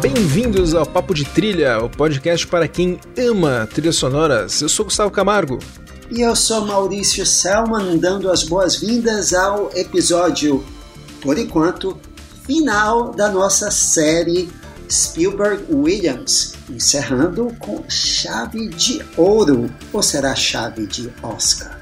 [0.00, 4.62] Bem-vindos ao Papo de Trilha, o podcast para quem ama trilhas sonoras.
[4.62, 5.58] Eu sou Gustavo Camargo.
[6.10, 10.64] E eu sou Maurício Selman, dando as boas-vindas ao episódio,
[11.26, 11.98] por enquanto,
[12.46, 14.48] final da nossa série
[14.88, 21.80] Spielberg Williams, encerrando com chave de ouro, ou será chave de Oscar?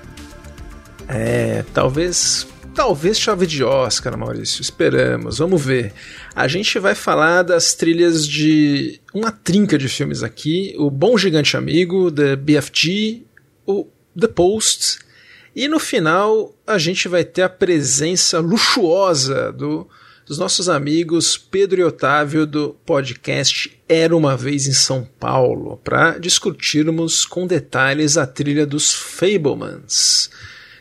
[1.06, 4.62] É, talvez talvez chave de Oscar, Maurício.
[4.62, 5.92] Esperamos, vamos ver.
[6.34, 11.54] A gente vai falar das trilhas de uma trinca de filmes aqui: O Bom Gigante
[11.54, 13.26] Amigo, The BFG,
[13.66, 13.86] o
[14.18, 15.04] The Post.
[15.54, 19.88] E no final a gente vai ter a presença luxuosa do,
[20.26, 26.18] dos nossos amigos Pedro e Otávio do podcast Era uma Vez em São Paulo, para
[26.18, 30.28] discutirmos com detalhes a trilha dos Fablemans,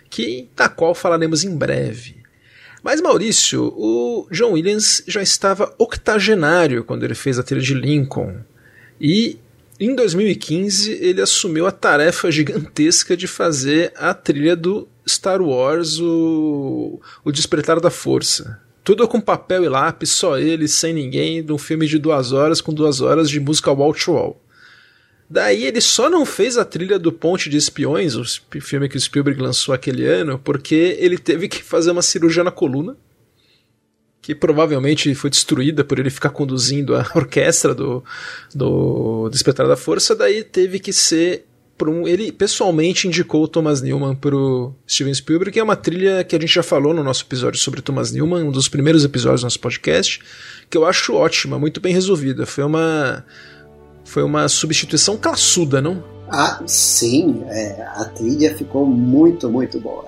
[0.09, 2.23] que, da qual falaremos em breve.
[2.81, 8.41] Mas Maurício, o John Williams já estava octogenário quando ele fez a trilha de Lincoln.
[8.99, 9.39] E
[9.85, 17.01] em 2015, ele assumiu a tarefa gigantesca de fazer a trilha do Star Wars, o,
[17.23, 18.59] o Despertar da Força.
[18.83, 22.61] Tudo com papel e lápis, só ele, sem ninguém, de um filme de duas horas,
[22.61, 24.41] com duas horas de música wall to wall.
[25.29, 28.23] Daí ele só não fez a trilha do Ponte de Espiões, o
[28.61, 32.51] filme que o Spielberg lançou aquele ano, porque ele teve que fazer uma cirurgia na
[32.51, 32.95] coluna
[34.23, 38.01] que provavelmente foi destruída por ele ficar conduzindo a orquestra do,
[38.55, 41.45] do Despertar da Força, daí teve que ser
[41.81, 46.23] um, ele pessoalmente indicou o Thomas Newman para o Steven Spielberg, que é uma trilha
[46.23, 49.41] que a gente já falou no nosso episódio sobre Thomas Newman, um dos primeiros episódios
[49.41, 50.21] do nosso podcast,
[50.69, 52.45] que eu acho ótima, muito bem resolvida.
[52.45, 53.25] Foi uma
[54.05, 56.01] foi uma substituição classuda, não?
[56.29, 60.05] Ah, sim, é, a trilha ficou muito, muito boa.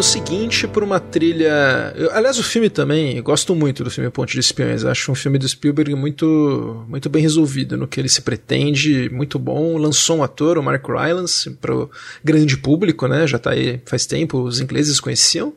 [0.00, 1.92] Ano seguinte por uma trilha.
[1.94, 4.82] Eu, aliás, o filme também, eu gosto muito do filme Ponte de Espiões.
[4.82, 9.38] Acho um filme do Spielberg muito, muito bem resolvido no que ele se pretende, muito
[9.38, 9.76] bom.
[9.76, 11.90] Lançou um ator, o Mark Rylance, para o
[12.24, 13.26] grande público, né?
[13.26, 15.52] Já está aí faz tempo, os ingleses conheciam.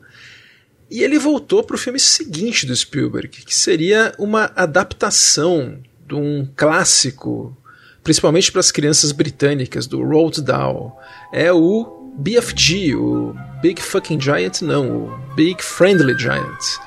[0.90, 6.46] E ele voltou para o filme seguinte do Spielberg, que seria uma adaptação de um
[6.54, 7.56] clássico,
[8.02, 11.00] principalmente para as crianças britânicas, do Roald Dahl.
[11.32, 16.78] É o BFG, o Big Fucking Giant, não, o Big Friendly Giant.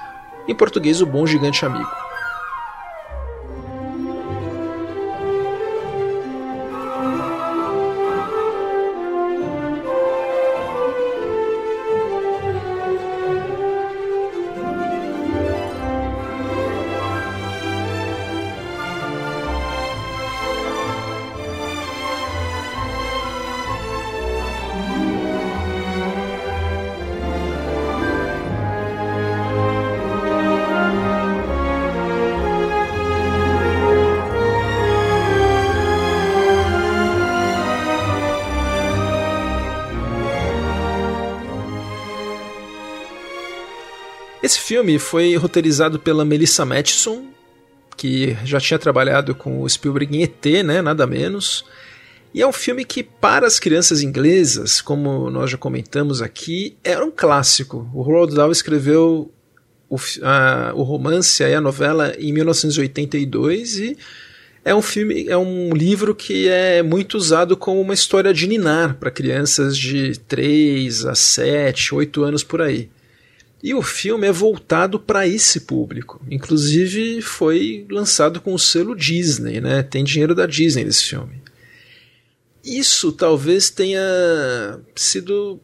[0.47, 2.06] Em português, o Bom Gigante Amigo.
[44.47, 47.25] Esse filme foi roteirizado pela Melissa Matheson,
[47.97, 51.65] que já tinha trabalhado com o Spielberg em ET, né, nada menos.
[52.33, 57.03] E é um filme que, para as crianças inglesas, como nós já comentamos aqui, era
[57.03, 57.91] um clássico.
[57.93, 59.29] O Roald Dahl escreveu
[59.89, 63.97] o, a, o romance e a novela em 1982 e
[64.63, 68.95] é um filme, é um livro que é muito usado como uma história de ninar
[68.95, 72.89] para crianças de 3 a 7, 8 anos por aí.
[73.61, 76.21] E o filme é voltado para esse público.
[76.29, 79.81] Inclusive foi lançado com o selo Disney, né?
[79.83, 81.41] Tem dinheiro da Disney nesse filme.
[82.63, 85.59] Isso talvez tenha sido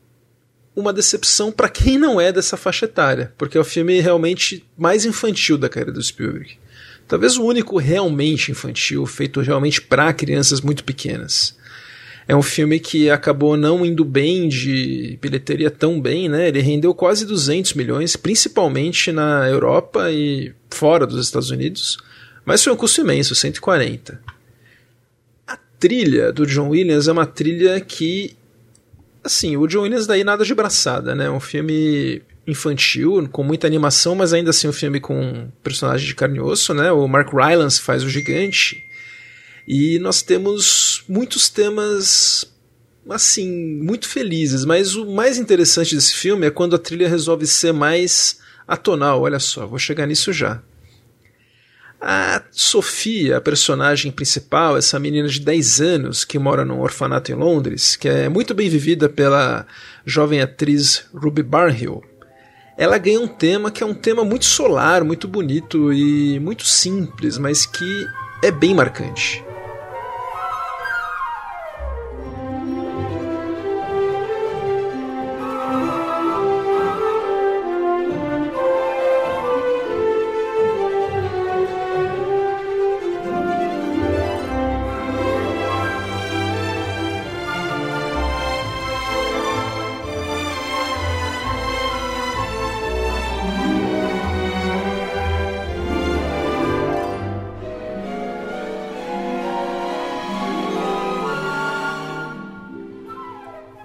[0.75, 5.05] uma decepção para quem não é dessa faixa etária, porque é o filme realmente mais
[5.05, 6.57] infantil da carreira do Spielberg.
[7.07, 11.55] Talvez o único realmente infantil, feito realmente para crianças muito pequenas.
[12.27, 16.47] É um filme que acabou não indo bem de bilheteria tão bem, né?
[16.47, 21.97] Ele rendeu quase 200 milhões, principalmente na Europa e fora dos Estados Unidos,
[22.45, 24.21] mas foi um custo imenso, 140.
[25.47, 28.35] A trilha do John Williams é uma trilha que
[29.23, 31.29] assim, o John Williams daí nada de braçada, né?
[31.29, 36.37] Um filme infantil, com muita animação, mas ainda assim um filme com personagem de carne
[36.37, 36.91] e osso, né?
[36.91, 38.83] O Mark Rylance faz o gigante.
[39.68, 42.45] E nós temos muitos temas
[43.10, 43.50] assim,
[43.81, 48.39] muito felizes, mas o mais interessante desse filme é quando a trilha resolve ser mais
[48.68, 50.62] atonal, olha só, vou chegar nisso já.
[52.00, 57.36] A Sofia, a personagem principal, essa menina de 10 anos que mora num orfanato em
[57.36, 59.65] Londres, que é muito bem vivida pela
[60.06, 62.04] jovem atriz Ruby Barnhill,
[62.77, 67.38] ela ganha um tema que é um tema muito solar, muito bonito e muito simples,
[67.38, 68.07] mas que
[68.42, 69.52] é bem marcante.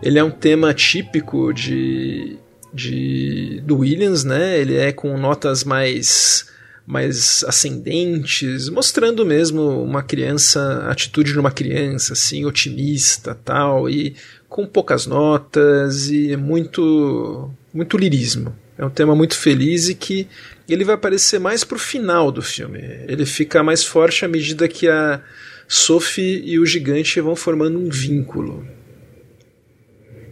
[0.09, 2.39] Ele é um tema típico de,
[2.73, 4.59] de do Williams, né?
[4.59, 6.49] Ele é com notas mais
[6.87, 14.17] mais ascendentes, mostrando mesmo uma criança, a atitude de uma criança, assim, otimista, tal, e
[14.49, 18.57] com poucas notas e muito muito lirismo.
[18.79, 20.27] É um tema muito feliz e que
[20.67, 22.81] ele vai aparecer mais pro final do filme.
[23.07, 25.21] Ele fica mais forte à medida que a
[25.69, 28.78] Sophie e o gigante vão formando um vínculo.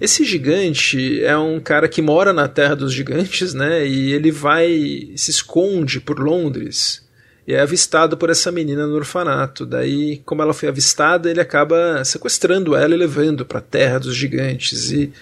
[0.01, 3.87] Esse gigante é um cara que mora na Terra dos Gigantes, né?
[3.87, 7.07] E ele vai se esconde por Londres
[7.47, 9.65] e é avistado por essa menina no orfanato.
[9.65, 14.17] Daí, como ela foi avistada, ele acaba sequestrando ela e levando para a Terra dos
[14.17, 14.91] Gigantes.
[14.91, 15.13] E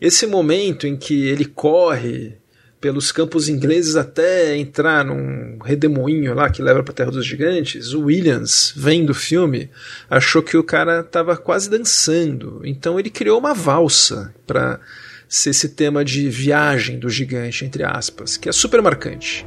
[0.00, 2.34] esse momento em que ele corre
[2.84, 7.94] pelos campos ingleses até entrar num redemoinho lá que leva para a Terra dos Gigantes,
[7.94, 9.70] o Williams, vendo o filme,
[10.10, 12.60] achou que o cara estava quase dançando.
[12.62, 14.78] Então ele criou uma valsa para
[15.26, 19.46] ser esse tema de viagem do gigante, entre aspas, que é super marcante.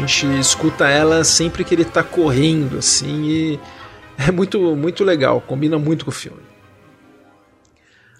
[0.00, 3.60] Gente escuta ela sempre que ele tá correndo, assim, e
[4.16, 6.40] é muito, muito legal, combina muito com o filme.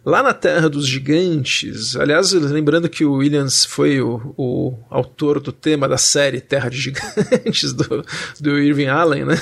[0.05, 5.53] Lá na Terra dos Gigantes, aliás, lembrando que o Williams foi o, o autor do
[5.53, 8.03] tema da série Terra de Gigantes, do,
[8.41, 9.37] do Irving Allen, né?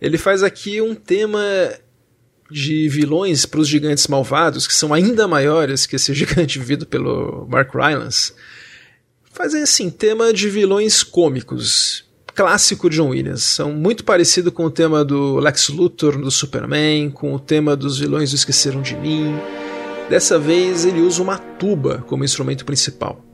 [0.00, 1.40] Ele faz aqui um tema
[2.50, 7.46] de vilões para os gigantes malvados, que são ainda maiores que esse gigante vivido pelo
[7.48, 8.32] Mark Rylance
[9.38, 12.04] fazem assim, tema de vilões cômicos.
[12.34, 13.44] Clássico John Williams.
[13.44, 18.00] São muito parecido com o tema do Lex Luthor do Superman, com o tema dos
[18.00, 19.32] vilões do Esqueceram de Mim.
[20.10, 23.24] Dessa vez ele usa uma tuba como instrumento principal.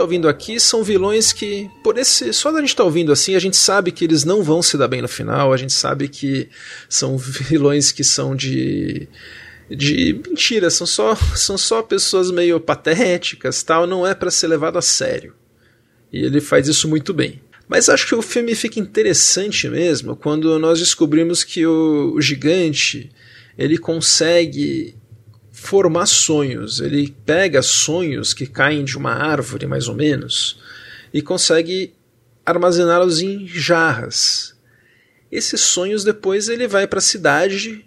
[0.00, 2.32] Ouvindo aqui são vilões que, por esse.
[2.32, 4.76] Só da gente estar tá ouvindo assim, a gente sabe que eles não vão se
[4.76, 6.48] dar bem no final, a gente sabe que
[6.88, 9.08] são vilões que são de
[9.70, 14.76] de mentira, são só, são só pessoas meio patéticas, tal, não é para ser levado
[14.76, 15.34] a sério.
[16.12, 17.40] E ele faz isso muito bem.
[17.66, 23.10] Mas acho que o filme fica interessante mesmo quando nós descobrimos que o, o gigante
[23.56, 24.94] ele consegue
[25.64, 26.78] formar sonhos.
[26.78, 30.58] Ele pega sonhos que caem de uma árvore, mais ou menos,
[31.12, 31.94] e consegue
[32.44, 34.54] armazená-los em jarras.
[35.32, 37.84] Esses sonhos depois ele vai para a cidade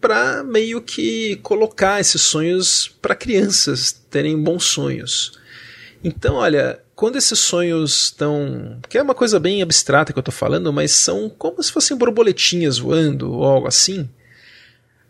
[0.00, 5.38] para meio que colocar esses sonhos para crianças terem bons sonhos.
[6.02, 8.80] Então, olha, quando esses sonhos estão.
[8.88, 11.96] que é uma coisa bem abstrata que eu estou falando, mas são como se fossem
[11.96, 14.08] borboletinhas voando ou algo assim.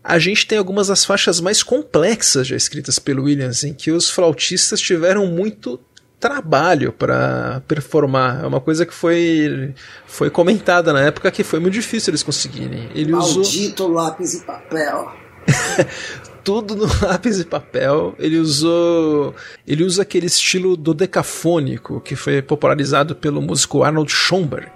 [0.09, 4.09] A gente tem algumas das faixas mais complexas já escritas pelo Williams, em que os
[4.09, 5.79] flautistas tiveram muito
[6.19, 8.43] trabalho para performar.
[8.43, 9.75] É uma coisa que foi,
[10.07, 12.89] foi comentada na época que foi muito difícil eles conseguirem.
[12.95, 13.95] Ele Maldito usou...
[13.95, 15.13] lápis e papel.
[16.43, 18.15] Tudo no lápis e papel.
[18.19, 19.35] Ele usou.
[19.67, 24.73] Ele usa aquele estilo do decafônico que foi popularizado pelo músico Arnold Schoenberg.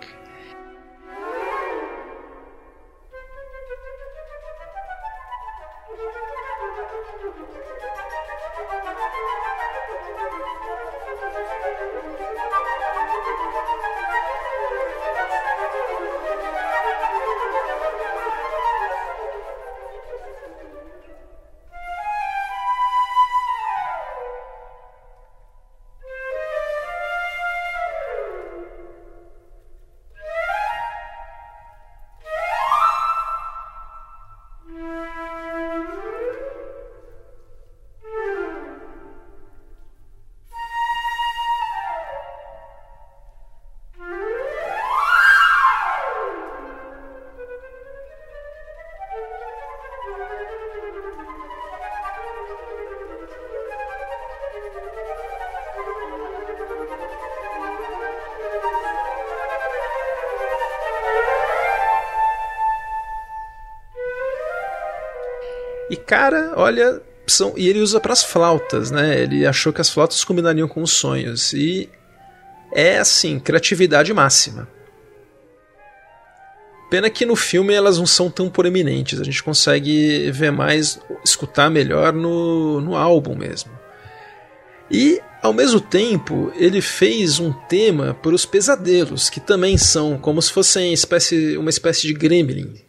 [65.93, 69.21] E cara, olha, são, e ele usa para as flautas, né?
[69.21, 71.87] Ele achou que as flautas combinariam com os sonhos e
[72.73, 74.67] é assim, criatividade máxima.
[76.91, 81.69] Pena que no filme elas não são tão proeminentes, a gente consegue ver mais, escutar
[81.69, 83.71] melhor no, no álbum mesmo.
[84.91, 90.41] E, ao mesmo tempo, ele fez um tema para os pesadelos, que também são como
[90.41, 92.81] se fossem espécie, uma espécie de gremlin,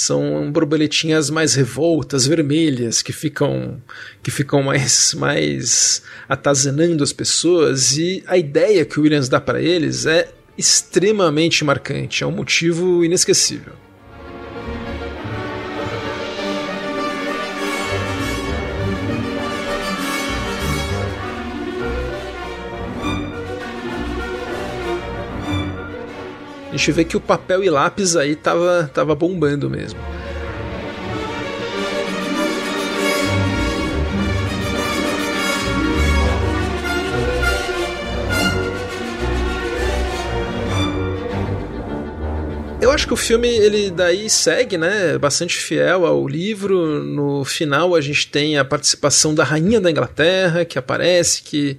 [0.00, 3.80] são borboletinhas mais revoltas, vermelhas, que ficam
[4.22, 9.60] que ficam mais mais atazenando as pessoas e a ideia que o Williams dá para
[9.60, 13.72] eles é extremamente marcante, é um motivo inesquecível.
[26.70, 29.98] A gente vê que o papel e lápis aí tava, tava bombando mesmo.
[42.80, 47.04] Eu acho que o filme ele daí segue, né, bastante fiel ao livro.
[47.04, 51.78] No final a gente tem a participação da rainha da Inglaterra que aparece, que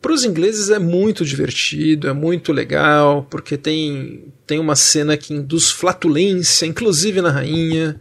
[0.00, 5.34] para os ingleses é muito divertido, é muito legal, porque tem, tem uma cena que
[5.34, 7.98] induz flatulência, inclusive na rainha,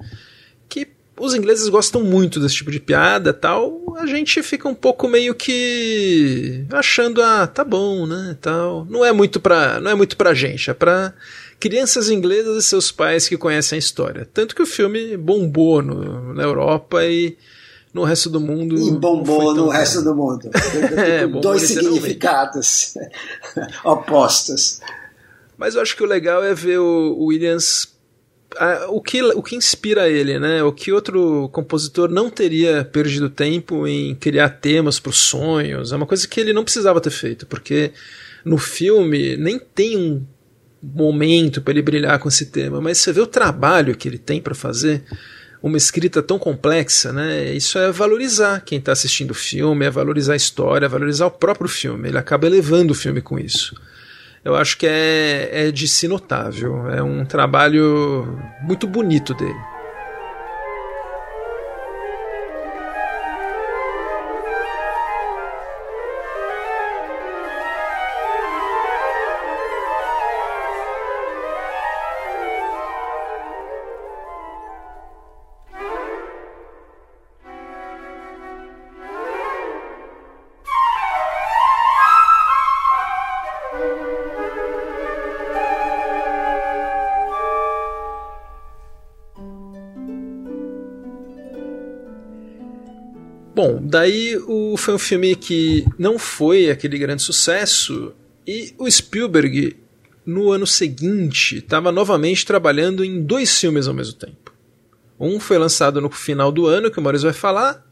[0.69, 0.87] que
[1.19, 3.95] os ingleses gostam muito desse tipo de piada tal.
[3.97, 8.85] A gente fica um pouco meio que achando, ah, tá bom, né, tal.
[8.85, 11.13] Não é muito pra, não é muito gente, é pra
[11.59, 14.27] crianças inglesas e seus pais que conhecem a história.
[14.31, 17.35] Tanto que o filme bombou no, na Europa e
[17.97, 18.77] no resto do mundo.
[18.77, 20.49] E bombou no resto do mundo.
[20.95, 22.93] é, dois significados
[23.83, 24.79] opostos.
[25.57, 27.87] Mas eu acho que o legal é ver o Williams.
[28.89, 30.63] o, que, o que inspira ele, né?
[30.63, 35.91] O que outro compositor não teria perdido tempo em criar temas para os sonhos.
[35.91, 37.91] É uma coisa que ele não precisava ter feito, porque
[38.45, 40.25] no filme nem tem um
[40.83, 44.39] momento para ele brilhar com esse tema, mas você vê o trabalho que ele tem
[44.39, 45.03] para fazer
[45.61, 47.51] uma escrita tão complexa, né?
[47.53, 51.31] Isso é valorizar quem está assistindo o filme, é valorizar a história, é valorizar o
[51.31, 52.09] próprio filme.
[52.09, 53.75] Ele acaba elevando o filme com isso.
[54.43, 56.89] Eu acho que é, é de si notável.
[56.89, 59.76] É um trabalho muito bonito dele.
[93.67, 98.13] Bom, daí o, foi um filme que não foi aquele grande sucesso
[98.47, 99.75] e o Spielberg,
[100.25, 104.53] no ano seguinte, estava novamente trabalhando em dois filmes ao mesmo tempo.
[105.19, 107.85] Um foi lançado no final do ano, que o Maurício vai falar,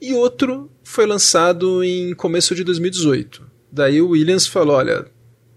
[0.00, 3.42] e outro foi lançado em começo de 2018.
[3.72, 5.06] Daí o Williams falou: Olha,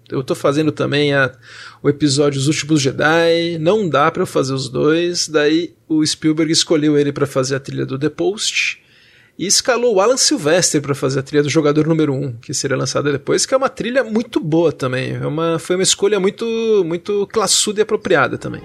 [0.10, 1.36] eu estou fazendo também a,
[1.84, 5.28] o episódio Os Últimos Jedi, não dá para eu fazer os dois.
[5.28, 8.87] Daí o Spielberg escolheu ele para fazer a trilha do The Post
[9.38, 12.76] e escalou o Alan Silvestre para fazer a trilha do Jogador Número 1, que seria
[12.76, 15.16] lançada depois, que é uma trilha muito boa também.
[15.16, 16.46] É uma, foi uma escolha muito,
[16.86, 18.62] muito classuda e apropriada também.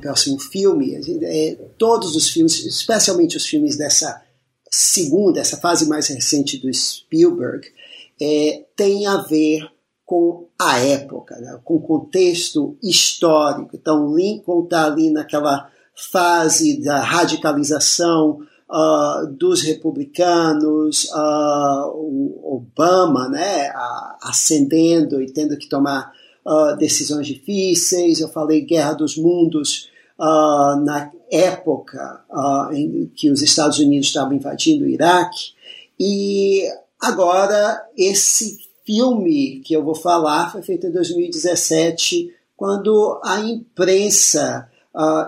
[0.00, 4.22] Próximo filme, é, todos os filmes, especialmente os filmes dessa
[4.70, 7.66] segunda, essa fase mais recente do Spielberg,
[8.20, 9.68] é, tem a ver
[10.04, 13.70] com a época, né, com o contexto histórico.
[13.74, 23.70] Então, Lincoln está ali naquela fase da radicalização uh, dos republicanos, uh, o Obama né,
[24.22, 26.12] ascendendo e tendo que tomar
[26.46, 29.89] uh, decisões difíceis, eu falei Guerra dos Mundos
[30.20, 35.54] uh, na época uh, em que os Estados Unidos estavam invadindo o Iraque,
[35.98, 36.64] e
[37.00, 44.68] agora esse filme que eu vou falar foi feito em 2017, quando a imprensa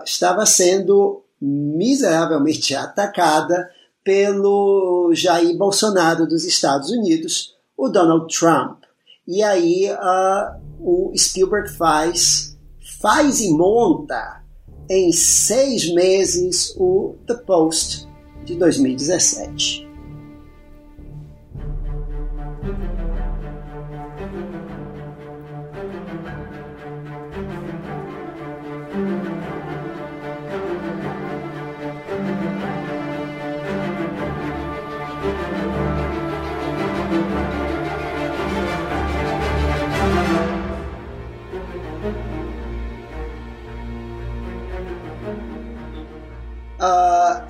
[0.04, 3.70] estava sendo miseravelmente atacada
[4.04, 8.82] pelo Jair Bolsonaro dos Estados Unidos, o Donald Trump.
[9.26, 12.56] E aí uh, o Spielberg faz,
[13.00, 14.41] faz e monta
[14.88, 18.08] em seis meses o The Post
[18.44, 19.91] de 2017.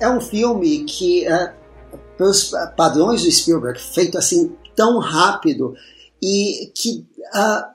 [0.03, 5.73] É um filme que, uh, pelos padrões do Spielberg, feito assim tão rápido
[6.21, 7.73] e que uh,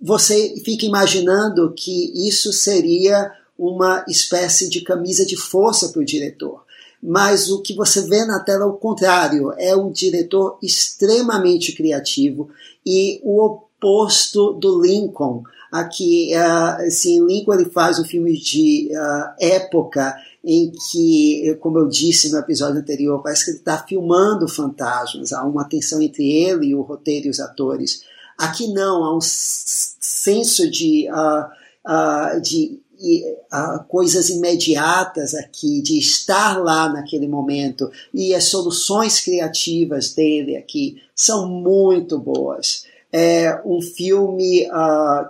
[0.00, 6.64] você fica imaginando que isso seria uma espécie de camisa de força para o diretor.
[7.02, 12.50] Mas o que você vê na tela é o contrário, é um diretor extremamente criativo
[12.84, 15.42] e o oposto do Lincoln.
[15.72, 20.14] Aqui, uh, assim, Lincoln ele faz um filme de uh, época
[20.44, 25.44] em que, como eu disse no episódio anterior, parece que ele está filmando fantasmas, há
[25.44, 28.02] uma tensão entre ele e o roteiro e os atores.
[28.38, 31.46] Aqui não, há um senso de, uh,
[31.86, 32.80] uh, de
[33.52, 41.02] uh, coisas imediatas aqui, de estar lá naquele momento, e as soluções criativas dele aqui
[41.14, 42.84] são muito boas.
[43.12, 44.68] É um filme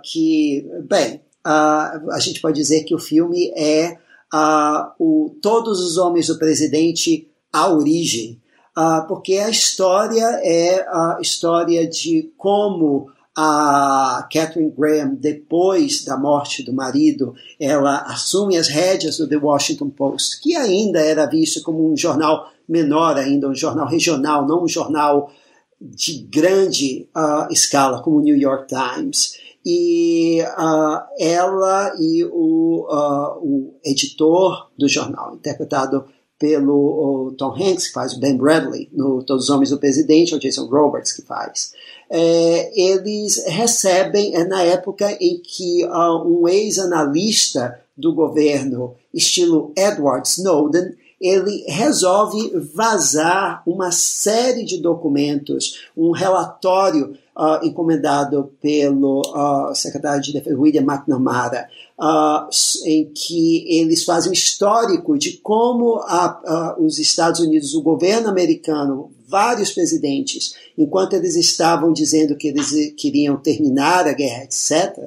[0.05, 3.97] que, bem, a gente pode dizer que o filme é
[4.33, 8.41] uh, o Todos os Homens do Presidente, A Origem,
[8.77, 16.63] uh, porque a história é a história de como a Catherine Graham, depois da morte
[16.63, 21.91] do marido, ela assume as rédeas do The Washington Post, que ainda era visto como
[21.91, 25.33] um jornal menor ainda, um jornal regional, não um jornal
[25.81, 33.39] de grande uh, escala como o New York Times e uh, ela e o, uh,
[33.43, 36.05] o editor do jornal, interpretado
[36.39, 40.41] pelo Tom Hanks, que faz o Ben Bradley, no Todos os Homens do Presidente, ou
[40.41, 41.73] Jason Roberts, que faz.
[42.09, 45.87] É, eles recebem, é na época em que
[46.25, 56.13] um ex-analista do governo, estilo Edward Snowden, ele resolve vazar uma série de documentos, um
[56.13, 62.49] relatório uh, encomendado pelo uh, secretário de Defesa William McNamara, uh,
[62.87, 69.13] em que eles fazem um histórico de como a, os Estados Unidos, o governo americano,
[69.29, 74.99] vários presidentes, enquanto eles estavam dizendo que eles queriam terminar a guerra, etc.,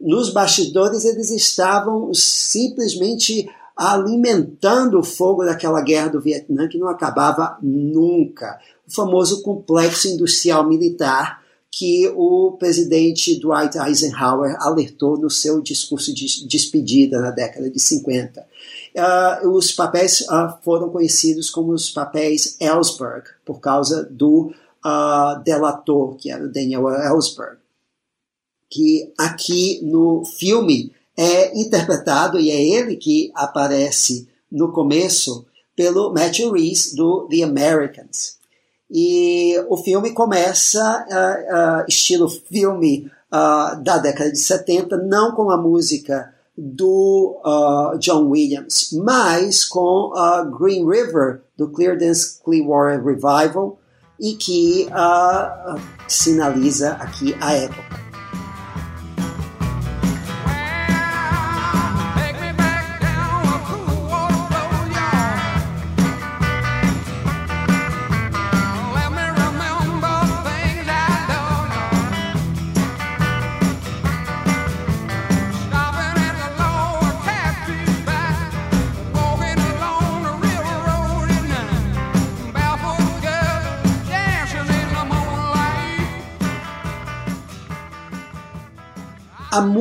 [0.00, 7.58] nos bastidores eles estavam simplesmente alimentando o fogo daquela guerra do Vietnã que não acabava
[7.62, 8.58] nunca.
[8.88, 16.46] O famoso complexo industrial militar que o presidente Dwight Eisenhower alertou no seu discurso de
[16.46, 18.40] despedida na década de 50.
[18.40, 18.44] Uh,
[18.98, 26.16] ah, os papéis uh, foram conhecidos como os papéis Ellsberg, por causa do uh, delator,
[26.16, 27.58] que era o Daniel Ellsberg,
[28.70, 36.52] que aqui no filme é interpretado, e é ele que aparece no começo, pelo Matthew
[36.52, 38.36] Reese, do The Americans.
[38.90, 45.50] E o filme começa uh, uh, estilo filme uh, da década de 70, não com
[45.50, 47.38] a música do
[47.98, 50.10] John Williams, mas com
[50.58, 53.78] Green River, do Cleardance Clearwater Revival,
[54.18, 54.88] e que
[56.08, 58.05] sinaliza aqui a época.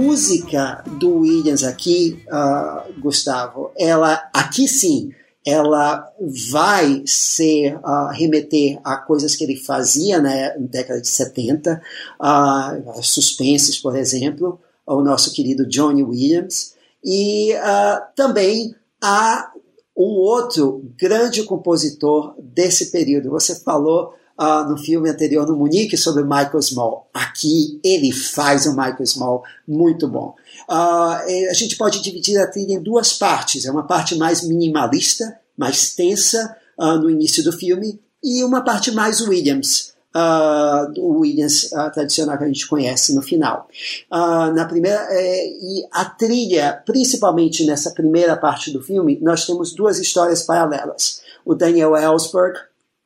[0.06, 5.12] Música do Williams aqui, uh, Gustavo, ela aqui sim,
[5.44, 6.08] ela
[6.52, 11.82] vai ser uh, remeter a coisas que ele fazia né, na década de 70,
[12.22, 19.52] uh, suspenses, por exemplo, o nosso querido Johnny Williams, e uh, também a
[19.98, 23.32] um outro grande compositor desse período.
[23.32, 27.10] Você falou uh, no filme anterior, no Munique, sobre Michael Small.
[27.14, 30.36] Aqui ele faz o Michael Small muito bom.
[30.70, 33.66] Uh, a gente pode dividir a trilha em duas partes.
[33.66, 38.92] É uma parte mais minimalista, mais tensa uh, no início do filme, e uma parte
[38.92, 39.94] mais Williams.
[40.16, 43.68] Uh, do Williams uh, tradicional que a gente conhece no final.
[44.10, 49.74] Uh, na primeira é, e a trilha, principalmente nessa primeira parte do filme, nós temos
[49.74, 51.20] duas histórias paralelas.
[51.44, 52.58] O Daniel Ellsberg,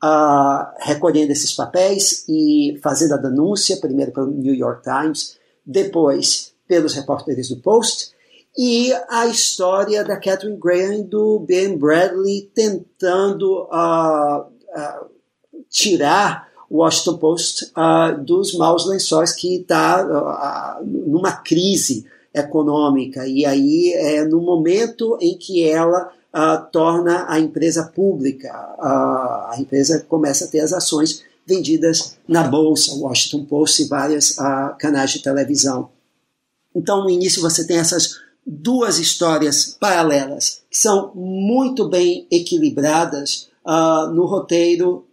[0.03, 6.93] uh, recolhendo esses papéis e fazendo a denúncia, primeiro pelo New York Times, depois pelos
[6.93, 8.11] repórteres do Post,
[8.57, 15.09] e a história da Catherine Graham e do Ben Bradley tentando uh, uh,
[15.69, 23.25] tirar o Washington Post uh, dos maus lençóis que está numa crise econômica.
[23.27, 28.49] E aí é no momento em que ela uh, torna a empresa pública.
[28.77, 34.31] Uh, a empresa começa a ter as ações vendidas na bolsa, Washington Post e vários
[34.37, 35.89] uh, canais de televisão.
[36.75, 43.49] Então, no início, você tem essas duas histórias paralelas que são muito bem equilibradas
[44.13, 45.05] no roteiro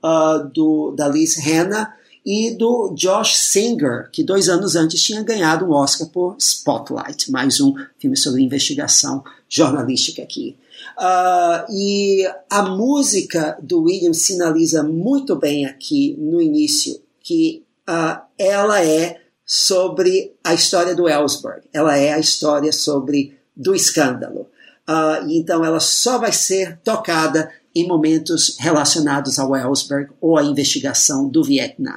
[0.54, 1.92] do, da Liz Hanna
[2.24, 7.60] e do Josh Singer, que dois anos antes tinha ganhado um Oscar por Spotlight, mais
[7.60, 10.56] um filme sobre investigação jornalística aqui.
[10.98, 18.82] Uh, e a música do Williams sinaliza muito bem aqui no início que uh, ela
[18.82, 24.48] é sobre a história do Ellsberg, ela é a história sobre do escândalo.
[24.88, 31.28] Uh, então ela só vai ser tocada em momentos relacionados ao Ellsberg ou à investigação
[31.28, 31.92] do Vietnã.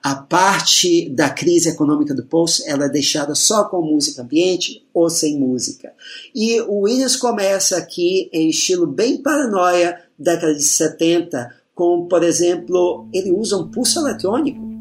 [0.00, 5.10] A parte da crise econômica do Poço ela é deixada só com música ambiente ou
[5.10, 5.92] sem música.
[6.32, 13.08] E o Williams começa aqui em estilo bem paranoia, década de 70, com, por exemplo,
[13.12, 14.73] ele usa um pulso eletrônico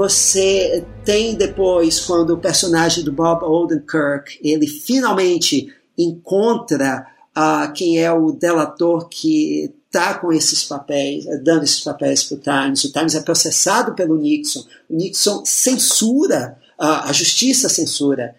[0.00, 8.10] você tem depois, quando o personagem do Bob Odenkirk, ele finalmente encontra uh, quem é
[8.10, 12.84] o delator que está com esses papéis, dando esses papéis para o Times.
[12.84, 14.64] O Times é processado pelo Nixon.
[14.88, 18.34] O Nixon censura, uh, a justiça censura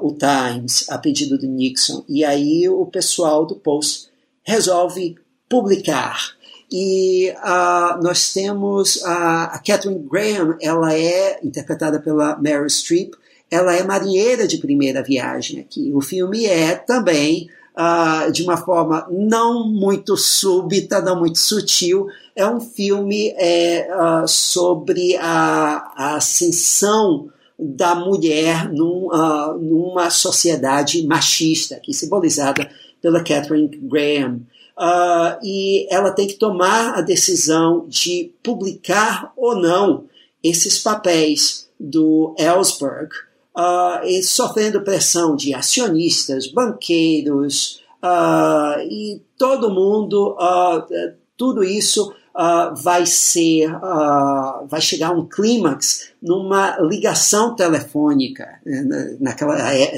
[0.00, 2.04] o Times a pedido do Nixon.
[2.08, 4.08] E aí o pessoal do Post
[4.44, 5.16] resolve
[5.46, 6.36] publicar
[6.70, 13.14] e uh, nós temos a, a Catherine Graham, ela é interpretada pela Meryl Streep,
[13.50, 15.90] ela é marinheira de primeira viagem aqui.
[15.92, 22.06] O filme é também, uh, de uma forma não muito súbita, não muito sutil,
[22.36, 27.28] é um filme é, uh, sobre a, a, ascensão
[27.58, 32.70] da mulher num, uh, numa sociedade machista, aqui simbolizada
[33.02, 34.42] pela Catherine Graham.
[34.80, 40.06] Uh, e ela tem que tomar a decisão de publicar ou não
[40.42, 43.10] esses papéis do Ellsberg,
[43.54, 50.34] uh, sofrendo pressão de acionistas, banqueiros uh, e todo mundo,
[51.36, 52.14] tudo isso
[52.82, 53.70] vai ser,
[54.66, 58.46] vai chegar a um clímax numa ligação telefônica.
[58.64, 59.92] Né, naquela, é,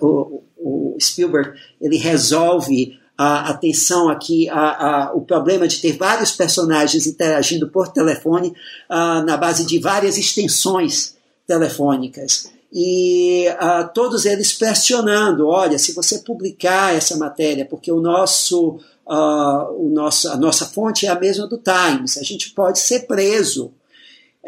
[0.00, 6.32] o, o Spielberg ele resolve a atenção aqui a, a, o problema de ter vários
[6.32, 8.54] personagens interagindo por telefone
[8.88, 12.50] a, na base de várias extensões telefônicas.
[12.72, 13.46] E
[13.94, 20.36] todos eles pressionando: olha, se você publicar essa matéria, porque o nosso, o nosso, a
[20.36, 23.72] nossa fonte é a mesma do Times, a gente pode ser preso.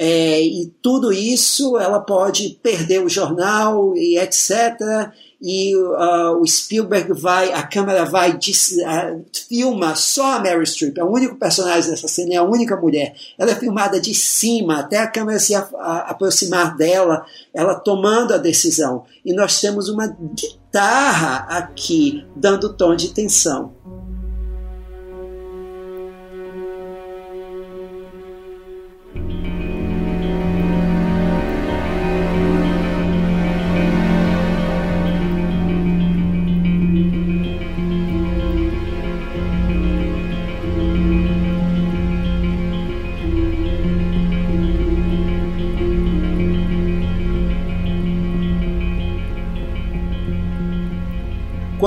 [0.00, 7.12] É, e tudo isso ela pode perder o jornal e etc e uh, o Spielberg
[7.12, 12.09] vai, a câmera vai, uh, filma só a Mary Streep, é o único personagem dessa
[12.09, 13.14] cena, é a única mulher.
[13.38, 17.24] Ela é filmada de cima, até a câmera se a, a, aproximar dela,
[17.55, 19.05] ela tomando a decisão.
[19.24, 23.72] E nós temos uma guitarra aqui, dando tom de tensão.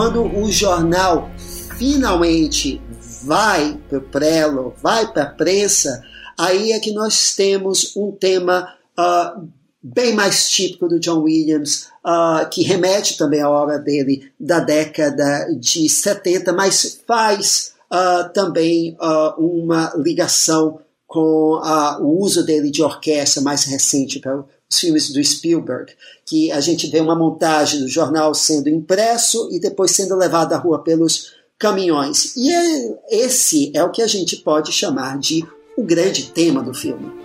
[0.01, 1.29] Quando o jornal
[1.77, 2.81] finalmente
[3.23, 6.01] vai para o prelo, vai para a prensa,
[6.39, 9.47] aí é que nós temos um tema uh,
[9.79, 15.45] bem mais típico do John Williams, uh, que remete também à obra dele da década
[15.59, 18.97] de 70, mas faz uh, também
[19.37, 21.61] uma ligação com
[22.01, 25.91] o uso dele de orquestra mais recente para os filmes do Spielberg,
[26.25, 30.57] que a gente vê uma montagem do jornal sendo impresso e depois sendo levado à
[30.57, 32.35] rua pelos caminhões.
[32.37, 35.45] E é, esse é o que a gente pode chamar de
[35.77, 37.20] o grande tema do filme.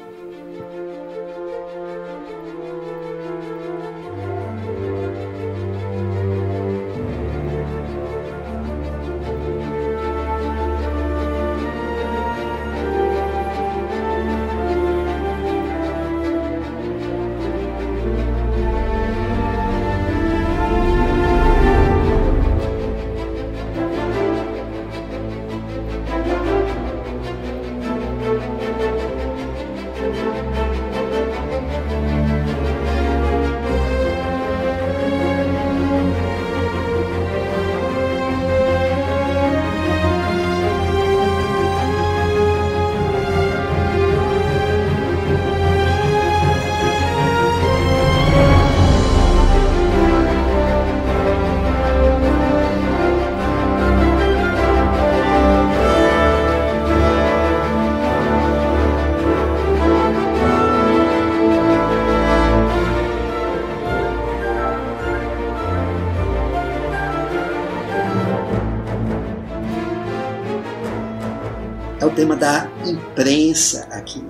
[72.27, 74.25] Tema da imprensa aqui.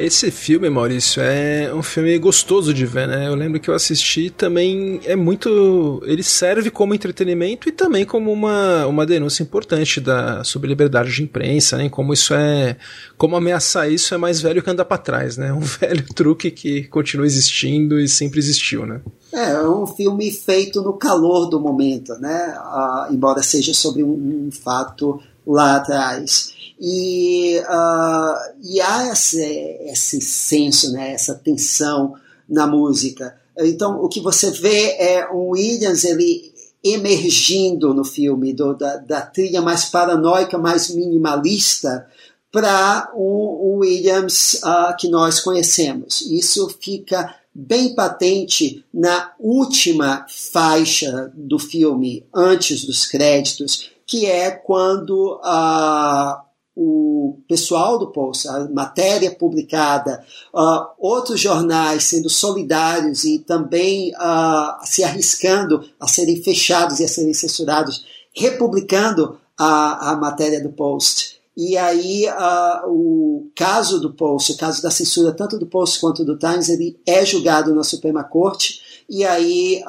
[0.00, 3.28] Esse filme, Maurício, é um filme gostoso de ver, né?
[3.28, 6.00] Eu lembro que eu assisti também é muito.
[6.06, 11.22] Ele serve como entretenimento e também como uma, uma denúncia importante da, sobre liberdade de
[11.22, 11.90] imprensa, né?
[11.90, 12.78] Como isso é.
[13.18, 15.52] Como ameaçar isso é mais velho que andar para trás, né?
[15.52, 19.02] Um velho truque que continua existindo e sempre existiu, né?
[19.34, 22.54] É, é um filme feito no calor do momento, né?
[22.56, 26.52] Ah, embora seja sobre um, um fato lá atrás.
[26.80, 29.44] E, uh, e há esse,
[29.82, 32.14] esse senso, né, essa tensão
[32.48, 33.36] na música.
[33.58, 36.50] Então, o que você vê é o Williams ele
[36.82, 42.06] emergindo no filme do, da, da trilha mais paranoica, mais minimalista,
[42.50, 46.22] para o, o, Williams uh, que nós conhecemos.
[46.22, 55.36] Isso fica bem patente na última faixa do filme, antes dos créditos, que é quando
[55.36, 56.40] uh,
[56.74, 64.84] o pessoal do Pulse, a matéria publicada, uh, outros jornais sendo solidários e também uh,
[64.84, 71.40] se arriscando a serem fechados e a serem censurados, republicando a, a matéria do Post.
[71.56, 76.24] E aí uh, o caso do Post, o caso da censura tanto do Post quanto
[76.24, 79.82] do Times, ele é julgado na Suprema Corte e aí,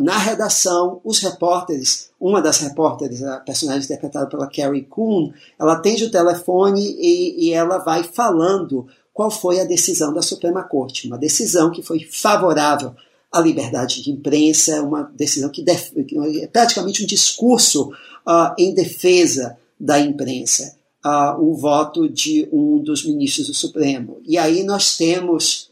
[0.00, 6.04] na redação, os repórteres, uma das repórteres, a personagem interpretada pela Carrie Coon, ela atende
[6.04, 11.08] o telefone e, e ela vai falando qual foi a decisão da Suprema Corte.
[11.08, 12.94] Uma decisão que foi favorável
[13.32, 19.98] à liberdade de imprensa, uma decisão que é praticamente um discurso uh, em defesa da
[19.98, 24.18] imprensa, uh, um voto de um dos ministros do Supremo.
[24.24, 25.68] E aí nós temos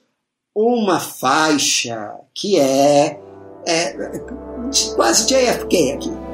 [0.56, 3.20] uma faixa que é,
[3.66, 3.94] é
[4.96, 6.25] quase JFK aqui.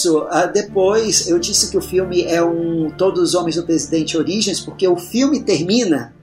[0.00, 4.16] Isso, uh, depois eu disse que o filme é um Todos os Homens do Presidente
[4.16, 6.14] Origens, porque o filme termina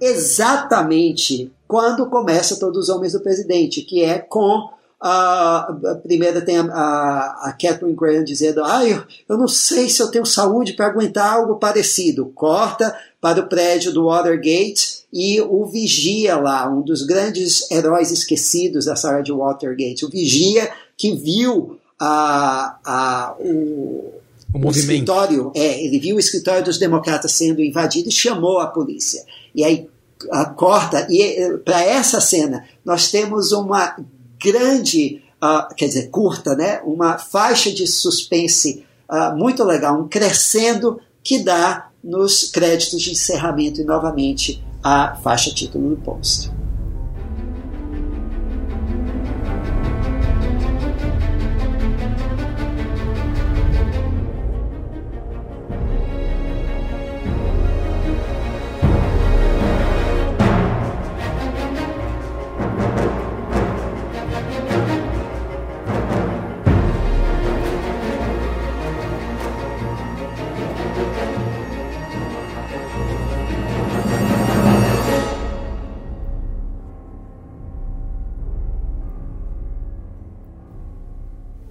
[0.00, 4.70] exatamente quando começa Todos os Homens do Presidente, que é com
[5.00, 9.90] a, a primeira tem a, a, a Catherine Graham dizendo: ah, eu, eu não sei
[9.90, 12.30] se eu tenho saúde para aguentar algo parecido.
[12.34, 18.84] Corta para o prédio do Watergate e o vigia lá, um dos grandes heróis esquecidos
[18.86, 24.20] da saga de Watergate, o vigia que viu a, a, o,
[24.52, 28.66] o, o escritório, é, ele viu o escritório dos democratas sendo invadido e chamou a
[28.66, 29.24] polícia.
[29.54, 29.88] E aí
[30.30, 33.96] a, corta, e eh, para essa cena nós temos uma
[34.42, 41.00] grande, uh, quer dizer, curta, né, uma faixa de suspense uh, muito legal, um crescendo
[41.22, 46.50] que dá nos créditos de encerramento e novamente a faixa título do post.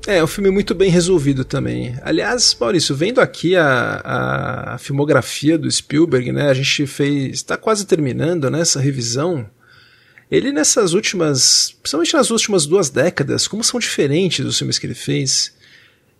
[0.05, 1.95] É, um filme muito bem resolvido também.
[2.01, 6.49] Aliás, Maurício, vendo aqui a, a filmografia do Spielberg, né?
[6.49, 7.35] A gente fez.
[7.35, 9.49] está quase terminando né, essa revisão.
[10.29, 11.73] Ele nessas últimas.
[11.81, 15.53] Principalmente nas últimas duas décadas, como são diferentes os filmes que ele fez.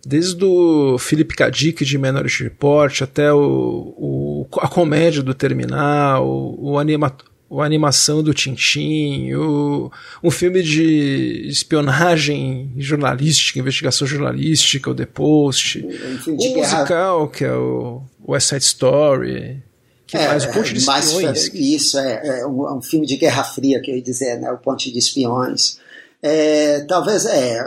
[0.06, 1.50] Desde o Philip K.
[1.50, 7.14] Dick de Minority Report até o, o, a comédia do Terminal, o, o anima,
[7.60, 9.90] a animação do Tintin, o,
[10.22, 15.86] um filme de espionagem jornalística, investigação jornalística, o The Post,
[16.26, 19.62] um, um musical que é o West Side Story,
[20.06, 21.50] que é, faz o Ponte de Espiões.
[21.54, 24.58] isso, é, é um, um, filme de Guerra Fria, que eu ia dizer, né, o
[24.58, 25.78] Ponte de Espiões.
[26.26, 27.62] É, talvez é,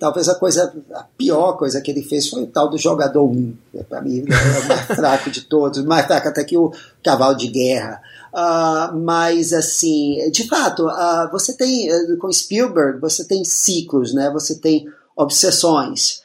[0.00, 3.54] talvez a coisa a pior coisa que ele fez foi o tal do jogador 1
[3.88, 7.46] para mim é o mais fraco de todos mais fraco até que o cavalo de
[7.46, 8.02] guerra
[8.32, 14.30] Uh, mas assim, de fato, uh, você tem uh, com Spielberg você tem ciclos, né?
[14.30, 16.22] Você tem obsessões,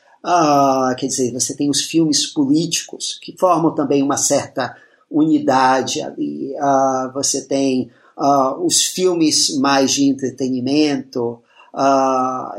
[0.98, 4.74] quer dizer, você tem os filmes políticos que formam também uma certa
[5.12, 6.54] unidade ali.
[7.14, 7.92] você tem
[8.64, 11.40] os filmes mais de entretenimento.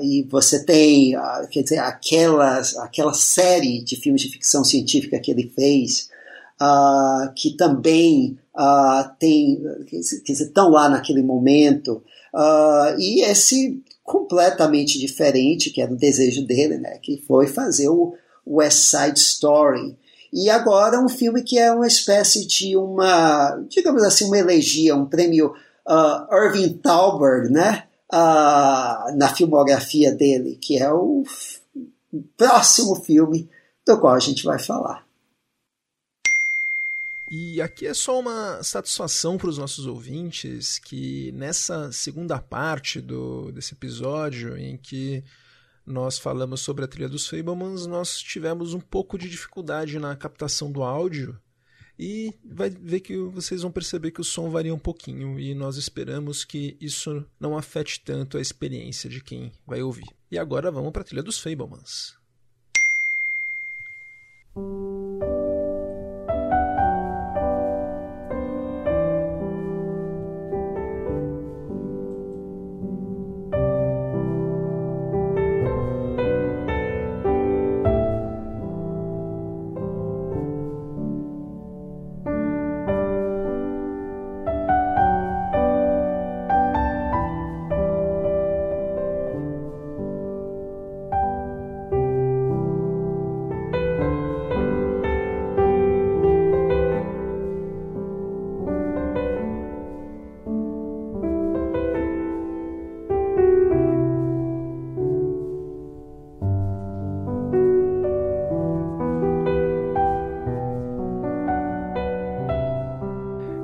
[0.02, 1.14] e você tem,
[1.50, 6.10] quer dizer, aquelas, aquela série de filmes de ficção científica que ele fez,
[7.34, 9.62] que também uh, tem,
[10.24, 12.02] dizer, estão lá naquele momento.
[12.34, 18.14] Uh, e esse completamente diferente, que era o desejo dele, né, que foi fazer o
[18.46, 19.96] West Side Story.
[20.32, 25.06] E agora um filme que é uma espécie de uma, digamos assim, uma elegia, um
[25.06, 25.52] prêmio
[25.86, 31.22] uh, Irving Thalberg, né, na filmografia dele, que é o
[32.36, 33.48] próximo filme
[33.86, 35.07] do qual a gente vai falar.
[37.30, 43.52] E aqui é só uma satisfação para os nossos ouvintes que nessa segunda parte do,
[43.52, 45.22] desse episódio, em que
[45.84, 50.72] nós falamos sobre a trilha dos Fablemans, nós tivemos um pouco de dificuldade na captação
[50.72, 51.38] do áudio.
[51.98, 55.76] E vai ver que vocês vão perceber que o som varia um pouquinho e nós
[55.76, 60.08] esperamos que isso não afete tanto a experiência de quem vai ouvir.
[60.30, 62.16] E agora vamos para a trilha dos Fablemans.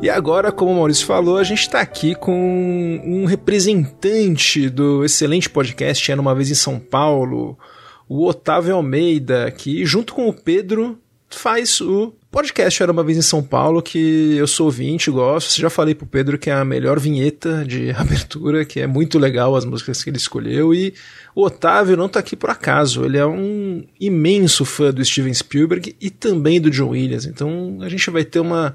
[0.04, 5.48] E agora, como o Maurício falou, a gente está aqui com um representante do excelente
[5.48, 7.58] podcast Era Uma Vez em São Paulo,
[8.06, 10.98] o Otávio Almeida, que junto com o Pedro
[11.30, 15.58] faz o podcast Era Uma Vez em São Paulo, que eu sou ouvinte, gosto.
[15.58, 19.56] Já falei pro Pedro que é a melhor vinheta de abertura, que é muito legal
[19.56, 20.74] as músicas que ele escolheu.
[20.74, 20.92] E
[21.34, 25.96] o Otávio não tá aqui por acaso, ele é um imenso fã do Steven Spielberg
[25.98, 27.24] e também do John Williams.
[27.24, 28.74] Então a gente vai ter uma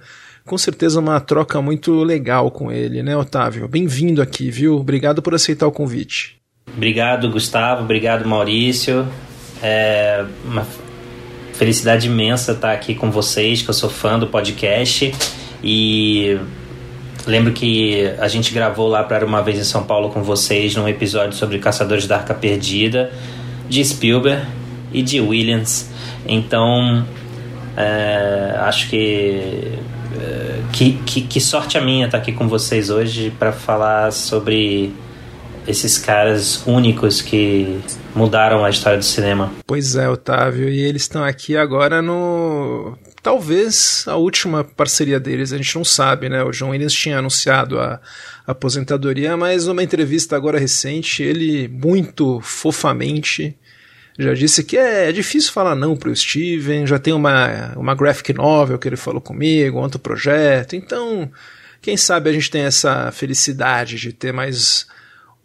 [0.49, 3.67] com certeza uma troca muito legal com ele, né, Otávio?
[3.67, 4.77] Bem-vindo aqui, viu?
[4.77, 6.37] Obrigado por aceitar o convite.
[6.75, 7.83] Obrigado, Gustavo.
[7.83, 9.07] Obrigado, Maurício.
[9.61, 10.65] É uma
[11.53, 15.13] felicidade imensa estar aqui com vocês, que eu sou fã do podcast.
[15.63, 16.39] E
[17.27, 20.87] lembro que a gente gravou lá para uma vez em São Paulo com vocês num
[20.87, 23.11] episódio sobre Caçadores da Arca Perdida,
[23.69, 24.47] de Spielberg
[24.91, 25.91] e de Williams.
[26.25, 27.05] Então,
[27.77, 29.77] é, acho que
[30.71, 34.93] que, que, que, sorte a minha estar aqui com vocês hoje para falar sobre
[35.67, 37.79] esses caras únicos que
[38.15, 39.51] mudaram a história do cinema.
[39.67, 42.97] Pois é, Otávio, e eles estão aqui agora no.
[43.21, 46.41] Talvez a última parceria deles, a gente não sabe, né?
[46.43, 47.99] O John Williams tinha anunciado a,
[48.47, 53.58] a aposentadoria, mas numa entrevista agora recente, ele muito fofamente
[54.19, 58.33] já disse que é, é difícil falar não pro Steven, já tem uma, uma graphic
[58.33, 61.31] novel que ele falou comigo, outro projeto, então
[61.81, 64.87] quem sabe a gente tem essa felicidade de ter mais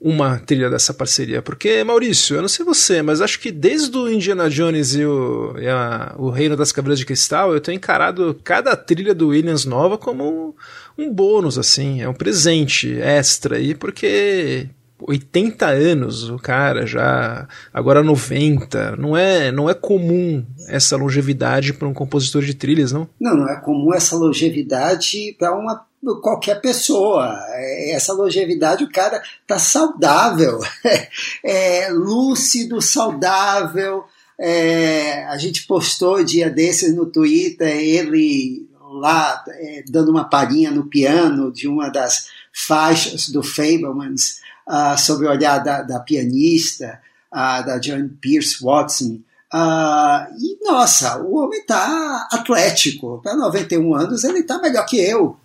[0.00, 1.40] uma trilha dessa parceria.
[1.40, 5.54] Porque, Maurício, eu não sei você, mas acho que desde o Indiana Jones e o,
[5.58, 9.64] e a, o Reino das Cabras de Cristal, eu tenho encarado cada trilha do Williams
[9.64, 10.54] nova como
[10.98, 14.68] um, um bônus, assim, é um presente extra aí, porque
[15.06, 18.96] 80 anos, o cara já agora 90.
[18.96, 23.08] Não é, não é comum essa longevidade para um compositor de trilhas, não?
[23.20, 25.84] Não, não é comum essa longevidade para uma
[26.22, 27.38] qualquer pessoa.
[27.50, 30.60] É, essa longevidade, o cara tá saudável,
[31.44, 34.04] é, lúcido, saudável.
[34.38, 38.68] É, a gente postou dia desses no Twitter ele
[39.00, 45.26] lá é, dando uma palhinha no piano de uma das faixas do Fablemans uh, sobre
[45.26, 47.00] o olhar da, da pianista,
[47.32, 49.20] uh, da Joan Pierce Watson.
[49.52, 53.20] Uh, e, nossa, o homem está atlético.
[53.22, 55.38] Para 91 anos, ele está melhor que eu.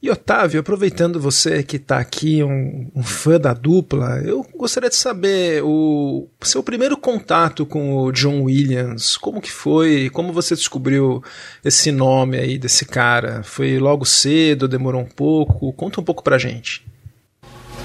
[0.00, 4.94] E Otávio, aproveitando você que está aqui, um, um, fã da dupla, eu gostaria de
[4.94, 11.20] saber o seu primeiro contato com o John Williams, como que foi, como você descobriu
[11.64, 13.42] esse nome aí desse cara?
[13.42, 15.72] Foi logo cedo, demorou um pouco?
[15.72, 16.86] Conta um pouco pra gente.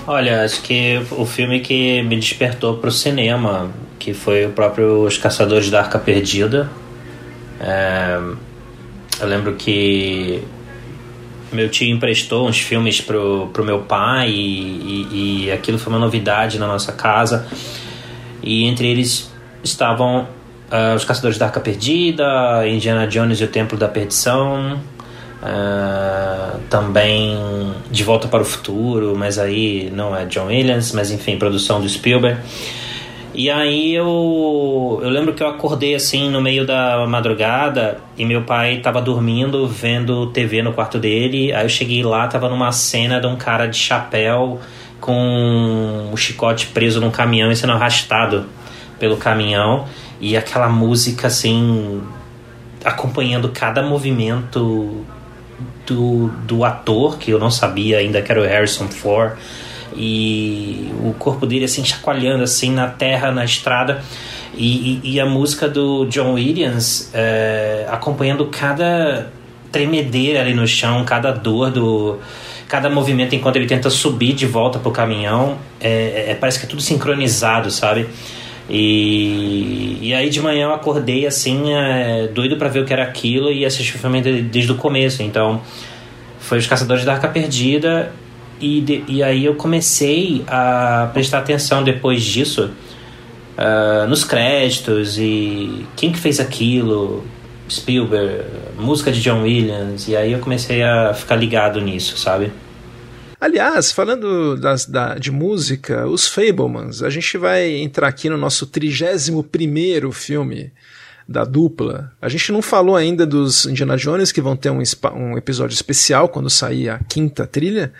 [0.05, 5.05] Olha, acho que o filme que me despertou para o cinema, que foi o próprio
[5.05, 6.69] Os Caçadores da Arca Perdida.
[7.61, 8.19] É,
[9.21, 10.43] eu lembro que
[11.53, 15.99] meu tio emprestou uns filmes pro, pro meu pai e, e, e aquilo foi uma
[15.99, 17.47] novidade na nossa casa.
[18.41, 19.31] E entre eles
[19.63, 24.81] estavam uh, Os Caçadores da Arca Perdida, Indiana Jones e o Templo da Perdição,
[25.43, 27.37] Uh, também
[27.91, 31.89] De Volta para o Futuro, mas aí não é John Williams, mas enfim, produção do
[31.89, 32.39] Spielberg.
[33.35, 38.43] E aí eu, eu lembro que eu acordei assim no meio da madrugada e meu
[38.43, 41.51] pai tava dormindo, vendo TV no quarto dele.
[41.51, 44.61] Aí eu cheguei lá, tava numa cena de um cara de chapéu
[45.01, 48.45] com o chicote preso num caminhão e sendo arrastado
[48.99, 49.87] pelo caminhão.
[50.21, 52.01] E aquela música assim,
[52.85, 55.03] acompanhando cada movimento
[55.85, 59.33] do, do ator, que eu não sabia ainda que era o Harrison Ford,
[59.95, 64.03] e o corpo dele assim chacoalhando assim na terra, na estrada.
[64.55, 69.31] E, e, e a música do John Williams é, acompanhando cada
[69.71, 72.19] tremedeira ali no chão, cada dor do
[72.67, 76.69] cada movimento enquanto ele tenta subir de volta pro caminhão é, é, parece que é
[76.69, 78.07] tudo sincronizado sabe
[78.69, 83.03] e, e aí de manhã eu acordei assim, é, doido para ver o que era
[83.03, 85.21] aquilo e assisti o filme desde o começo.
[85.21, 85.61] Então
[86.39, 88.11] foi Os Caçadores da Arca Perdida
[88.59, 92.71] e, de, e aí eu comecei a prestar atenção depois disso
[93.57, 97.23] uh, nos créditos e quem que fez aquilo,
[97.69, 98.45] Spielberg,
[98.79, 102.51] música de John Williams, e aí eu comecei a ficar ligado nisso, sabe?
[103.43, 108.65] Aliás, falando das, da, de música, os Fablemans, a gente vai entrar aqui no nosso
[108.65, 110.71] 31 filme
[111.27, 112.09] da dupla.
[112.21, 114.81] A gente não falou ainda dos Indiana Jones, que vão ter um,
[115.13, 117.91] um episódio especial quando sair a quinta trilha.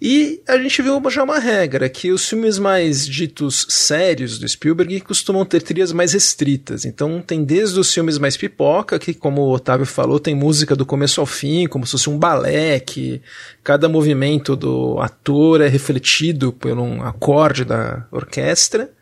[0.00, 5.00] E a gente viu já uma regra, que os filmes mais ditos sérios do Spielberg
[5.00, 6.84] costumam ter trilhas mais restritas.
[6.84, 10.86] Então tem desde os filmes mais pipoca, que como o Otávio falou, tem música do
[10.86, 13.20] começo ao fim, como se fosse um balé, que
[13.64, 18.92] cada movimento do ator é refletido por um acorde da orquestra.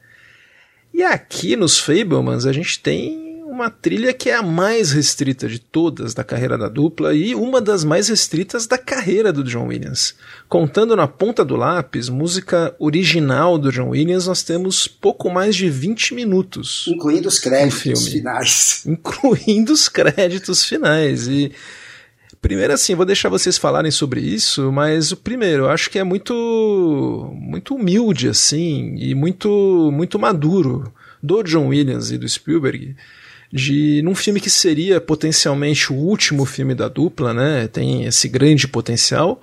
[0.95, 3.26] E aqui nos Fablemans a gente tem
[3.57, 7.59] uma trilha que é a mais restrita de todas da carreira da dupla e uma
[7.59, 10.15] das mais restritas da carreira do John Williams.
[10.47, 15.71] Contando na ponta do lápis, música original do John Williams, nós temos pouco mais de
[15.71, 16.85] 20 minutos.
[16.87, 18.83] Incluindo os créditos finais.
[18.87, 21.27] Incluindo os créditos finais.
[21.27, 21.51] E.
[22.43, 26.05] Primeiro, assim, vou deixar vocês falarem sobre isso, mas o primeiro, eu acho que é
[26.05, 30.93] muito, muito humilde, assim, e muito, muito maduro
[31.23, 32.95] do John Williams e do Spielberg
[33.57, 37.67] de num filme que seria potencialmente o último filme da dupla, né?
[37.67, 39.41] Tem esse grande potencial.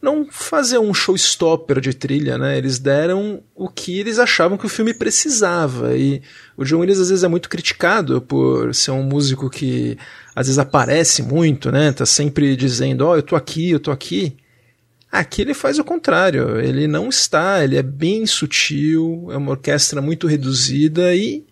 [0.00, 2.58] Não fazer um showstopper de trilha, né?
[2.58, 5.96] Eles deram o que eles achavam que o filme precisava.
[5.96, 6.20] E
[6.54, 9.96] o John Williams às vezes é muito criticado por ser um músico que
[10.34, 11.92] às vezes aparece muito, né?
[11.92, 14.36] Tá sempre dizendo, ó, oh, eu tô aqui, eu tô aqui.
[15.10, 20.02] Aqui ele faz o contrário, ele não está, ele é bem sutil, é uma orquestra
[20.02, 21.46] muito reduzida e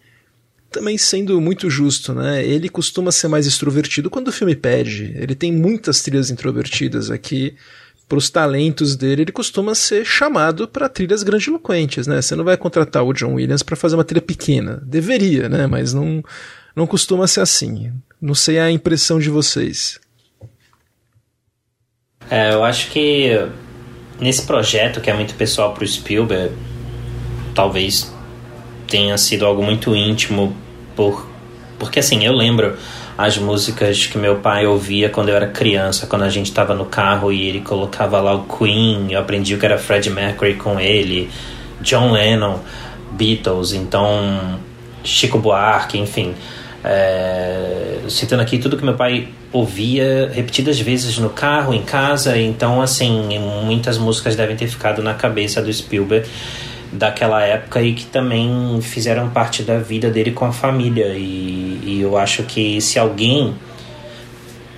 [0.75, 2.45] também sendo muito justo, né?
[2.45, 5.15] Ele costuma ser mais extrovertido quando o filme pede.
[5.17, 7.55] Ele tem muitas trilhas introvertidas aqui.
[8.09, 12.21] Para os talentos dele, ele costuma ser chamado para trilhas grandiloquentes, né?
[12.21, 14.83] Você não vai contratar o John Williams para fazer uma trilha pequena.
[14.85, 15.67] Deveria, né?
[15.67, 16.23] Mas não,
[16.75, 17.93] não costuma ser assim.
[18.21, 20.01] Não sei a impressão de vocês.
[22.29, 23.31] É, eu acho que
[24.21, 26.55] nesse projeto que é muito pessoal para o Spielberg,
[27.55, 28.13] talvez
[28.89, 30.64] tenha sido algo muito íntimo
[30.97, 31.27] por,
[31.79, 32.77] porque assim, eu lembro
[33.17, 36.85] as músicas que meu pai ouvia quando eu era criança, quando a gente estava no
[36.85, 40.81] carro e ele colocava lá o Queen, eu aprendi o que era Freddie Mercury com
[40.81, 41.31] ele,
[41.81, 42.59] John Lennon,
[43.13, 44.59] Beatles, então
[45.05, 46.35] Chico Buarque, enfim.
[46.87, 52.83] É, citando aqui tudo que meu pai ouvia repetidas vezes no carro, em casa, então
[52.83, 56.29] assim, muitas músicas devem ter ficado na cabeça do Spielberg
[56.95, 61.09] daquela época e que também fizeram parte da vida dele com a família.
[61.17, 63.55] E, e eu acho que se alguém,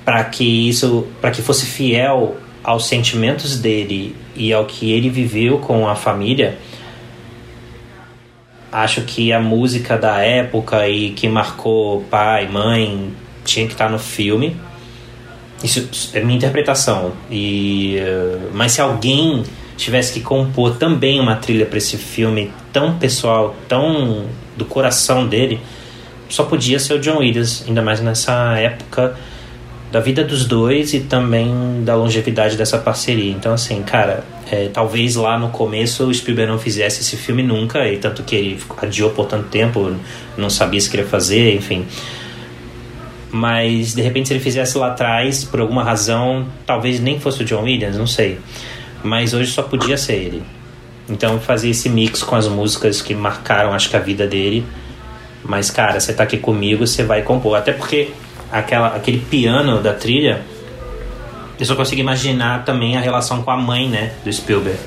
[0.05, 5.59] para que isso, para que fosse fiel aos sentimentos dele e ao que ele viveu
[5.59, 6.59] com a família,
[8.73, 13.13] acho que a música da época e que marcou pai, mãe,
[13.45, 14.57] tinha que estar no filme.
[15.63, 17.13] Isso é minha interpretação.
[17.31, 17.97] E,
[18.53, 19.45] mas se alguém
[19.77, 25.61] tivesse que compor também uma trilha para esse filme tão pessoal, tão do coração dele,
[26.29, 29.17] só podia ser o John Williams, ainda mais nessa época
[29.93, 33.31] da vida dos dois e também da longevidade dessa parceria.
[33.31, 37.87] Então, assim, cara, é, talvez lá no começo o Spielberg não fizesse esse filme nunca,
[37.87, 39.95] e tanto que ele adiou por tanto tempo,
[40.37, 41.87] não sabia se queria fazer, enfim.
[43.31, 47.45] Mas de repente, se ele fizesse lá atrás, por alguma razão, talvez nem fosse o
[47.45, 48.39] John Williams, não sei
[49.03, 50.43] mas hoje só podia ser ele.
[51.09, 54.67] Então fazia esse mix com as músicas que marcaram, acho que a vida dele.
[55.45, 57.57] Mas cara, você tá aqui comigo, você vai compor.
[57.57, 58.11] Até porque
[58.51, 60.43] aquela, aquele piano da trilha
[61.59, 64.79] eu só consigo imaginar também a relação com a mãe, né, do Spielberg.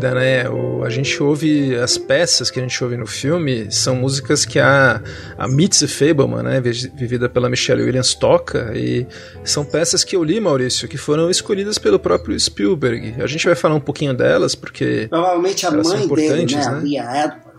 [0.00, 0.48] Dúvida, né?
[0.48, 4.58] O, a gente ouve as peças que a gente ouve no filme são músicas que
[4.58, 5.02] a,
[5.36, 9.06] a Mitzi Fableman, né, vivida pela Michelle Williams, toca e
[9.44, 13.22] são peças que eu li, Maurício, que foram escolhidas pelo próprio Spielberg.
[13.22, 16.66] A gente vai falar um pouquinho delas porque provavelmente a mãe dele, né, né?
[16.66, 17.50] a Leah Edward,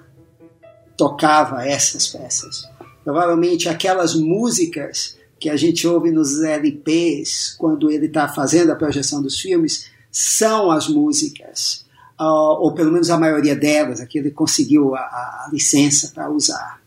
[0.98, 2.64] tocava essas peças.
[3.04, 9.22] Provavelmente aquelas músicas que a gente ouve nos LPs quando ele está fazendo a projeção
[9.22, 11.81] dos filmes são as músicas,
[12.30, 16.82] ou pelo menos a maioria delas, aqui ele conseguiu a, a licença para usar.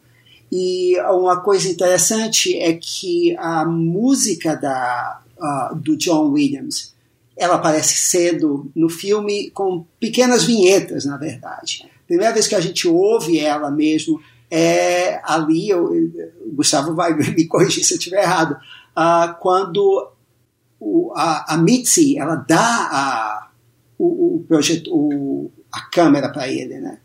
[0.50, 6.94] E uma coisa interessante é que a música da, uh, do John Williams
[7.36, 11.84] ela aparece cedo no filme com pequenas vinhetas, na verdade.
[12.06, 14.20] Primeira vez que a gente ouve ela mesmo
[14.50, 15.86] é ali, eu,
[16.46, 18.52] o Gustavo vai me corrigir se eu estiver errado,
[18.96, 20.08] uh, quando
[20.78, 23.43] o, a, a Mitzi, ela dá a,
[23.98, 26.98] o, o projeto, o, a câmera para ele, né?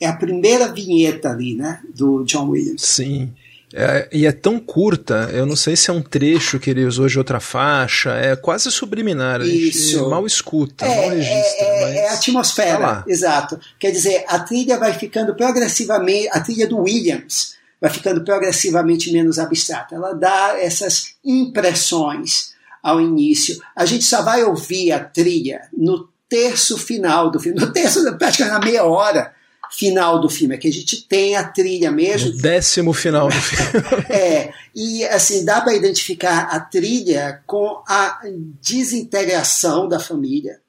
[0.00, 2.82] É a primeira vinheta ali, né, do John Williams.
[2.82, 3.32] Sim.
[3.76, 7.08] É, e é tão curta, eu não sei se é um trecho que ele usou
[7.08, 11.64] de outra faixa, é quase subliminar, a gente mal escuta, é, mal registra.
[11.66, 13.58] É, é, é a atmosfera, tá exato.
[13.80, 19.40] Quer dizer, a trilha vai ficando progressivamente, a trilha do Williams vai ficando progressivamente menos
[19.40, 19.96] abstrata.
[19.96, 23.60] Ela dá essas impressões ao início.
[23.74, 28.58] A gente só vai ouvir a trilha no terço final do filme, no terço, praticamente
[28.58, 29.32] na meia hora
[29.70, 32.32] final do filme, é que a gente tem a trilha mesmo.
[32.32, 33.86] No décimo final do filme.
[34.10, 38.20] é, e assim, dá para identificar a trilha com a
[38.60, 40.60] desintegração da família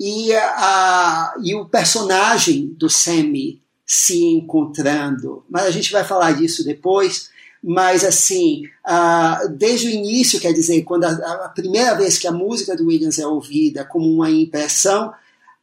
[0.00, 5.44] e, a, e o personagem do Sammy se encontrando.
[5.50, 7.28] Mas a gente vai falar disso depois
[7.66, 12.32] mas assim, uh, desde o início, quer dizer, quando a, a, primeira vez que a
[12.32, 15.14] música do Williams é ouvida como uma impressão,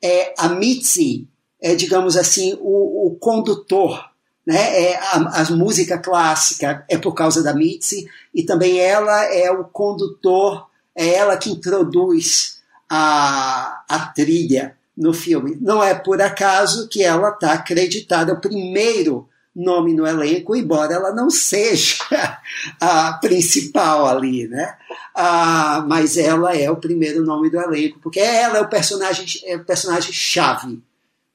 [0.01, 1.27] é a Mitzi,
[1.61, 4.03] é, digamos assim, o, o condutor,
[4.43, 4.85] né?
[4.85, 9.63] É a, a, música clássica é por causa da Mitzi e também ela é o
[9.65, 15.55] condutor, é ela que introduz a, a trilha no filme.
[15.61, 21.13] Não é por acaso que ela está acreditada, o primeiro nome no elenco, embora ela
[21.13, 22.03] não seja
[22.79, 24.75] a principal ali, né?
[25.13, 29.57] Ah, mas ela é o primeiro nome do elenco, porque ela é o personagem, é
[29.57, 30.81] o personagem chave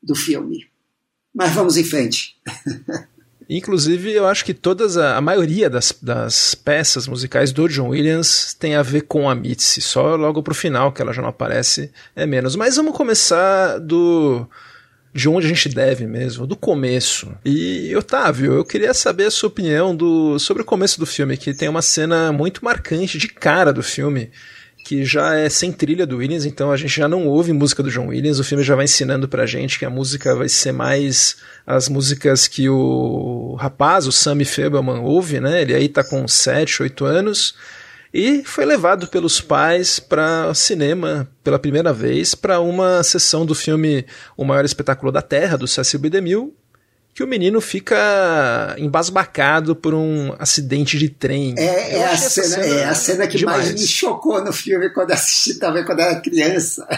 [0.02, 0.66] do filme.
[1.34, 2.36] Mas vamos em frente.
[3.48, 8.52] Inclusive, eu acho que todas a, a maioria das, das, peças musicais do John Williams
[8.54, 9.80] tem a ver com a Mitzi.
[9.80, 12.56] Só logo pro final, que ela já não aparece, é menos.
[12.56, 14.48] Mas vamos começar do
[15.16, 17.34] de onde a gente deve mesmo, do começo.
[17.42, 21.54] E Otávio, eu queria saber a sua opinião do, sobre o começo do filme, que
[21.54, 24.30] tem uma cena muito marcante de cara do filme,
[24.84, 27.90] que já é sem trilha do Williams, então a gente já não ouve música do
[27.90, 31.38] John Williams, o filme já vai ensinando pra gente que a música vai ser mais
[31.66, 35.62] as músicas que o rapaz, o Sammy Febelman, ouve, né?
[35.62, 37.54] Ele aí tá com 7, 8 anos
[38.16, 44.06] e foi levado pelos pais para cinema pela primeira vez para uma sessão do filme
[44.34, 46.08] O Maior Espetáculo da Terra, do Cecil B.
[46.08, 46.50] DeMille,
[47.12, 51.54] que o menino fica embasbacado por um acidente de trem.
[51.58, 53.66] É, é a, cena, cena, é a cena que demais.
[53.66, 56.88] mais me chocou no filme quando assisti também quando era criança.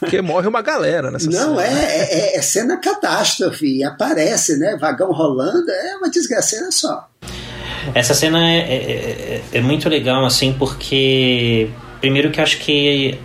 [0.00, 1.62] Porque morre uma galera nessa Não, cena.
[1.62, 3.84] É, é, é cena catástrofe.
[3.84, 4.76] Aparece, né?
[4.80, 7.08] Vagão rolando, é uma desgraceira só.
[7.94, 11.68] Essa cena é, é, é, é, muito legal, assim, porque.
[12.00, 13.18] Primeiro que acho que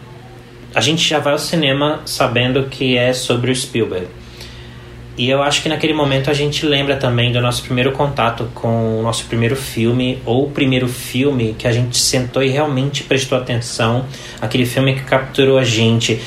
[0.74, 4.08] a gente já vai ao cinema sabendo que é sobre o Spielberg.
[5.18, 9.00] E eu acho que naquele momento a gente lembra também do nosso primeiro contato com
[9.00, 13.38] o nosso primeiro filme, ou o primeiro filme que a gente sentou e realmente prestou
[13.38, 14.06] atenção,
[14.40, 16.22] aquele filme que capturou a gente.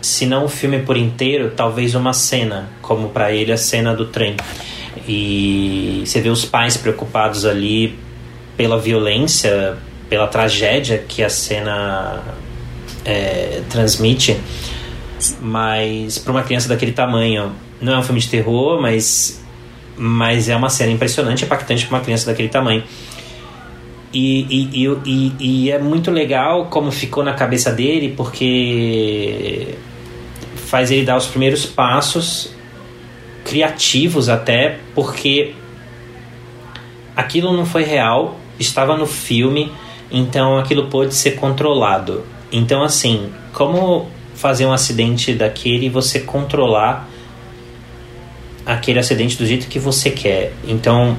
[0.00, 4.06] Se não o filme por inteiro, talvez uma cena, como para ele a cena do
[4.06, 4.34] trem.
[5.06, 7.98] E você vê os pais preocupados ali
[8.56, 9.76] pela violência,
[10.08, 12.22] pela tragédia que a cena
[13.04, 14.38] é, transmite,
[15.40, 19.42] mas para uma criança daquele tamanho não é um filme de terror, mas,
[19.96, 22.84] mas é uma cena impressionante, impactante para uma criança daquele tamanho.
[24.12, 29.76] E, e, e, e, é muito legal como ficou na cabeça dele, porque
[30.66, 32.52] faz ele dar os primeiros passos
[33.50, 35.54] criativos até, porque
[37.16, 39.72] aquilo não foi real, estava no filme,
[40.08, 42.24] então aquilo pôde ser controlado.
[42.52, 47.08] Então, assim, como fazer um acidente daquele e você controlar
[48.64, 50.52] aquele acidente do jeito que você quer?
[50.64, 51.16] Então,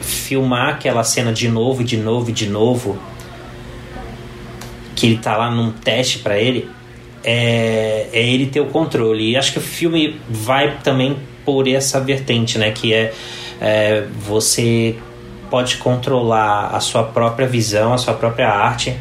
[0.00, 2.98] filmar aquela cena de novo, de novo, de novo,
[4.96, 6.70] que ele tá lá num teste para ele,
[7.24, 9.30] é, é ele ter o controle.
[9.30, 12.70] E acho que o filme vai também por essa vertente, né?
[12.70, 13.12] Que é,
[13.60, 14.96] é você
[15.50, 18.96] pode controlar a sua própria visão, a sua própria arte.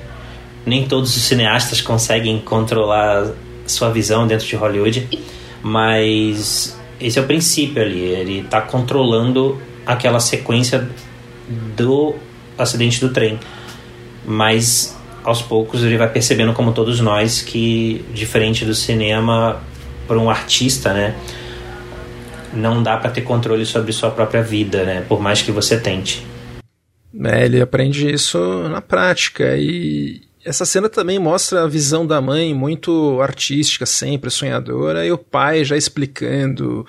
[0.66, 3.32] Nem todos os cineastas conseguem controlar
[3.66, 5.08] sua visão dentro de Hollywood,
[5.64, 8.02] mas esse é o princípio ali.
[8.02, 10.88] Ele está controlando aquela sequência
[11.76, 12.16] do
[12.58, 13.40] acidente do trem.
[14.26, 19.62] Mas aos poucos ele vai percebendo, como todos nós, que diferente do cinema,
[20.08, 21.16] para um artista, né?
[22.54, 25.06] Não dá para ter controle sobre sua própria vida, né?
[25.08, 26.26] Por mais que você tente.
[27.24, 32.54] É, ele aprende isso na prática e, essa cena também mostra a visão da mãe
[32.54, 36.86] muito artística, sempre sonhadora, e o pai já explicando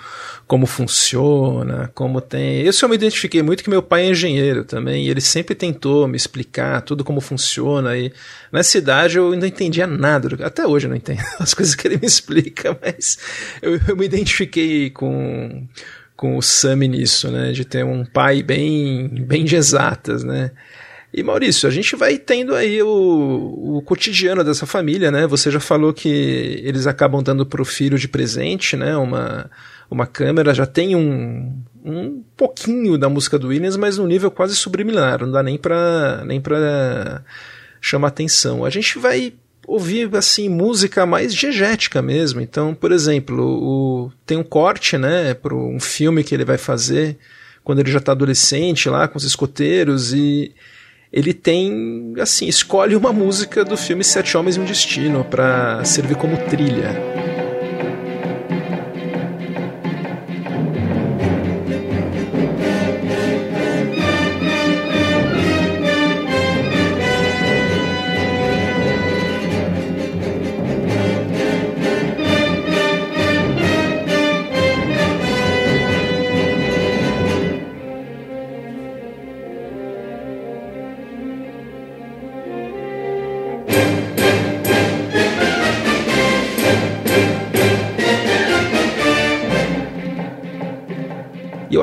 [0.47, 2.67] como funciona, como tem.
[2.67, 6.09] Isso eu me identifiquei muito que meu pai é engenheiro também, e ele sempre tentou
[6.09, 7.97] me explicar tudo como funciona.
[7.97, 8.13] E
[8.51, 11.99] nessa idade eu não entendia nada, até hoje eu não entendo as coisas que ele
[11.99, 13.19] me explica, mas
[13.61, 15.67] eu, eu me identifiquei com
[16.15, 20.53] com o Sami nisso, né, de ter um pai bem bem de exatas, né?
[21.15, 25.27] E Maurício, a gente vai tendo aí o, o cotidiano dessa família, né?
[25.27, 26.09] Você já falou que
[26.65, 28.97] eles acabam dando para o filho de presente, né?
[28.97, 29.51] Uma,
[29.91, 34.57] uma câmera, já tem um, um pouquinho da música do Williams, mas num nível quase
[34.57, 37.23] subliminar, não dá nem para nem pra
[37.79, 38.65] chamar atenção.
[38.65, 39.35] A gente vai
[39.67, 42.41] ouvir assim música mais diegética mesmo.
[42.41, 47.19] Então, por exemplo, o, tem um corte, né, para um filme que ele vai fazer
[47.63, 50.55] quando ele já está adolescente lá com os escoteiros e
[51.13, 56.17] ele tem, assim, escolhe uma música do filme Sete Homens e um Destino para servir
[56.17, 57.22] como trilha.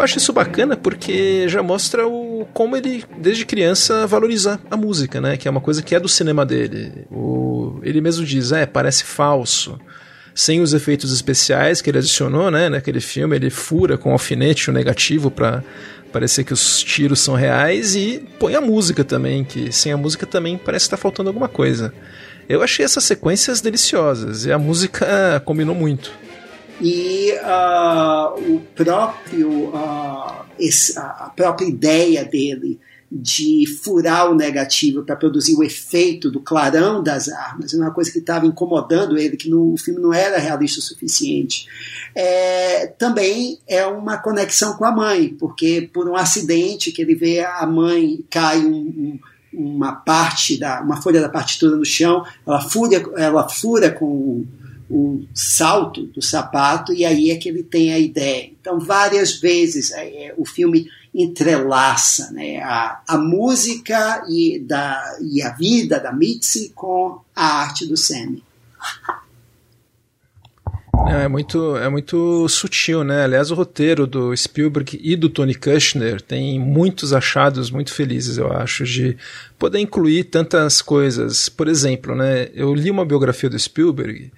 [0.10, 5.38] Acho isso bacana porque já mostra o, como ele, desde criança, valoriza a música, né?
[5.38, 7.05] Que é uma coisa que é do cinema dele.
[7.12, 9.80] O, ele mesmo diz, é, parece falso.
[10.34, 12.70] Sem os efeitos especiais que ele adicionou, né?
[12.70, 15.64] Naquele filme, ele fura com alfinete o negativo para
[16.12, 20.26] parecer que os tiros são reais e põe a música também, que sem a música
[20.26, 21.93] também parece estar tá faltando alguma coisa.
[22.47, 26.12] Eu achei essas sequências deliciosas e a música combinou muito
[26.82, 32.80] e uh, o próprio uh, esse, a própria ideia dele
[33.12, 38.12] de furar o negativo para produzir o efeito do clarão das armas, é uma coisa
[38.12, 41.66] que estava incomodando ele, que no, o filme não era realista o suficiente.
[42.14, 47.40] É, também é uma conexão com a mãe, porque por um acidente que ele vê
[47.40, 49.20] a mãe cai um, um
[49.52, 54.46] uma parte da uma folha da partitura no chão, ela fura, ela fura com
[54.90, 58.50] o salto do sapato e aí é que ele tem a ideia.
[58.60, 65.42] Então, várias vezes é, é, o filme entrelaça né, a, a música e, da, e
[65.42, 68.44] a vida da Mitzi com a arte do Sammy.
[71.08, 73.24] É, é muito, é muito sutil, né?
[73.24, 78.52] Aliás, o roteiro do Spielberg e do Tony Kushner tem muitos achados muito felizes, eu
[78.52, 79.18] acho, de
[79.58, 81.48] poder incluir tantas coisas.
[81.50, 82.50] Por exemplo, né?
[82.54, 84.32] Eu li uma biografia do Spielberg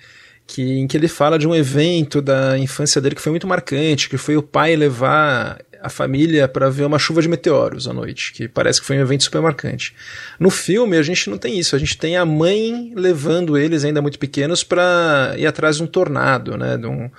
[0.47, 4.09] que, em que ele fala de um evento da infância dele que foi muito marcante,
[4.09, 8.33] que foi o pai levar a família para ver uma chuva de meteoros à noite,
[8.33, 9.95] que parece que foi um evento super marcante.
[10.39, 14.01] No filme a gente não tem isso, a gente tem a mãe levando eles ainda
[14.01, 17.09] muito pequenos para ir atrás de um tornado, né, de um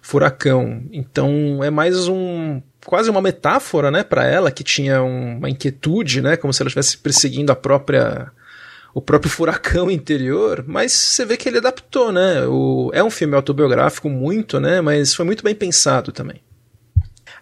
[0.00, 0.82] furacão.
[0.92, 6.36] Então é mais um quase uma metáfora, né, para ela que tinha uma inquietude, né,
[6.36, 8.30] como se ela estivesse perseguindo a própria
[8.94, 12.46] o próprio furacão interior, mas você vê que ele adaptou, né?
[12.46, 14.80] O, é um filme autobiográfico muito, né?
[14.80, 16.40] Mas foi muito bem pensado também.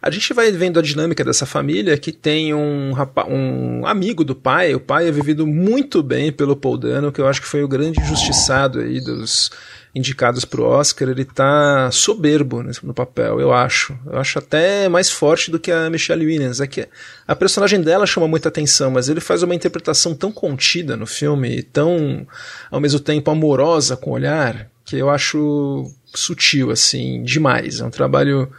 [0.02, 2.94] A gente vai vendo a dinâmica dessa família que tem um,
[3.28, 4.74] um amigo do pai.
[4.74, 7.68] O pai é vivido muito bem pelo Paul Dano, que eu acho que foi o
[7.68, 9.50] grande injustiçado aí dos
[9.94, 13.98] indicados para o Oscar, ele tá soberbo no papel, eu acho.
[14.06, 16.60] Eu acho até mais forte do que a Michelle Williams.
[16.60, 16.88] É que
[17.26, 21.62] a personagem dela chama muita atenção, mas ele faz uma interpretação tão contida no filme,
[21.62, 22.26] tão
[22.70, 27.80] ao mesmo tempo amorosa com o olhar, que eu acho sutil, assim, demais.
[27.80, 28.50] É um trabalho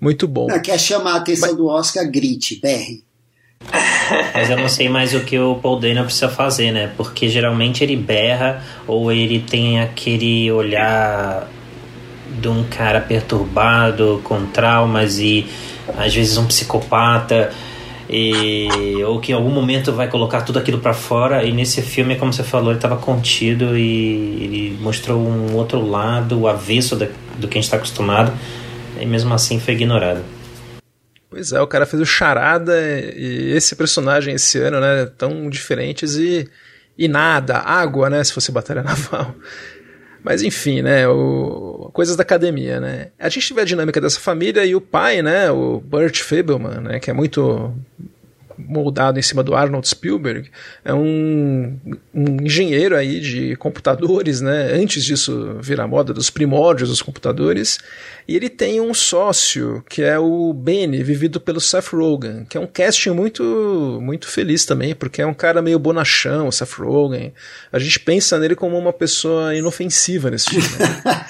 [0.00, 0.46] muito bom.
[0.46, 1.56] Não, quer chamar a atenção mas...
[1.56, 3.05] do Oscar, grite, berre.
[4.34, 6.90] Mas eu não sei mais o que o Paul Dano precisa fazer, né?
[6.96, 11.48] Porque geralmente ele berra ou ele tem aquele olhar
[12.40, 15.46] de um cara perturbado, com traumas e
[15.96, 17.50] às vezes um psicopata.
[18.08, 22.14] E, ou que em algum momento vai colocar tudo aquilo para fora e nesse filme
[22.14, 27.08] como você falou ele estava contido e ele mostrou um outro lado o avesso da,
[27.36, 28.32] do que a gente está acostumado
[29.00, 30.22] e mesmo assim foi ignorado
[31.36, 32.72] Pois é, o cara fez o Charada
[33.14, 36.48] e esse personagem esse ano, né, tão diferentes e,
[36.96, 39.34] e nada, água, né, se fosse batalha naval.
[40.24, 43.08] Mas enfim, né, o, coisas da academia, né.
[43.18, 47.00] A gente vê a dinâmica dessa família e o pai, né, o Burt Fableman, né,
[47.00, 47.70] que é muito
[48.58, 50.50] moldado em cima do Arnold Spielberg,
[50.84, 51.78] é um,
[52.14, 54.72] um, engenheiro aí de computadores, né?
[54.72, 57.78] Antes disso virar moda dos primórdios dos computadores,
[58.28, 62.60] e ele tem um sócio que é o Benny, vivido pelo Seth Rogen, que é
[62.60, 67.32] um casting muito muito feliz também, porque é um cara meio bonachão, o Seth Rogen.
[67.72, 70.68] A gente pensa nele como uma pessoa inofensiva nesse filme.
[70.78, 71.26] Né?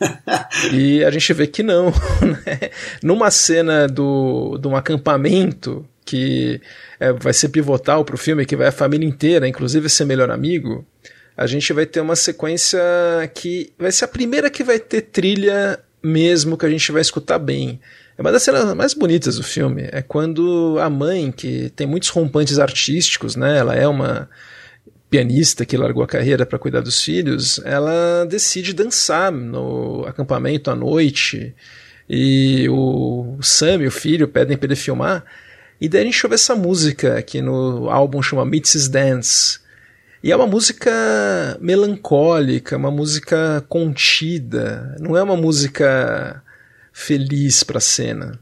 [0.72, 1.86] e a gente vê que não,
[2.22, 2.70] né?
[3.02, 6.58] Numa cena do, de um acampamento que
[6.98, 10.30] é, vai ser pivotal para o filme, que vai a família inteira, inclusive ser melhor
[10.30, 10.86] amigo,
[11.36, 12.80] a gente vai ter uma sequência
[13.34, 17.38] que vai ser a primeira que vai ter trilha mesmo, que a gente vai escutar
[17.38, 17.78] bem.
[18.16, 19.86] É uma das cenas mais bonitas do filme.
[19.92, 23.58] É quando a mãe, que tem muitos rompantes artísticos, né?
[23.58, 24.30] Ela é uma
[25.10, 30.74] pianista que largou a carreira para cuidar dos filhos, ela decide dançar no acampamento à
[30.74, 31.54] noite.
[32.08, 35.22] E o Sam e o filho pedem para ele filmar.
[35.80, 38.90] E daí a gente ouve essa música que no álbum chama Mrs.
[38.90, 39.60] Dance.
[40.22, 40.90] E é uma música
[41.60, 46.42] melancólica, uma música contida, não é uma música
[46.92, 48.40] feliz para a cena.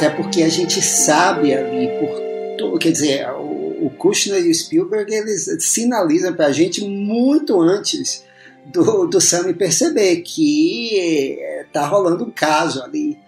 [0.00, 5.12] Até porque a gente sabe ali por quer dizer, o, o Kushner e o Spielberg
[5.12, 8.24] eles sinalizam para a gente muito antes
[8.72, 9.18] do, do
[9.58, 11.38] perceber que
[11.70, 13.18] tá rolando um caso ali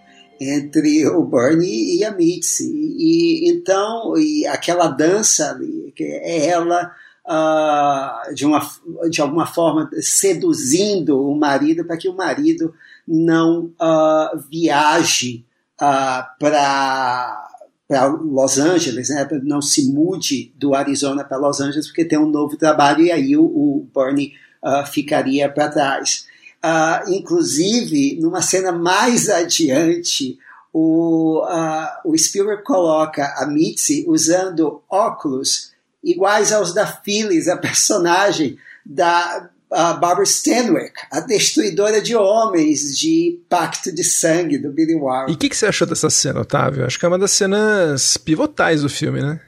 [0.40, 2.72] entre o Bernie e a Mitzi.
[2.72, 6.90] E então, e aquela dança ali, que é ela
[7.26, 8.66] uh, de, uma,
[9.10, 12.74] de alguma forma seduzindo o marido para que o marido
[13.06, 15.44] não uh, viaje
[15.83, 17.49] uh, para
[17.89, 19.28] para Los Angeles, né?
[19.43, 23.37] não se mude do Arizona para Los Angeles porque tem um novo trabalho e aí
[23.37, 24.33] o, o Bernie
[24.64, 26.26] uh, ficaria para trás.
[26.64, 30.39] Uh, inclusive, numa cena mais adiante,
[30.72, 35.72] o, uh, o Spielberg coloca a Mitzi usando óculos
[36.03, 38.57] iguais aos da Phyllis, a personagem
[38.87, 45.30] da, a Barbara Stanwyck, a destruidora de homens de Pacto de Sangue, do Billy Wilder.
[45.30, 46.84] E o que, que, você achou dessa cena, Otávio?
[46.84, 49.40] Acho que é uma das cenas pivotais do filme, né?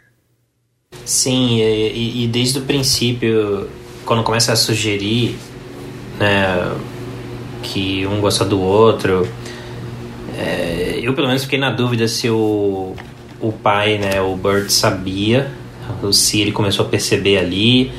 [1.04, 3.68] Sim, e, e desde o princípio,
[4.06, 5.36] quando começa a sugerir
[6.18, 6.72] né,
[7.62, 9.28] que um gosta do outro,
[10.38, 12.94] é, eu pelo menos fiquei na dúvida se o,
[13.40, 15.50] o pai, né, o Burt, sabia,
[16.12, 17.92] se ele começou a perceber ali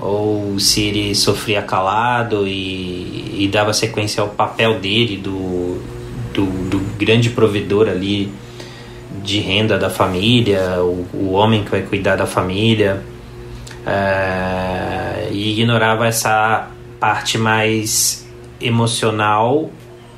[0.00, 5.80] ou se ele sofria calado e, e dava sequência ao papel dele do,
[6.32, 8.32] do, do grande provedor ali
[9.22, 13.02] de renda da família, o, o homem que vai cuidar da família,
[13.86, 18.26] é, e ignorava essa parte mais
[18.60, 19.70] emocional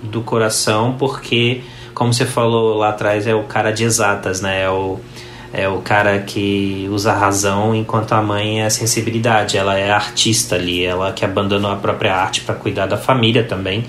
[0.03, 1.62] do coração, porque,
[1.95, 4.62] como você falou lá atrás, é o cara de exatas, né?
[4.62, 4.99] É o,
[5.53, 9.59] é o cara que usa a razão, enquanto a mãe é a sensibilidade.
[9.59, 13.84] Ela é artista ali, ela que abandonou a própria arte para cuidar da família também.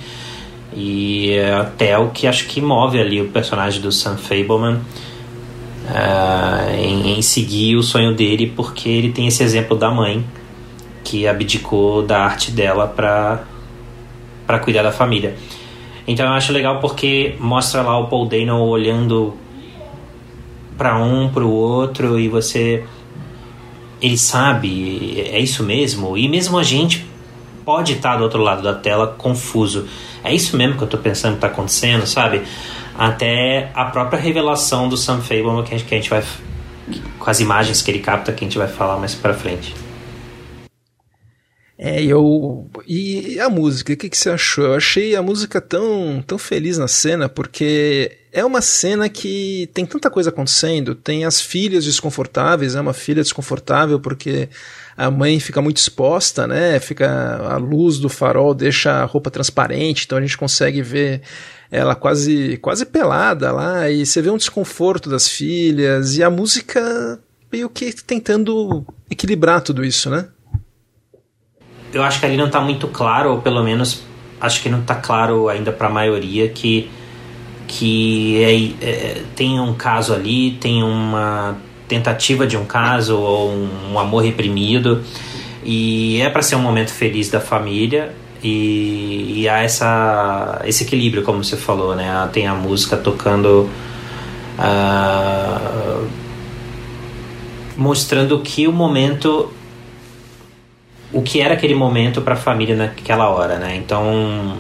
[0.76, 4.82] E é até o que acho que move ali o personagem do Sam Fableman
[5.86, 10.26] uh, em, em, seguir o sonho dele, porque ele tem esse exemplo da mãe
[11.04, 15.36] que abdicou da arte dela para cuidar da família.
[16.06, 19.38] Então eu acho legal porque mostra lá o Paul Dano olhando
[20.78, 22.84] para um, para o outro e você
[24.02, 26.18] ele sabe, é isso mesmo?
[26.18, 27.08] E mesmo a gente
[27.64, 29.88] pode estar do outro lado da tela confuso.
[30.22, 32.42] É isso mesmo que eu estou pensando que está acontecendo, sabe?
[32.98, 36.22] Até a própria revelação do Sam Fable que que a gente vai
[37.18, 39.74] com as imagens que ele capta que a gente vai falar mais para frente.
[41.86, 42.70] É, eu.
[42.88, 44.68] E a música, o que, que você achou?
[44.68, 49.86] Eu achei a música tão, tão feliz na cena, porque é uma cena que tem
[49.86, 50.96] tanta coisa acontecendo.
[50.96, 54.48] Tem as filhas desconfortáveis, é uma filha desconfortável porque
[54.96, 56.80] a mãe fica muito exposta, né?
[56.80, 61.22] Fica a luz do farol deixa a roupa transparente, então a gente consegue ver
[61.70, 67.20] ela quase quase pelada lá e você vê um desconforto das filhas e a música
[67.52, 70.30] meio que tentando equilibrar tudo isso, né?
[71.94, 74.04] Eu acho que ali não está muito claro, ou pelo menos
[74.42, 76.90] acho que não está claro ainda para a maioria que
[77.66, 83.94] que é, é, tem um caso ali, tem uma tentativa de um caso ou um,
[83.94, 85.02] um amor reprimido
[85.64, 88.14] e é para ser um momento feliz da família
[88.44, 92.30] e, e, há essa, esse equilíbrio, como você falou, né?
[92.34, 93.70] Tem a música tocando.
[94.60, 96.06] Uh,
[97.78, 99.50] mostrando que o momento
[101.14, 103.76] o que era aquele momento para a família naquela hora, né?
[103.76, 104.58] Então,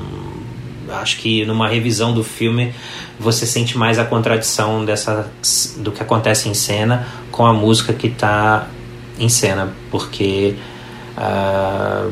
[0.89, 2.73] acho que numa revisão do filme
[3.19, 5.31] você sente mais a contradição dessa
[5.77, 8.67] do que acontece em cena com a música que está
[9.19, 10.55] em cena, porque
[11.17, 12.11] uh,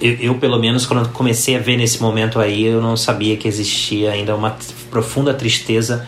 [0.00, 3.48] eu, eu, pelo menos quando comecei a ver nesse momento aí eu não sabia que
[3.48, 4.56] existia ainda uma
[4.90, 6.06] profunda tristeza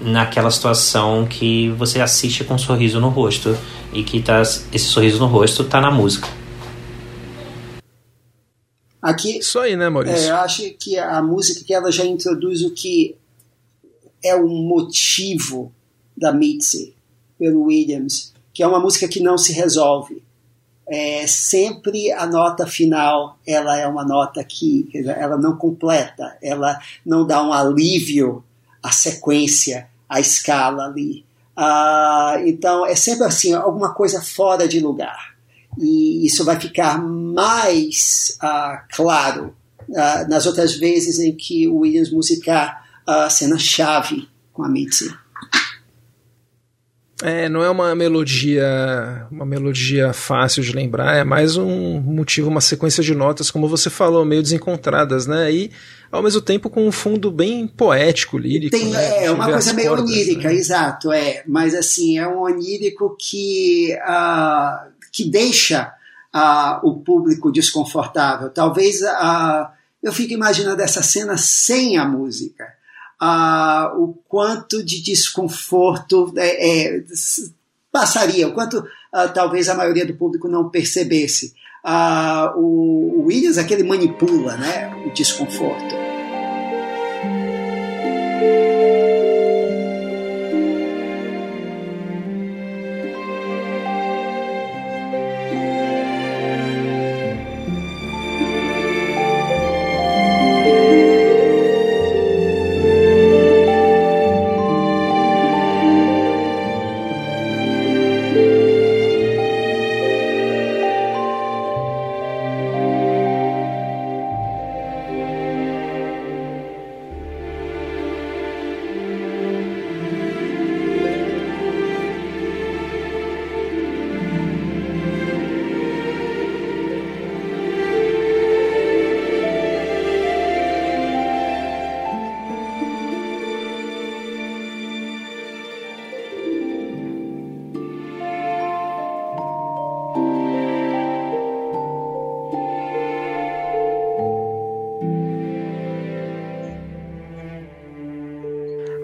[0.00, 3.56] naquela situação que você assiste com um sorriso no rosto
[3.92, 6.39] e que tá, esse sorriso no rosto está na música.
[9.00, 10.26] Aqui, Isso aí, né, Maurício?
[10.26, 13.16] É, eu acho que a música que ela já introduz o que
[14.22, 15.72] é o motivo
[16.14, 16.94] da Mitzi
[17.38, 20.22] pelo Williams, que é uma música que não se resolve.
[20.86, 27.24] É, sempre a nota final ela é uma nota que ela não completa, ela não
[27.24, 28.44] dá um alívio
[28.82, 31.24] à sequência, à escala ali.
[31.56, 35.29] Ah, então é sempre assim alguma coisa fora de lugar
[35.78, 39.54] e isso vai ficar mais uh, claro
[39.88, 45.12] uh, nas outras vezes em que o Williams musicar a cena-chave com a Mitzi.
[47.22, 52.62] É, não é uma melodia, uma melodia fácil de lembrar, é mais um motivo, uma
[52.62, 55.52] sequência de notas, como você falou, meio desencontradas, né?
[55.52, 55.70] E
[56.10, 58.70] ao mesmo tempo com um fundo bem poético, lírico.
[58.70, 59.26] Tem, né?
[59.26, 60.54] É, uma coisa meio cordas, onírica, né?
[60.54, 61.42] exato, é.
[61.46, 65.92] Mas assim, é um onírico que uh, que deixa
[66.34, 68.50] uh, o público desconfortável.
[68.50, 69.68] Talvez uh,
[70.02, 72.64] eu fique imaginando essa cena sem a música.
[73.20, 77.04] Uh, o quanto de desconforto é, é,
[77.92, 78.82] passaria, o quanto
[79.34, 81.52] talvez a maioria do público não percebesse.
[82.56, 86.10] o, o Williams, aquele manipula né, o desconforto.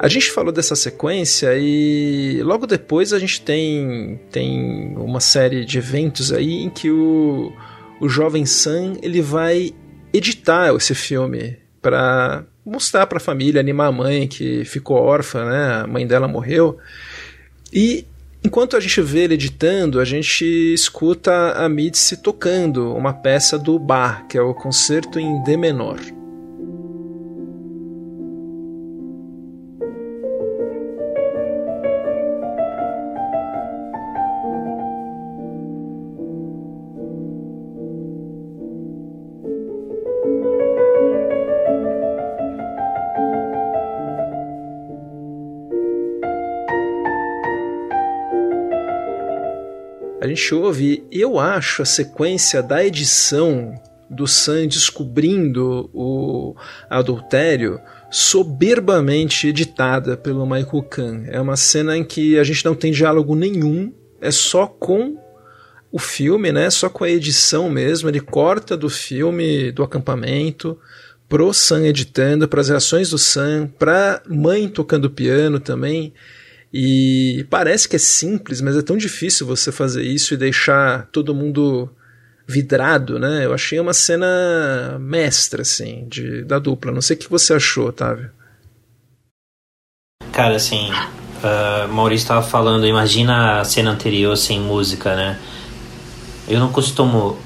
[0.06, 5.78] A gente falou dessa sequência e logo depois a gente tem, tem uma série de
[5.78, 7.52] eventos aí em que o,
[8.00, 9.74] o jovem Sam ele vai
[10.12, 15.82] editar esse filme para mostrar para a família, animar a mãe que ficou órfã, né?
[15.82, 16.78] A mãe dela morreu.
[17.72, 18.06] E
[18.44, 23.76] enquanto a gente vê ele editando, a gente escuta a Mitzi tocando uma peça do
[23.76, 25.98] Bach, que é o Concerto em D menor.
[50.36, 53.74] Gente ouve, eu acho a sequência da edição
[54.08, 56.54] do Sam descobrindo o
[56.88, 57.80] adultério
[58.10, 61.24] soberbamente editada pelo Michael Kahn.
[61.26, 65.16] É uma cena em que a gente não tem diálogo nenhum, é só com
[65.90, 66.70] o filme, né?
[66.70, 68.08] Só com a edição mesmo.
[68.08, 70.78] Ele corta do filme do acampamento
[71.28, 76.12] pro Sam editando, para as reações do Sam, pra mãe tocando piano também.
[76.72, 81.34] E parece que é simples, mas é tão difícil você fazer isso e deixar todo
[81.34, 81.88] mundo
[82.46, 83.44] vidrado, né?
[83.44, 86.92] Eu achei uma cena mestra, assim, de, da dupla.
[86.92, 88.30] Não sei o que você achou, Otávio.
[90.32, 95.38] Cara, assim, uh, Maurício estava falando, imagina a cena anterior sem música, né?
[96.48, 97.38] Eu não costumo.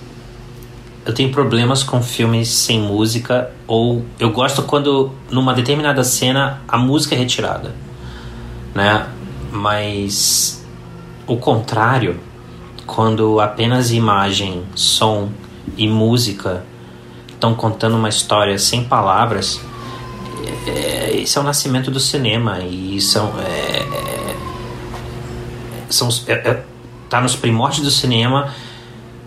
[1.07, 6.77] Eu tenho problemas com filmes sem música, ou eu gosto quando numa determinada cena a
[6.77, 7.73] música é retirada
[8.75, 9.09] né?
[9.53, 10.65] Mas
[11.27, 12.19] o contrário,
[12.87, 15.31] quando apenas imagem, som
[15.77, 16.65] e música
[17.29, 19.61] estão contando uma história sem palavras,
[20.67, 24.37] é, isso é o nascimento do cinema e são é, é
[25.89, 26.63] são é, é,
[27.09, 28.55] tá nos primórdios do cinema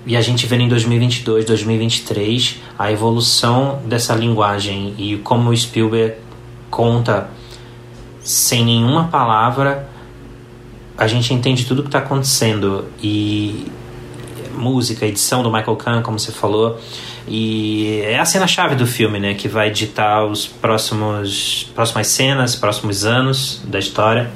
[0.05, 6.15] e a gente vê em 2022, 2023 a evolução dessa linguagem e como o Spielberg
[6.69, 7.29] conta
[8.23, 9.87] sem nenhuma palavra,
[10.97, 12.85] a gente entende tudo o que está acontecendo.
[13.01, 13.67] E
[14.53, 16.79] música, edição do Michael Kahn, como você falou.
[17.27, 19.33] E é a cena-chave do filme, né?
[19.33, 24.31] Que vai ditar os próximos próximas cenas, próximos anos da história.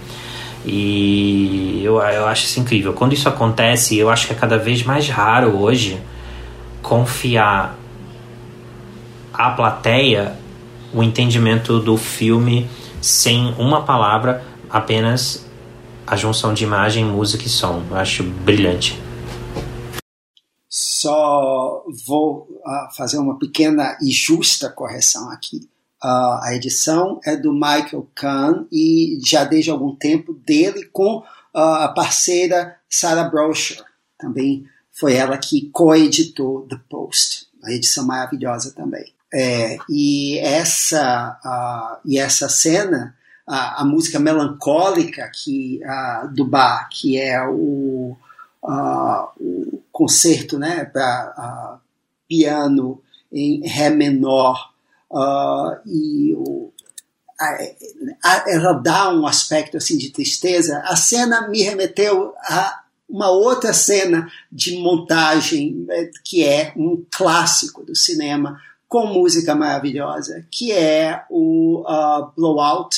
[0.65, 2.93] E eu, eu acho isso incrível.
[2.93, 5.97] Quando isso acontece, eu acho que é cada vez mais raro hoje
[6.81, 7.77] confiar
[9.33, 10.33] à plateia
[10.93, 12.67] o entendimento do filme
[13.01, 15.45] sem uma palavra, apenas
[16.05, 17.83] a junção de imagem, música e som.
[17.89, 18.97] Eu acho brilhante.
[20.69, 25.69] Só vou uh, fazer uma pequena e justa correção aqui.
[26.03, 31.25] Uh, a edição é do Michael Kahn e já desde algum tempo dele com uh,
[31.53, 33.83] a parceira Sarah Brosher.
[34.17, 37.47] Também foi ela que coeditou The Post.
[37.63, 39.16] A edição maravilhosa também.
[39.33, 43.15] É, e, essa, e essa cena,
[43.47, 45.81] uh, a música melancólica que,
[46.33, 48.15] do bar, que é o,
[48.61, 51.79] o concerto né, para
[52.27, 53.01] piano
[53.31, 54.71] em Ré menor,
[55.85, 56.71] e o,
[58.47, 60.79] ela dá um aspecto assim de tristeza.
[60.85, 67.83] A cena me remeteu a uma outra cena de montagem né, que é um clássico
[67.83, 72.97] do cinema, com música maravilhosa, que é o uh, Blowout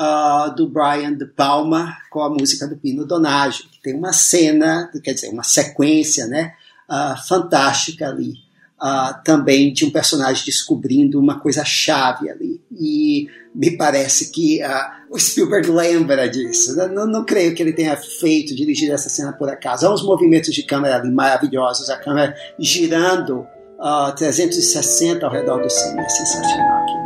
[0.00, 4.90] uh, do Brian De Palma, com a música do Pino Donaggio, que tem uma cena,
[5.02, 6.52] quer dizer, uma sequência né,
[6.88, 8.44] uh, fantástica ali.
[8.74, 12.60] Uh, também de um personagem descobrindo uma coisa chave ali.
[12.70, 16.76] E me parece que uh, o Spielberg lembra disso.
[16.88, 19.86] Não, não, creio que ele tenha feito, dirigido essa cena por acaso.
[19.86, 23.46] Há uns movimentos de câmera ali maravilhosos, a câmera girando
[23.78, 26.00] uh, 360 ao redor do cine.
[26.00, 27.04] É sensacional aqui.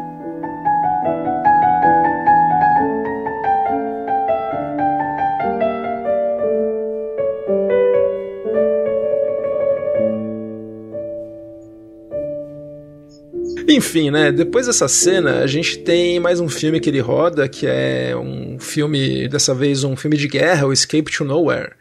[13.71, 14.33] Enfim, né?
[14.33, 18.59] Depois dessa cena, a gente tem mais um filme que ele roda, que é um
[18.59, 21.73] filme, dessa vez um filme de guerra, o Escape to Nowhere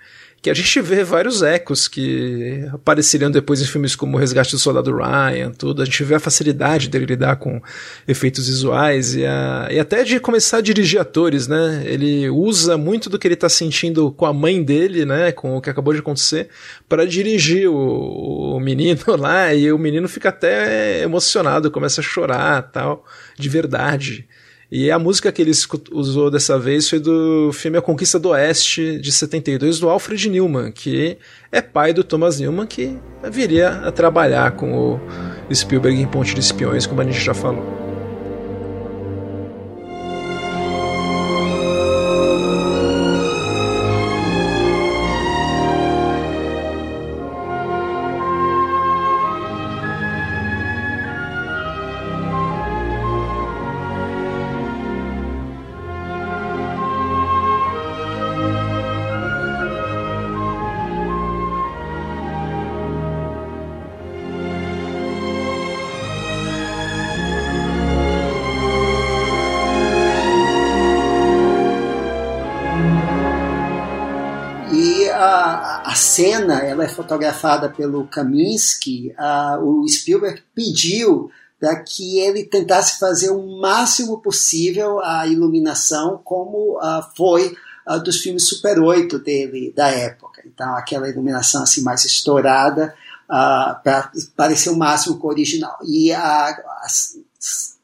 [0.42, 4.60] que a gente vê vários ecos que apareceriam depois em filmes como O Resgate do
[4.60, 5.82] Soldado Ryan, tudo.
[5.82, 7.62] A gente vê a facilidade dele lidar com
[8.08, 11.82] efeitos visuais e, a, e até de começar a dirigir atores, né?
[11.86, 15.32] Ele usa muito do que ele está sentindo com a mãe dele, né?
[15.32, 16.50] Com o que acabou de acontecer,
[16.88, 22.62] para dirigir o, o menino lá e o menino fica até emocionado, começa a chorar
[22.72, 23.04] tal,
[23.38, 24.28] de verdade.
[24.70, 25.52] E a música que ele
[25.92, 30.74] usou dessa vez foi do filme A Conquista do Oeste, de 72, do Alfred Newman,
[30.74, 31.18] que
[31.52, 32.98] é pai do Thomas Newman, que
[33.32, 37.87] viria a trabalhar com o Spielberg em Ponte de Espiões, como a gente já falou.
[76.18, 79.14] Cena ela é fotografada pelo Kaminsky.
[79.20, 81.30] Uh, o Spielberg pediu
[81.60, 87.56] para que ele tentasse fazer o máximo possível a iluminação como uh, foi
[87.88, 90.42] uh, dos filmes Super 8 dele da época.
[90.46, 92.96] Então aquela iluminação assim mais estourada
[93.28, 95.78] para parecer o máximo com o original.
[95.86, 96.88] E a, a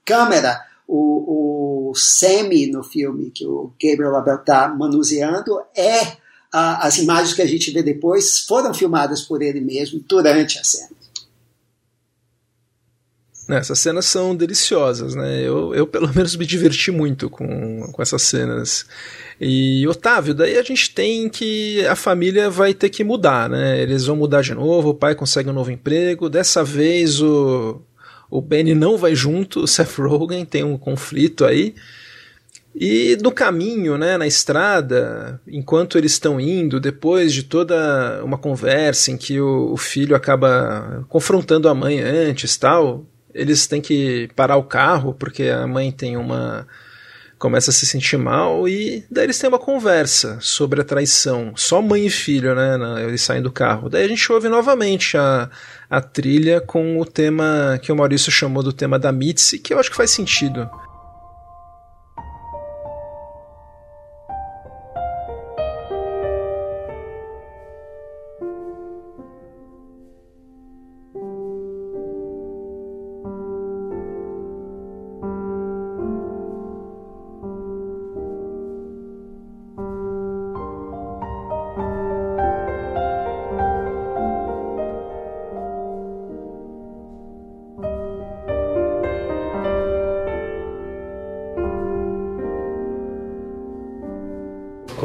[0.05, 6.22] câmera, o, o semi no filme que o Gabriel Abel está manuseando é
[6.53, 10.93] as imagens que a gente vê depois foram filmadas por ele mesmo durante a cena.
[13.49, 15.41] Essas cenas são deliciosas, né?
[15.41, 18.85] Eu, eu pelo menos me diverti muito com, com essas cenas.
[19.41, 23.81] E Otávio, daí a gente tem que a família vai ter que mudar, né?
[23.81, 26.29] Eles vão mudar de novo, o pai consegue um novo emprego.
[26.29, 27.81] Dessa vez o,
[28.29, 31.73] o Benny não vai junto, o Seth Rogen tem um conflito aí.
[32.75, 39.11] E no caminho, né, na estrada, enquanto eles estão indo, depois de toda uma conversa
[39.11, 44.57] em que o, o, filho acaba confrontando a mãe antes, tal, eles têm que parar
[44.57, 46.67] o carro porque a mãe tem uma
[47.37, 51.51] começa a se sentir mal e daí eles têm uma conversa sobre a traição.
[51.57, 53.89] Só mãe e filho, né, eles saem do carro.
[53.89, 55.49] Daí a gente ouve novamente a,
[55.89, 59.79] a trilha com o tema que o Maurício chamou do tema da Mitzi, que eu
[59.79, 60.69] acho que faz sentido.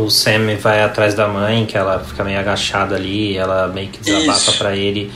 [0.09, 4.01] O Sam vai atrás da mãe, que ela fica meio agachada ali, ela meio que
[4.01, 5.13] desabafa para ele,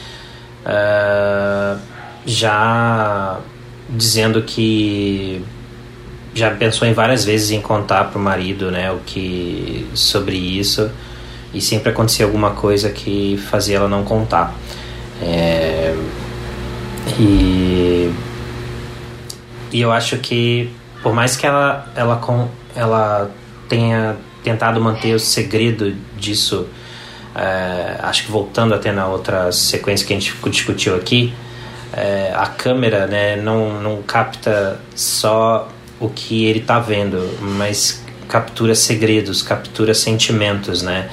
[0.67, 1.79] uh,
[2.27, 3.39] já
[3.89, 5.43] dizendo que
[6.35, 10.91] já pensou em várias vezes em contar pro marido, né, o que sobre isso
[11.53, 14.55] e sempre acontecia alguma coisa que fazia ela não contar.
[15.21, 15.95] É,
[17.19, 18.13] e
[19.71, 20.71] e eu acho que
[21.03, 23.31] por mais que ela ela com ela
[23.69, 26.67] tenha tentado manter o segredo disso.
[27.35, 31.33] É, acho que voltando até na outra sequência que a gente discutiu aqui,
[31.93, 38.75] é, a câmera né, não, não capta só o que ele está vendo, mas captura
[38.75, 41.11] segredos, captura sentimentos, né?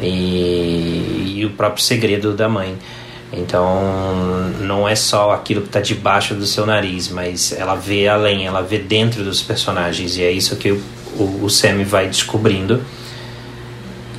[0.00, 2.76] E, e o próprio segredo da mãe.
[3.32, 8.46] Então, não é só aquilo que está debaixo do seu nariz, mas ela vê além,
[8.46, 10.82] ela vê dentro dos personagens, e é isso que o
[11.18, 12.82] o, o Sammy vai descobrindo.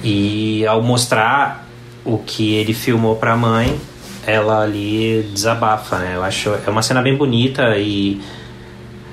[0.04, 1.68] E ao mostrar
[2.06, 3.80] o que ele filmou para a mãe,
[4.26, 6.14] ela ali desabafa, né?
[6.16, 8.22] Eu acho é uma cena bem bonita e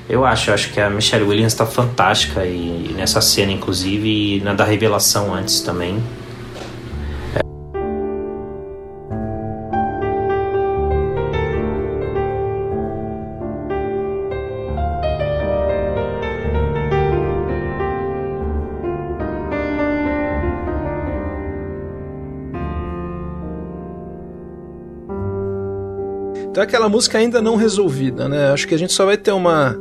[0.08, 4.40] eu acho, eu acho que a Michelle Williams está fantástica e nessa cena inclusive e
[4.40, 6.02] na da revelação antes também.
[26.56, 28.50] Então é aquela música ainda não resolvida, né?
[28.50, 29.78] Acho que a gente só vai ter uma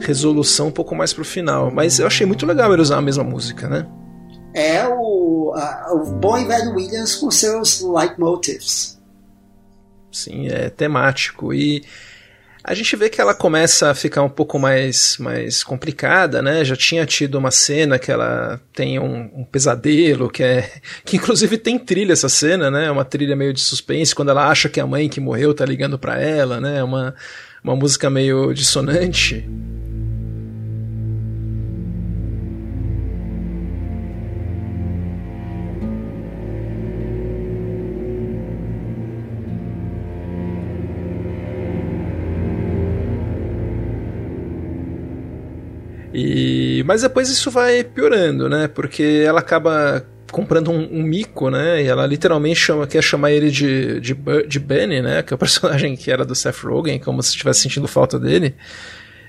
[0.00, 1.70] resolução um pouco mais pro final.
[1.70, 3.86] Mas eu achei muito legal ele usar a mesma música, né?
[4.52, 9.00] É o, a, o bom e velho Williams com seus leitmotifs.
[10.12, 11.54] Sim, é temático.
[11.54, 11.86] E
[12.62, 16.64] a gente vê que ela começa a ficar um pouco mais, mais complicada, né?
[16.64, 20.70] Já tinha tido uma cena que ela tem um, um, pesadelo, que é.
[21.04, 22.90] que inclusive tem trilha essa cena, né?
[22.90, 25.98] Uma trilha meio de suspense, quando ela acha que a mãe que morreu tá ligando
[25.98, 26.82] para ela, né?
[26.82, 27.14] Uma,
[27.64, 29.48] uma música meio dissonante.
[46.22, 48.68] E, mas depois isso vai piorando, né?
[48.68, 51.82] Porque ela acaba comprando um, um, mico, né?
[51.82, 54.14] E ela literalmente chama, quer chamar ele de, de,
[54.46, 55.22] de Benny, né?
[55.22, 58.54] Que é o personagem que era do Seth Rogen, como se estivesse sentindo falta dele.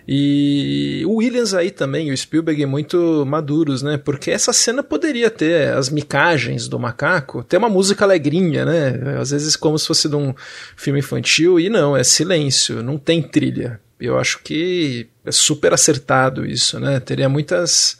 [0.05, 3.97] E o Williams aí também, o Spielberg muito maduros, né?
[3.97, 9.18] Porque essa cena poderia ter as micagens do macaco, ter uma música alegrinha, né?
[9.18, 10.34] Às vezes como se fosse de um
[10.76, 13.80] filme infantil, e não, é silêncio, não tem trilha.
[14.01, 16.99] Eu acho que é super acertado isso, né?
[16.99, 17.99] Teria muitas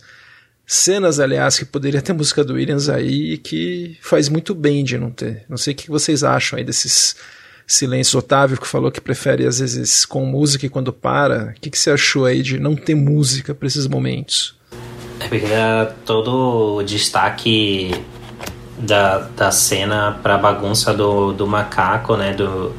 [0.65, 5.11] cenas, aliás, que poderia ter música do Williams aí que faz muito bem de não
[5.11, 5.45] ter.
[5.49, 7.15] Não sei o que vocês acham aí desses
[7.67, 8.15] silêncios.
[8.15, 11.53] Otávio que falou que prefere às vezes com música e quando para.
[11.55, 14.55] O que, que você achou aí de não ter música para esses momentos?
[15.19, 15.45] É porque
[16.05, 17.91] todo o destaque
[18.77, 22.33] da, da cena pra bagunça do, do macaco, né?
[22.33, 22.73] Do,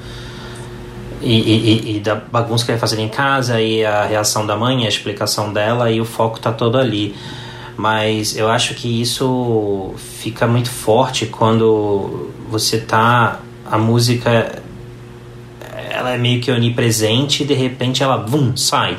[1.22, 4.84] e, e, e, da bagunça que vai fazer em casa e a reação da mãe,
[4.84, 7.14] a explicação dela e o foco tá todo ali
[7.76, 14.62] mas eu acho que isso fica muito forte quando você tá a música
[15.90, 18.96] ela é meio que onipresente e de repente ela vum, sai,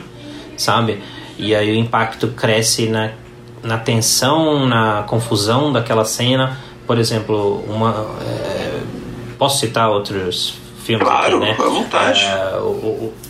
[0.57, 1.01] sabe?
[1.37, 3.11] E aí o impacto cresce na,
[3.63, 6.57] na tensão, na confusão daquela cena.
[6.85, 8.81] Por exemplo, uma é,
[9.37, 11.51] posso citar outros filmes claro, aqui, né?
[11.57, 12.23] à vontade.
[12.25, 12.59] É,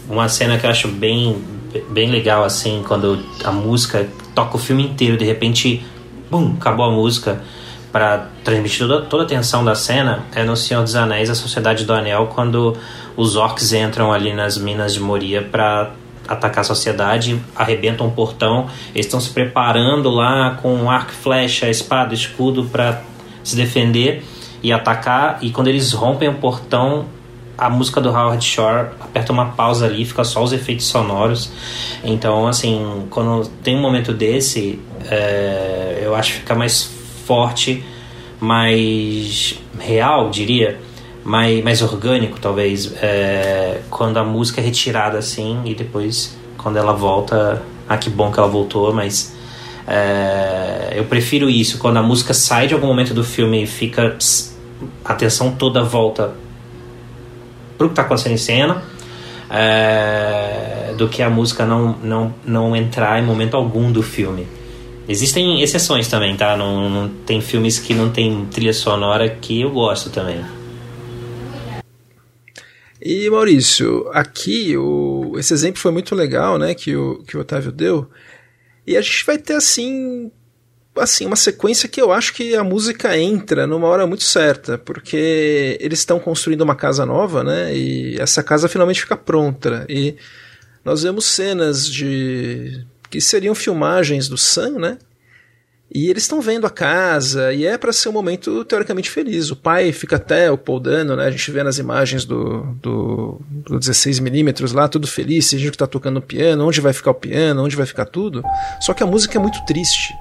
[0.10, 1.42] uma cena que eu acho bem
[1.90, 5.84] bem legal assim quando a música toca o filme inteiro, de repente,
[6.30, 7.42] bum, acabou a música
[7.92, 11.86] para transmitir toda, toda a tensão da cena é no Senhor dos Anéis, a Sociedade
[11.86, 12.76] do Anel, quando
[13.16, 15.92] os orcs entram ali nas minas de Moria para
[16.28, 22.14] atacar a sociedade, arrebentam um portão, eles estão se preparando lá com arco, flecha, espada,
[22.14, 23.02] escudo para
[23.44, 24.24] se defender
[24.64, 27.06] e atacar, e quando eles rompem o portão,
[27.58, 31.52] a música do Howard Shore aperta uma pausa ali, fica só os efeitos sonoros.
[32.04, 36.90] Então, assim, quando tem um momento desse, é, eu acho que fica mais
[37.26, 37.84] forte,
[38.40, 40.80] mais real, diria,
[41.24, 46.94] mais, mais orgânico, talvez, é, quando a música é retirada assim e depois, quando ela
[46.94, 47.62] volta.
[47.88, 49.34] Ah, que bom que ela voltou, mas.
[49.86, 54.18] É, eu prefiro isso, quando a música sai de algum momento do filme e fica.
[55.06, 56.34] A atenção toda volta
[57.84, 58.84] pro que tá acontecendo em cena,
[59.50, 64.48] é, do que a música não, não, não entrar em momento algum do filme.
[65.08, 66.56] Existem exceções também, tá?
[66.56, 70.44] Não, não, tem filmes que não tem trilha sonora que eu gosto também.
[73.02, 76.74] E Maurício, aqui o, esse exemplo foi muito legal, né?
[76.74, 78.10] Que o, que o Otávio deu.
[78.88, 80.32] E a gente vai ter assim
[80.96, 85.78] assim, uma sequência que eu acho que a música entra numa hora muito certa, porque
[85.80, 87.76] eles estão construindo uma casa nova, né?
[87.76, 89.86] E essa casa finalmente fica pronta.
[89.90, 90.16] E
[90.86, 94.98] nós vemos cenas de que seriam filmagens do Sam, né?
[95.94, 99.52] E eles estão vendo a casa, e é para ser um momento teoricamente feliz.
[99.52, 101.28] O pai fica até o Paul Dano, né?
[101.28, 105.78] A gente vê nas imagens do, do, do 16mm lá, tudo feliz, a gente que
[105.78, 108.42] tá tocando piano, onde vai ficar o piano, onde vai ficar tudo.
[108.82, 110.12] Só que a música é muito triste.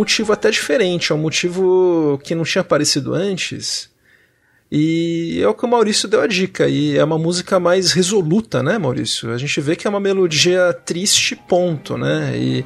[0.00, 3.90] Motivo até diferente, é um motivo que não tinha aparecido antes.
[4.72, 8.62] E é o que o Maurício deu a dica, e é uma música mais resoluta,
[8.62, 9.32] né, Maurício?
[9.32, 12.32] A gente vê que é uma melodia triste, ponto, né?
[12.36, 12.64] E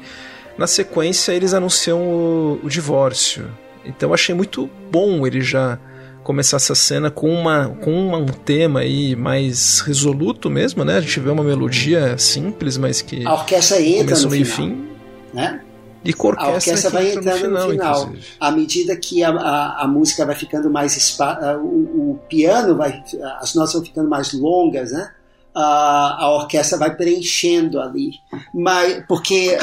[0.57, 3.47] na sequência eles anunciam o, o divórcio.
[3.83, 5.79] Então eu achei muito bom ele já
[6.23, 10.97] começar essa cena com, uma, com uma, um tema aí mais resoluto mesmo, né?
[10.97, 14.87] A gente vê uma melodia simples, mas que a orquestra entra no meio final, fim.
[15.33, 15.64] né?
[16.05, 19.31] E com a orquestra, a orquestra vai entra entrando no final, à medida que a,
[19.31, 21.17] a, a, música vai ficando mais
[21.59, 23.03] o, o, piano vai
[23.39, 25.11] as notas vão ficando mais longas né?
[25.53, 28.11] A, a orquestra vai preenchendo ali.
[28.53, 29.57] Mas porque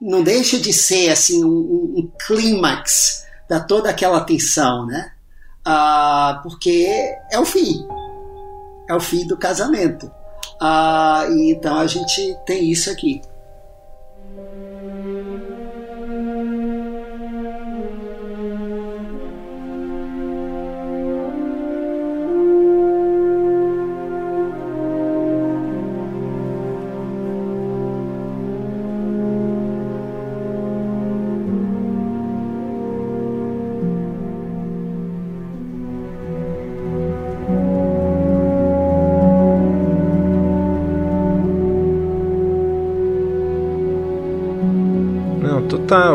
[0.00, 5.10] não deixa de ser assim um, um clímax da toda aquela tensão né?
[5.64, 6.86] Ah, porque
[7.32, 7.84] é o fim.
[8.88, 10.08] É o fim do casamento.
[10.60, 13.20] Ah, e então a gente tem isso aqui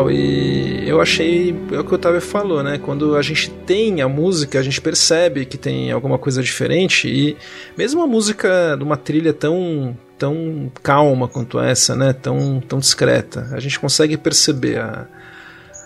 [0.08, 2.78] E eu achei, é o que o Otávio falou, né?
[2.78, 7.08] Quando a gente tem a música, a gente percebe que tem alguma coisa diferente.
[7.08, 7.36] E
[7.76, 12.12] mesmo a música de uma trilha tão tão calma quanto essa, né?
[12.12, 13.48] Tão, tão discreta.
[13.52, 15.06] A gente consegue perceber a,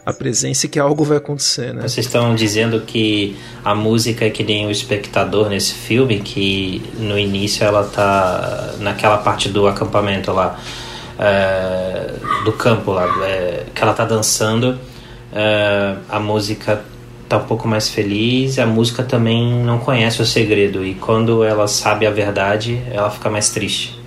[0.05, 1.83] a presença e que algo vai acontecer, né?
[1.83, 7.17] Vocês estão dizendo que a música é que nem o espectador nesse filme, que no
[7.19, 10.59] início ela tá naquela parte do acampamento lá,
[11.19, 12.15] é,
[12.45, 14.79] do campo lá, é, que ela tá dançando,
[15.33, 16.85] é, a música
[17.29, 21.67] tá um pouco mais feliz, a música também não conhece o segredo e quando ela
[21.67, 23.99] sabe a verdade, ela fica mais triste.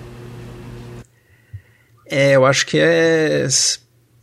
[2.09, 3.47] É, eu acho que é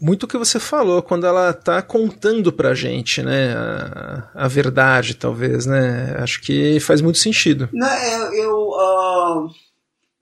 [0.01, 5.15] muito o que você falou, quando ela está contando pra gente, né, a, a, verdade,
[5.15, 7.69] talvez, né, acho que faz muito sentido.
[7.73, 9.51] Não, eu, eu, uh,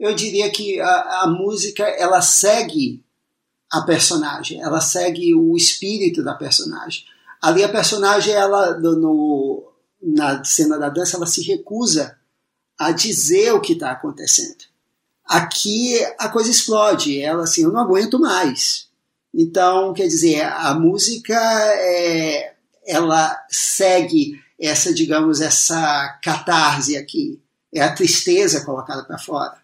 [0.05, 3.03] eu diria que a, a, música, ela segue
[3.71, 7.05] a personagem, ela segue o espírito da personagem.
[7.41, 9.73] Ali a personagem, ela, no,
[10.03, 12.17] na cena da dança, ela se recusa
[12.79, 14.65] a dizer o que está acontecendo.
[15.25, 18.91] Aqui a coisa explode, ela assim, eu não aguento mais
[19.35, 22.55] então, quer dizer, a música é,
[22.87, 27.41] ela segue essa, digamos, essa catarse aqui,
[27.73, 29.62] é a tristeza colocada para fora.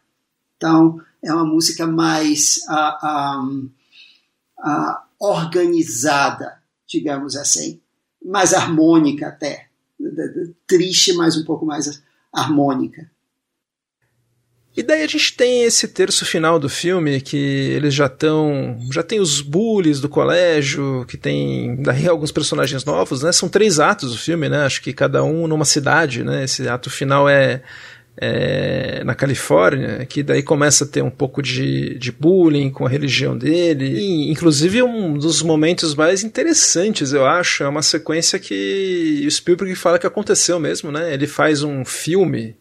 [0.58, 3.70] Então, é uma música mais uh, um,
[4.58, 7.80] uh, organizada, digamos assim,
[8.22, 9.68] mais harmônica até,
[10.66, 12.02] triste, mas um pouco mais
[12.32, 13.08] harmônica.
[14.76, 18.78] E daí a gente tem esse terço final do filme que eles já estão.
[18.92, 23.32] Já tem os bullies do colégio, que tem daí alguns personagens novos, né?
[23.32, 24.64] São três atos do filme, né?
[24.64, 26.44] Acho que cada um numa cidade, né?
[26.44, 27.60] Esse ato final é,
[28.20, 32.88] é, na Califórnia, que daí começa a ter um pouco de, de bullying com a
[32.88, 33.86] religião dele.
[33.86, 39.74] E, inclusive, um dos momentos mais interessantes, eu acho, é uma sequência que o Spielberg
[39.76, 41.14] fala que aconteceu mesmo, né?
[41.14, 42.56] Ele faz um filme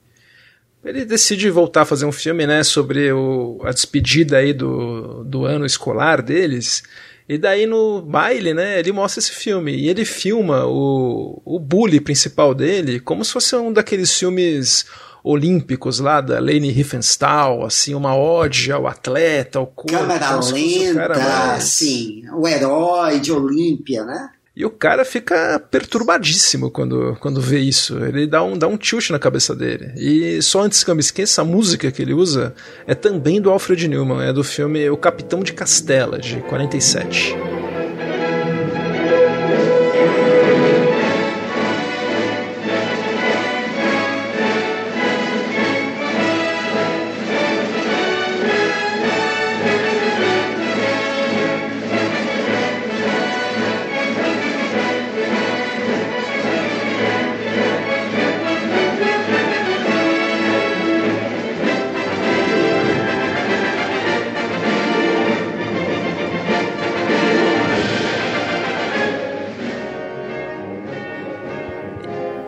[0.85, 5.43] ele decide voltar a fazer um filme, né, sobre o, a despedida aí do, do
[5.43, 6.81] ano escolar deles.
[7.27, 9.75] E daí no baile, né, ele mostra esse filme.
[9.75, 14.85] E ele filma o, o bully principal dele como se fosse um daqueles filmes
[15.27, 19.91] olímpicos lá da Lane Riefenstahl, assim, uma ode ao atleta, ao corpo.
[19.91, 21.63] Câmera lenta, mais...
[21.63, 24.29] assim, o herói de Olímpia, né?
[24.55, 28.03] E o cara fica perturbadíssimo quando, quando vê isso.
[28.03, 29.91] Ele dá um, dá um tilt na cabeça dele.
[29.95, 32.55] E só antes que eu me esqueça, a música que ele usa
[32.87, 37.35] é também do Alfred Newman, é do filme O Capitão de Castela, de 47.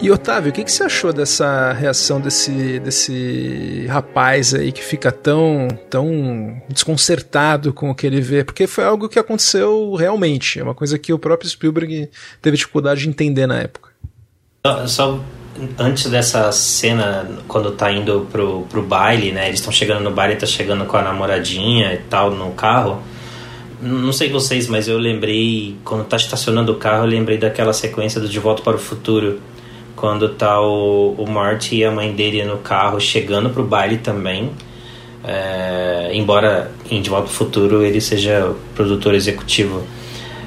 [0.09, 5.11] E Otávio, o que, que você achou dessa reação desse, desse rapaz aí que fica
[5.11, 8.43] tão, tão desconcertado com o que ele vê?
[8.43, 12.09] Porque foi algo que aconteceu realmente, é uma coisa que o próprio Spielberg
[12.41, 13.91] teve dificuldade de entender na época.
[14.65, 15.19] Só, só
[15.77, 19.45] antes dessa cena, quando tá indo pro, pro baile, né?
[19.45, 22.99] Eles estão chegando no baile, tá chegando com a namoradinha e tal no carro.
[23.79, 28.19] Não sei vocês, mas eu lembrei, quando tá estacionando o carro, eu lembrei daquela sequência
[28.19, 29.39] do De Volta para o Futuro
[29.99, 34.51] quando tá o, o Marty e a mãe dele no carro chegando pro baile também.
[35.23, 39.83] É, embora em De Volta pro Futuro ele seja produtor executivo.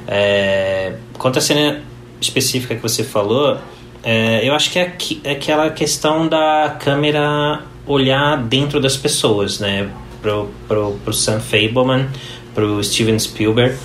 [0.09, 1.83] É, quanto à cena
[2.21, 3.59] específica que você falou,
[4.03, 9.61] é, eu acho que é, aqui, é aquela questão da câmera olhar dentro das pessoas,
[9.61, 9.91] né?
[10.23, 12.09] Pro, pro, pro Sam Fableman,
[12.55, 13.77] pro Steven Spielberg,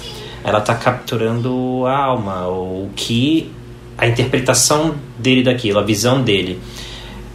[0.44, 3.52] ela tá capturando a alma, o que
[3.98, 6.60] a interpretação dele daquilo, a visão dele.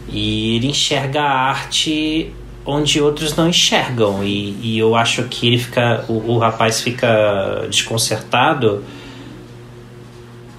[0.07, 2.31] E ele enxerga a arte
[2.65, 4.23] onde outros não enxergam.
[4.23, 6.05] E, e eu acho que ele fica.
[6.07, 8.83] O, o rapaz fica desconcertado.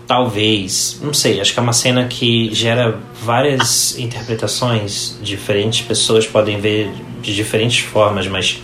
[0.06, 6.60] Talvez, não sei, acho que é uma cena que gera várias interpretações, diferentes pessoas podem
[6.60, 8.60] ver de diferentes formas, mas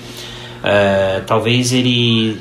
[0.58, 2.38] uh, talvez ele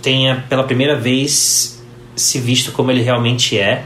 [0.00, 1.77] tenha pela primeira vez
[2.18, 3.84] se visto como ele realmente é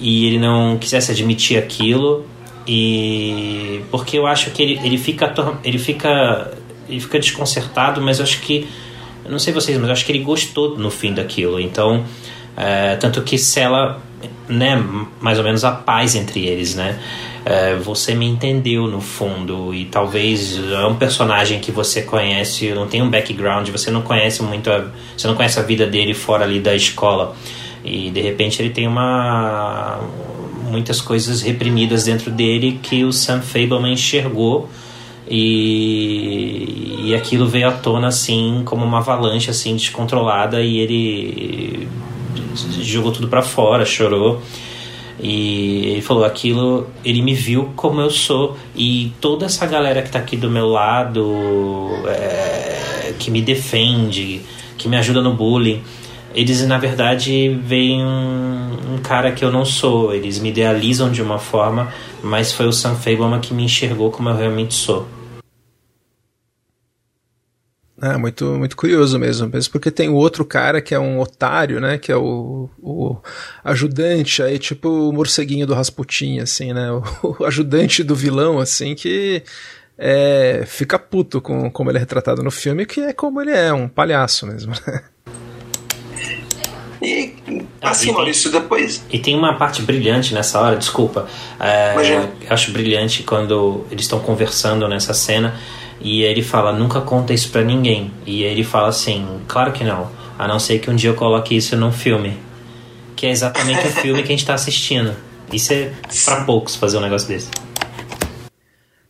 [0.00, 2.26] e ele não quisesse admitir aquilo
[2.66, 5.32] e porque eu acho que ele, ele fica
[5.64, 6.52] ele fica
[6.88, 8.68] ele fica desconcertado mas eu acho que
[9.28, 11.60] não sei vocês, mas eu acho que ele gostou no fim daquilo.
[11.60, 12.04] Então,
[12.56, 14.00] é, tanto que sela,
[14.48, 14.82] né,
[15.20, 16.98] mais ou menos a paz entre eles, né?
[17.44, 22.86] É, você me entendeu no fundo e talvez é um personagem que você conhece, não
[22.86, 24.86] tem um background, você não conhece muito, a,
[25.16, 27.34] você não conhece a vida dele fora ali da escola
[27.84, 29.98] e de repente ele tem uma
[30.68, 34.68] muitas coisas reprimidas dentro dele que o Sam Fableman enxergou
[35.26, 41.88] e, e aquilo veio à tona assim como uma avalanche assim descontrolada e ele
[42.80, 44.40] jogou tudo para fora, chorou.
[45.20, 50.10] E ele falou aquilo, ele me viu como eu sou e toda essa galera que
[50.10, 54.40] tá aqui do meu lado, é, que me defende,
[54.76, 55.82] que me ajuda no bullying,
[56.32, 61.20] eles na verdade veem um, um, cara que eu não sou, eles me idealizam de
[61.20, 61.92] uma forma,
[62.22, 65.04] mas foi o Sam Fableman que me enxergou como eu realmente sou.
[68.00, 71.80] É, muito, muito curioso mesmo, mesmo porque tem o outro cara que é um otário,
[71.80, 73.16] né, que é o, o
[73.64, 77.02] ajudante, aí tipo o morceguinho do Rasputin, assim, né, o,
[77.40, 79.42] o ajudante do vilão, assim, que
[79.98, 83.72] é, fica puto com como ele é retratado no filme, que é como ele é,
[83.72, 85.02] um palhaço mesmo, né.
[87.00, 87.34] E
[87.80, 89.04] assim, Maurício, depois.
[89.08, 91.28] E tem uma parte brilhante nessa hora, desculpa.
[91.60, 91.94] É,
[92.42, 95.54] eu acho brilhante quando eles estão conversando nessa cena
[96.00, 98.12] e ele fala: nunca conta isso pra ninguém.
[98.26, 101.56] E ele fala assim: claro que não, a não ser que um dia eu coloque
[101.56, 102.36] isso num filme.
[103.16, 105.14] Que é exatamente o filme que a gente tá assistindo.
[105.52, 105.92] Isso é
[106.24, 107.48] pra poucos fazer um negócio desse.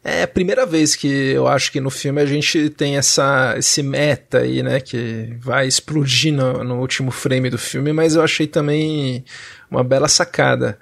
[0.03, 3.83] É a primeira vez que eu acho que no filme a gente tem essa, esse
[3.83, 4.81] meta aí, né?
[4.81, 9.23] Que vai explodir no, no último frame do filme, mas eu achei também
[9.71, 10.79] uma bela sacada.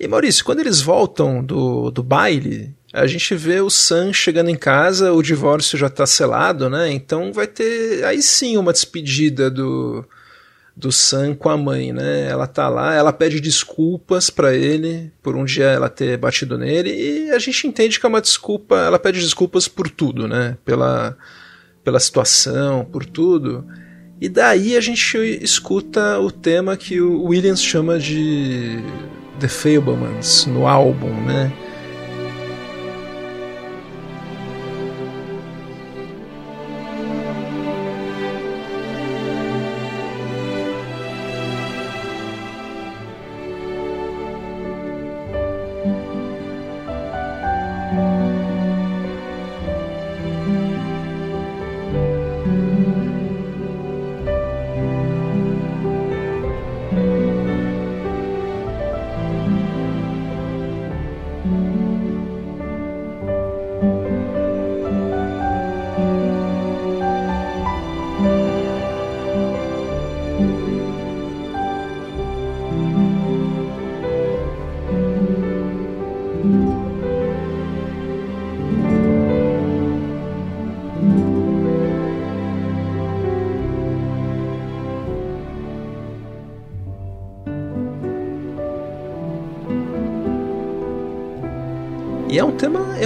[0.00, 4.56] E Maurício, quando eles voltam do, do baile, a gente vê o Sam chegando em
[4.56, 6.90] casa, o divórcio já está selado, né?
[6.90, 10.04] Então vai ter aí sim uma despedida do,
[10.74, 12.28] do Sam com a mãe, né?
[12.28, 16.90] Ela tá lá, ela pede desculpas para ele por um dia ela ter batido nele
[16.90, 20.56] e a gente entende que é uma desculpa, ela pede desculpas por tudo, né?
[20.64, 21.16] Pela
[21.84, 23.66] pela situação, por tudo.
[24.20, 28.78] E daí a gente escuta o tema que o Williams chama de
[29.40, 31.50] The Fablemans no álbum, né?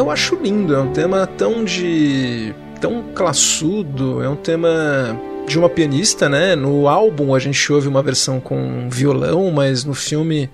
[0.02, 2.52] Eu acho lindo, é um tema tão de.
[2.80, 5.16] tão classudo, é um tema
[5.46, 6.56] de uma pianista, né?
[6.56, 10.50] No álbum a gente ouve uma versão com violão, mas no filme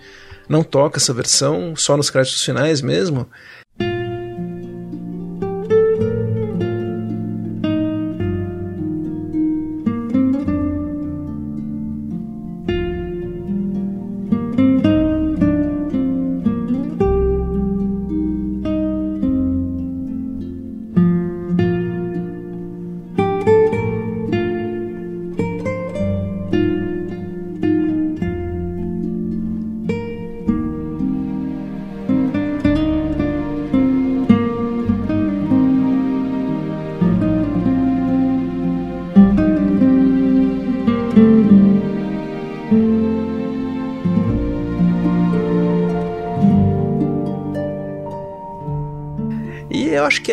[0.47, 3.27] não toca essa versão, só nos créditos finais mesmo.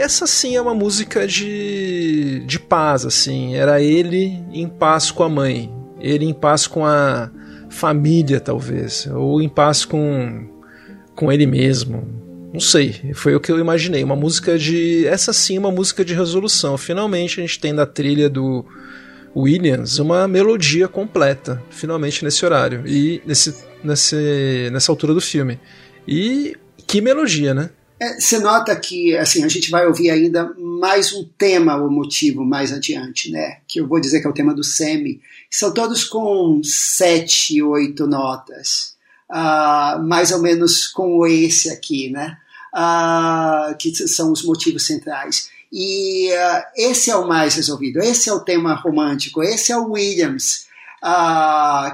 [0.05, 3.55] Essa sim é uma música de, de paz, assim.
[3.55, 7.31] Era ele em paz com a mãe, ele em paz com a
[7.69, 10.47] família, talvez, ou em paz com,
[11.15, 12.07] com ele mesmo.
[12.53, 14.03] Não sei, foi o que eu imaginei.
[14.03, 15.05] Uma música de.
[15.07, 16.77] Essa sim, uma música de resolução.
[16.77, 18.63] Finalmente a gente tem da trilha do
[19.35, 25.59] Williams uma melodia completa, finalmente nesse horário e nesse, nesse, nessa altura do filme.
[26.07, 26.55] E
[26.87, 27.71] que melodia, né?
[27.99, 32.43] É, você nota que assim a gente vai ouvir ainda mais um tema ou motivo
[32.43, 33.59] mais adiante, né?
[33.67, 35.21] Que eu vou dizer que é o tema do semi.
[35.49, 38.95] São todos com sete, oito notas,
[39.31, 42.37] uh, mais ou menos com esse aqui, né?
[42.75, 45.49] Uh, que são os motivos centrais.
[45.71, 47.99] E uh, esse é o mais resolvido.
[47.99, 49.41] Esse é o tema romântico.
[49.41, 50.65] Esse é o Williams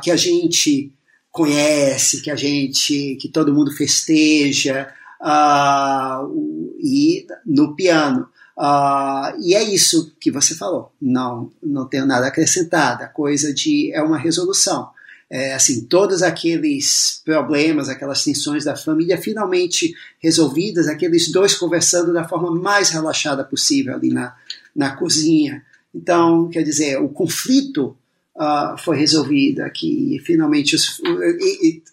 [0.01, 0.89] que a gente
[1.29, 4.87] conhece, que a gente, que todo mundo festeja
[5.21, 8.27] uh, e no piano.
[8.57, 10.91] Uh, e é isso que você falou.
[11.01, 13.03] Não, não tenho nada acrescentado.
[13.03, 14.89] A coisa de é uma resolução.
[15.29, 22.27] É, assim, todos aqueles problemas, aquelas tensões da família finalmente resolvidas, aqueles dois conversando da
[22.27, 24.35] forma mais relaxada possível ali na,
[24.75, 25.63] na cozinha.
[25.95, 27.95] Então, quer dizer, o conflito
[28.35, 30.21] uh, foi resolvido aqui.
[30.25, 31.01] Finalmente, os,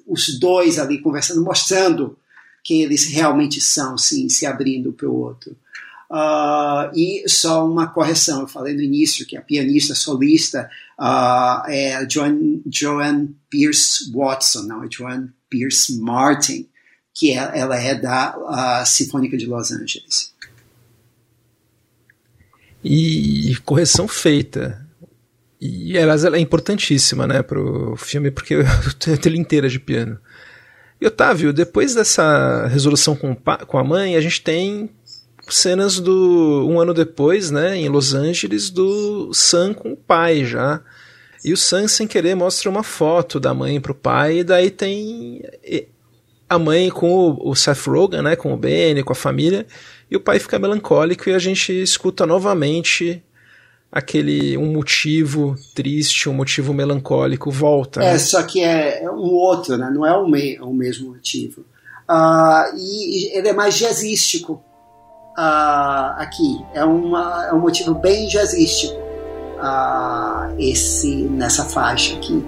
[0.05, 2.19] os dois ali conversando, mostrando
[2.63, 5.57] quem eles realmente são, sim, se abrindo para o outro.
[6.11, 12.09] Uh, e só uma correção, eu falei no início que a pianista solista uh, é
[12.09, 16.67] Joan, Joan Pierce Watson, não é Joan Pierce Martin,
[17.15, 20.33] que é, ela é da uh, Sinfônica de Los Angeles.
[22.83, 24.87] E correção feita.
[25.61, 29.79] E aliás, ela é importantíssima né, para o filme, porque eu tenho trilha inteira de
[29.79, 30.19] piano.
[31.01, 34.91] E Otávio, depois dessa resolução com, com a mãe, a gente tem
[35.49, 40.81] cenas do um ano depois, né, em Los Angeles, do Sam com o pai já.
[41.45, 45.43] E o Sam, sem querer, mostra uma foto da mãe pro pai, e daí tem
[46.49, 49.67] a mãe com o, Seth Rogen, né, com o Benny, com a família,
[50.11, 53.23] e o pai fica melancólico e a gente escuta novamente
[53.91, 58.03] aquele um motivo triste, um motivo melancólico volta.
[58.03, 58.19] É, né?
[58.19, 59.91] só que é, é um outro, né?
[59.93, 61.63] não é o, me, o mesmo motivo.
[62.09, 64.63] Uh, e, e, ele é mais jazzístico
[65.37, 66.65] uh, aqui.
[66.75, 72.43] É, uma, é um motivo bem jazzístico uh, esse, nessa faixa aqui.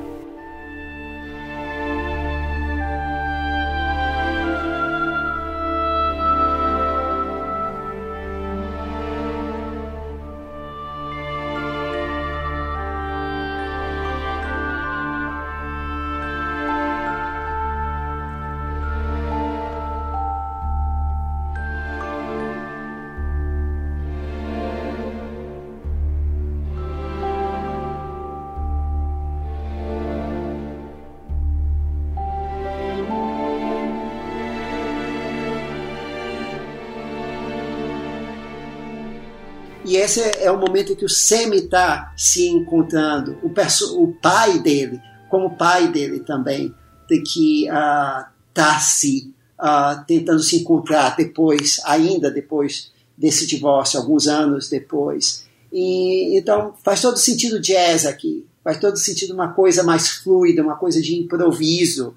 [39.90, 43.52] E esse é, o momento em que o Semi está se encontrando, o,
[44.00, 46.72] o pai dele, como pai dele também,
[47.08, 54.28] de que está uh, se uh, tentando se encontrar depois, ainda depois desse divórcio, alguns
[54.28, 55.44] anos depois.
[55.72, 60.76] E, então faz todo sentido jazz aqui, faz todo sentido uma coisa mais fluida, uma
[60.76, 62.14] coisa de improviso.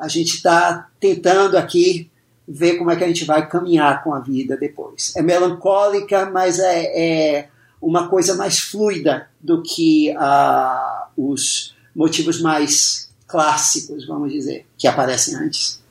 [0.00, 2.10] A gente está tentando aqui
[2.52, 5.12] ver como é que a gente vai caminhar com a vida depois.
[5.16, 7.48] É melancólica, mas é, é
[7.80, 15.34] uma coisa mais fluida do que uh, os motivos mais clássicos, vamos dizer, que aparecem
[15.36, 15.82] antes.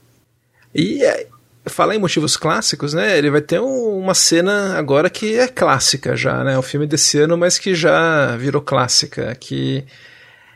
[0.73, 1.27] E é,
[1.65, 3.17] falar em motivos clássicos, né?
[3.17, 6.57] Ele vai ter um, uma cena agora que é clássica já, né?
[6.57, 9.83] O filme desse ano, mas que já virou clássica, que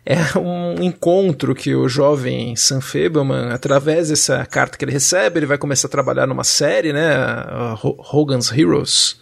[0.06, 5.48] é um encontro que o jovem Sam Fableman, através dessa carta que ele recebe, ele
[5.48, 7.16] vai começar a trabalhar numa série, né,
[8.14, 9.20] Hogan's Heroes,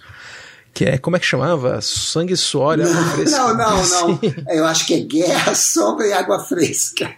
[0.73, 1.79] que é, como é que chamava?
[1.81, 3.37] Sangue, suor e água fresca.
[3.37, 4.19] Não, não, não.
[4.49, 7.13] Eu acho que é Guerra, Sombra e Água Fresca.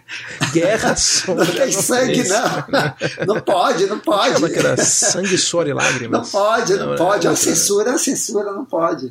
[0.52, 2.64] Guerra, Sombra Não tem sangue, não.
[3.26, 4.32] Não pode, não pode.
[4.32, 6.20] Achava que era Sangue, Suor e Lágrimas.
[6.20, 7.26] Não pode, não, não pode.
[7.26, 9.10] A censura, a censura não pode.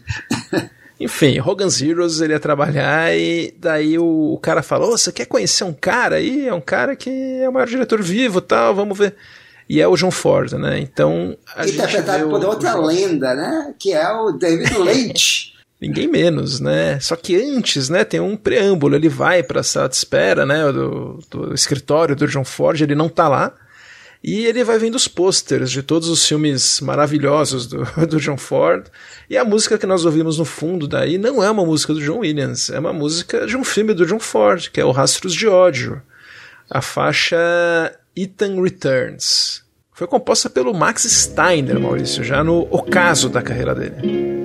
[0.99, 5.25] Enfim, Hogan's Heroes ele ia trabalhar e daí o, o cara falou: oh, você quer
[5.25, 6.47] conhecer um cara aí?
[6.47, 9.15] É um cara que é o maior diretor vivo tal, vamos ver.
[9.67, 10.79] E é o John Ford, né?
[10.79, 11.35] Então.
[11.67, 13.73] Interpretado por outra lenda, né?
[13.79, 15.55] Que é o David Lynch.
[15.81, 16.99] Ninguém menos, né?
[16.99, 18.95] Só que antes, né, tem um preâmbulo.
[18.95, 22.95] Ele vai para a sala de espera, né, do, do escritório do John Ford, ele
[22.95, 23.53] não tá lá.
[24.27, 28.87] E ele vai vendo os posters de todos os filmes maravilhosos do, do John Ford.
[29.29, 32.21] E a música que nós ouvimos no fundo daí não é uma música do John
[32.21, 35.47] Williams, é uma música de um filme do John Ford, que é o Rastros de
[35.47, 36.01] Ódio.
[36.67, 37.37] A faixa
[38.15, 39.63] Ethan Returns.
[39.93, 44.44] Foi composta pelo Max Steiner, Maurício, já no ocaso da carreira dele.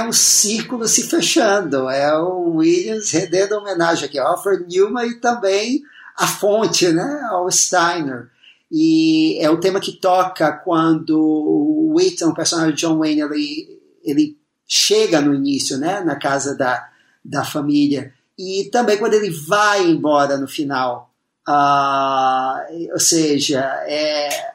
[0.00, 1.90] Um círculo se fechando.
[1.90, 5.82] É o Williams rendendo homenagem aqui ao Alfred Newman e também
[6.16, 8.30] a fonte, né, ao Steiner.
[8.70, 13.82] E é o tema que toca quando o Wheaton, o personagem de John Wayne, ele,
[14.02, 16.88] ele chega no início, né, na casa da,
[17.24, 18.14] da família.
[18.38, 21.10] E também quando ele vai embora no final.
[21.46, 24.52] Uh, ou seja, é,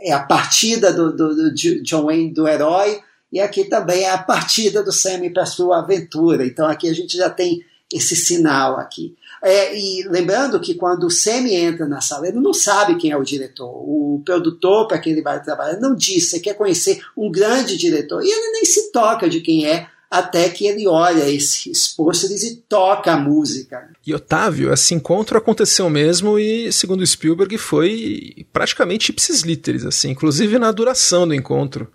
[0.00, 3.00] é a partida do, do, do John Wayne, do herói,
[3.32, 6.46] e aqui também é a partida do Sammy para sua aventura.
[6.46, 9.14] Então aqui a gente já tem esse sinal aqui.
[9.42, 13.16] É, e lembrando que quando o Sammy entra na sala, ele não sabe quem é
[13.16, 13.68] o diretor.
[13.68, 18.22] O produtor para quem ele vai trabalhar não diz, você quer conhecer um grande diretor.
[18.22, 22.56] E ele nem se toca de quem é, até que ele olha esses pôsteres e
[22.68, 23.90] toca a música.
[24.06, 30.58] E Otávio, esse encontro aconteceu mesmo e, segundo Spielberg, foi praticamente ipsis literis, assim, inclusive
[30.58, 31.90] na duração do encontro.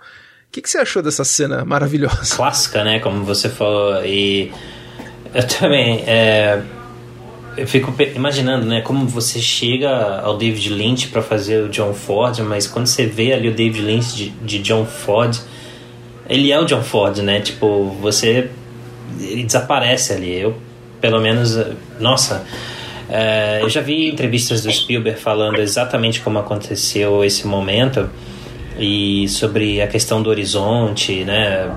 [0.54, 2.36] Que, que você achou dessa cena maravilhosa?
[2.36, 3.00] Clássica, né?
[3.00, 4.06] Como você falou.
[4.06, 4.52] E
[5.34, 6.04] eu também.
[6.06, 6.62] É,
[7.58, 8.82] eu fico imaginando, né?
[8.82, 13.34] Como você chega ao David Lynch para fazer o John Ford, mas quando você vê
[13.34, 15.36] ali o David Lynch de, de John Ford,
[16.30, 17.42] ele é o John Ford, né?
[17.42, 18.52] Tipo, você.
[19.20, 20.40] Ele desaparece ali.
[20.40, 20.56] Eu,
[21.02, 21.58] pelo menos.
[22.00, 22.46] Nossa.
[23.10, 28.08] É, eu já vi entrevistas do Spielberg falando exatamente como aconteceu esse momento
[28.78, 31.70] e sobre a questão do horizonte, né?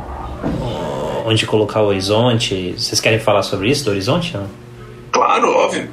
[1.24, 2.74] Onde colocar o horizonte.
[2.76, 4.36] Vocês querem falar sobre isso, do horizonte?
[4.36, 4.48] Não?
[5.12, 5.88] Claro, óbvio.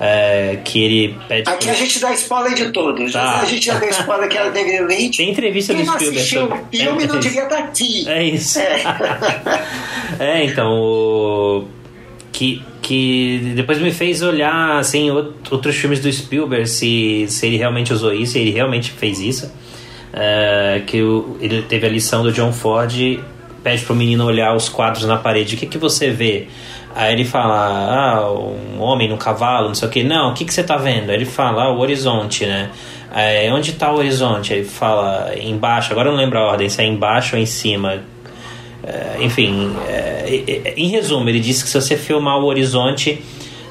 [0.00, 1.48] É, que ele pede.
[1.48, 3.12] Aqui a gente dá spoiler de todos.
[3.12, 3.40] Tá.
[3.40, 4.50] A gente já deu spoiler que era
[4.86, 5.16] Lynch.
[5.16, 6.28] Tem entrevista Quem do Spielberg.
[6.28, 8.08] Quem não assistiu o filme é, não devia estar aqui.
[8.08, 8.58] É isso.
[8.58, 8.82] É,
[10.18, 10.72] é então.
[10.72, 11.64] O...
[12.32, 17.92] Que, que depois me fez olhar assim, outros filmes do Spielberg, se, se ele realmente
[17.92, 19.52] usou isso, se ele realmente fez isso.
[20.16, 23.18] É, que o, ele teve a lição do John Ford
[23.64, 25.56] pede pro menino olhar os quadros na parede.
[25.56, 26.46] O que, que você vê?
[26.94, 30.04] Aí ele fala, ah, um homem no cavalo, não sei o que.
[30.04, 31.10] Não, o que, que você tá vendo?
[31.10, 32.70] Aí ele fala, ah, o horizonte, né?
[33.10, 34.52] Aí, onde tá o horizonte?
[34.52, 35.90] Ele fala, embaixo.
[35.92, 38.02] Agora eu não lembro a ordem, se é embaixo ou em cima.
[38.86, 43.22] É, enfim, é, em resumo, ele disse que se você filmar o horizonte,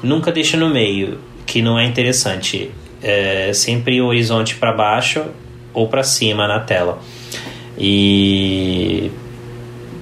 [0.02, 2.70] nunca deixa no meio, que não é interessante.
[3.02, 5.24] É sempre o horizonte para baixo
[5.74, 6.98] ou para cima na tela.
[7.76, 9.10] E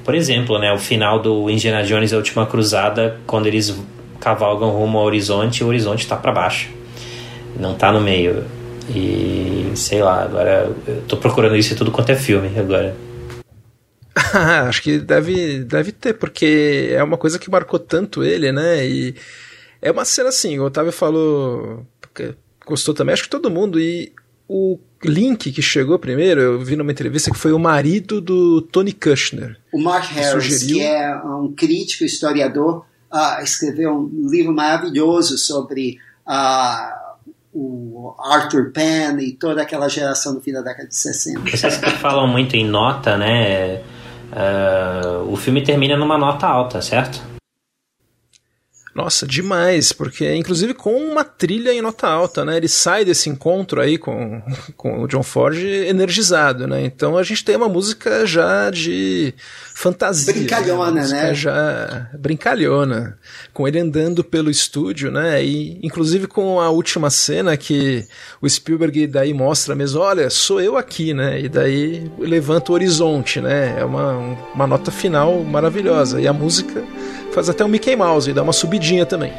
[0.05, 3.75] por exemplo, né, o final do Indiana Jones a Última Cruzada, quando eles
[4.21, 6.71] cavalgam rumo ao horizonte, o horizonte está para baixo,
[7.59, 8.45] não está no meio.
[8.89, 12.95] E sei lá, agora eu tô procurando isso em tudo quanto é filme agora.
[14.67, 18.85] Acho que deve, deve ter, porque é uma coisa que marcou tanto ele, né?
[18.85, 19.15] E
[19.81, 21.87] é uma cena assim, o Otávio falou.
[22.67, 23.81] Gostou também, acho que todo mundo.
[23.81, 24.13] E
[24.53, 28.93] o link que chegou primeiro, eu vi numa entrevista que foi o marido do Tony
[28.93, 29.57] Kushner.
[29.73, 30.77] O Mark Harris, sugeriu...
[30.77, 35.99] que é um crítico, historiador, uh, escreveu um livro maravilhoso sobre
[36.29, 37.19] uh,
[37.55, 41.51] o Arthur Penn e toda aquela geração do fim da década de 60.
[41.51, 43.77] Vocês que falam muito em nota, né?
[44.33, 47.32] Uh, o filme termina numa nota alta, certo?
[48.95, 52.59] Nossa, demais, porque inclusive com uma trilha em nota alta, né?
[52.59, 54.43] Ele sai desse encontro aí com,
[54.77, 56.85] com o John Ford energizado, né?
[56.85, 59.33] Então a gente tem uma música já de
[59.75, 60.35] fantasia.
[60.35, 61.09] Brincalhona, né?
[61.09, 61.35] né?
[61.35, 63.19] Já brincalhona.
[63.55, 65.43] Com ele andando pelo estúdio, né?
[65.43, 68.07] E inclusive com a última cena que
[68.43, 71.41] o Spielberg daí mostra mesmo, olha, sou eu aqui, né?
[71.41, 73.77] E daí levanta o horizonte, né?
[73.79, 76.21] É uma, uma nota final maravilhosa.
[76.21, 76.85] E a música
[77.33, 79.33] faz até um Mickey Mouse e dá uma subidinha também.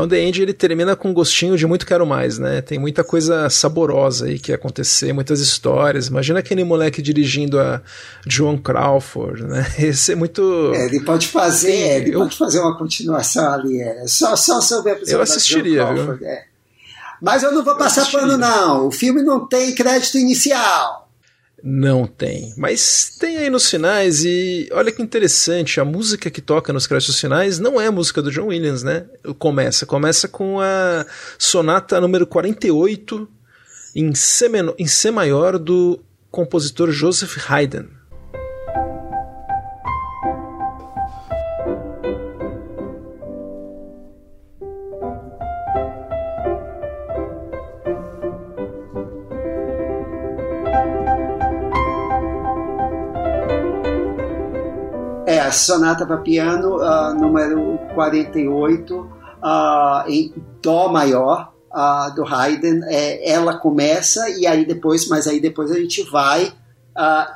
[0.00, 2.60] É onde The End ele termina com um gostinho de muito quero mais, né?
[2.60, 6.08] Tem muita coisa saborosa aí que ia acontecer, muitas histórias.
[6.08, 7.82] Imagina aquele moleque dirigindo a
[8.26, 9.66] Joan Crawford, né?
[9.78, 10.72] Esse é muito.
[10.74, 12.20] É, ele pode fazer, Sim, ele eu...
[12.20, 13.80] pode fazer uma continuação ali.
[13.80, 14.06] É.
[14.06, 16.28] Só, só sobre a Eu assistiria, Crawford, viu?
[16.28, 16.44] É.
[17.20, 18.86] Mas eu não vou passar pano, não.
[18.86, 21.09] O filme não tem crédito inicial.
[21.62, 22.54] Não tem.
[22.56, 27.20] Mas tem aí nos finais e olha que interessante, a música que toca nos créditos
[27.20, 29.06] finais não é a música do John Williams, né?
[29.38, 31.04] Começa, começa com a
[31.38, 33.28] sonata número 48
[33.94, 36.00] em C, menor, em C maior do
[36.30, 37.99] compositor Joseph Haydn.
[55.50, 60.32] A sonata para piano uh, número 48 uh, em
[60.62, 62.84] dó maior uh, do Haydn.
[62.84, 66.52] É, ela começa e aí depois, mas aí depois a gente vai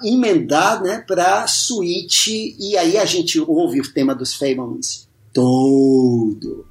[0.02, 6.66] emendar, né, para suíte e aí a gente ouve o tema dos Fablemans todo.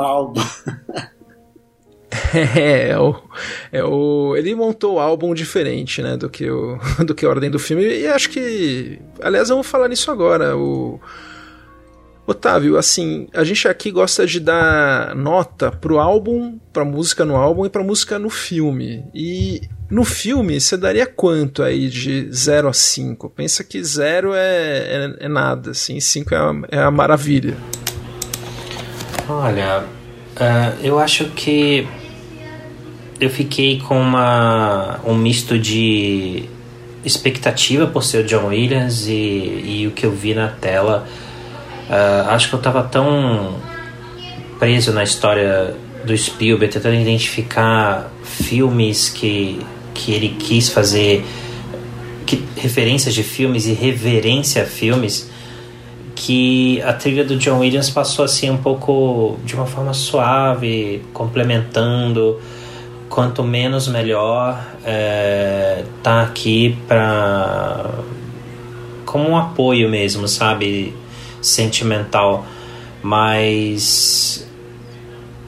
[0.00, 0.40] Álbum.
[2.34, 3.14] É, é, o,
[3.72, 4.34] é o.
[4.36, 6.16] Ele montou o álbum diferente, né?
[6.16, 7.84] Do que, o, do que a ordem do filme.
[7.84, 8.98] E acho que.
[9.22, 10.56] Aliás, vamos falar nisso agora.
[10.56, 11.00] O.
[12.26, 17.64] Otávio, assim, a gente aqui gosta de dar nota pro álbum, pra música no álbum
[17.64, 19.02] e pra música no filme.
[19.14, 23.30] E no filme, você daria quanto aí de 0 a 5?
[23.30, 26.38] Pensa que 0 é, é, é, nada, assim, 5 é,
[26.72, 27.56] é a maravilha.
[29.30, 29.84] Olha,
[30.40, 31.86] uh, eu acho que
[33.20, 36.44] eu fiquei com uma, um misto de
[37.04, 41.06] expectativa por ser o John Williams e, e o que eu vi na tela.
[41.90, 43.56] Uh, acho que eu estava tão
[44.58, 45.74] preso na história
[46.06, 49.60] do Spielberg, tentando identificar filmes que,
[49.92, 51.22] que ele quis fazer,
[52.24, 55.27] que, referências de filmes e reverência a filmes
[56.18, 62.40] que a trilha do John Williams passou assim um pouco de uma forma suave, complementando.
[63.08, 68.00] Quanto menos melhor, é, tá aqui para
[69.06, 70.92] como um apoio mesmo, sabe,
[71.40, 72.44] sentimental.
[73.00, 74.46] Mas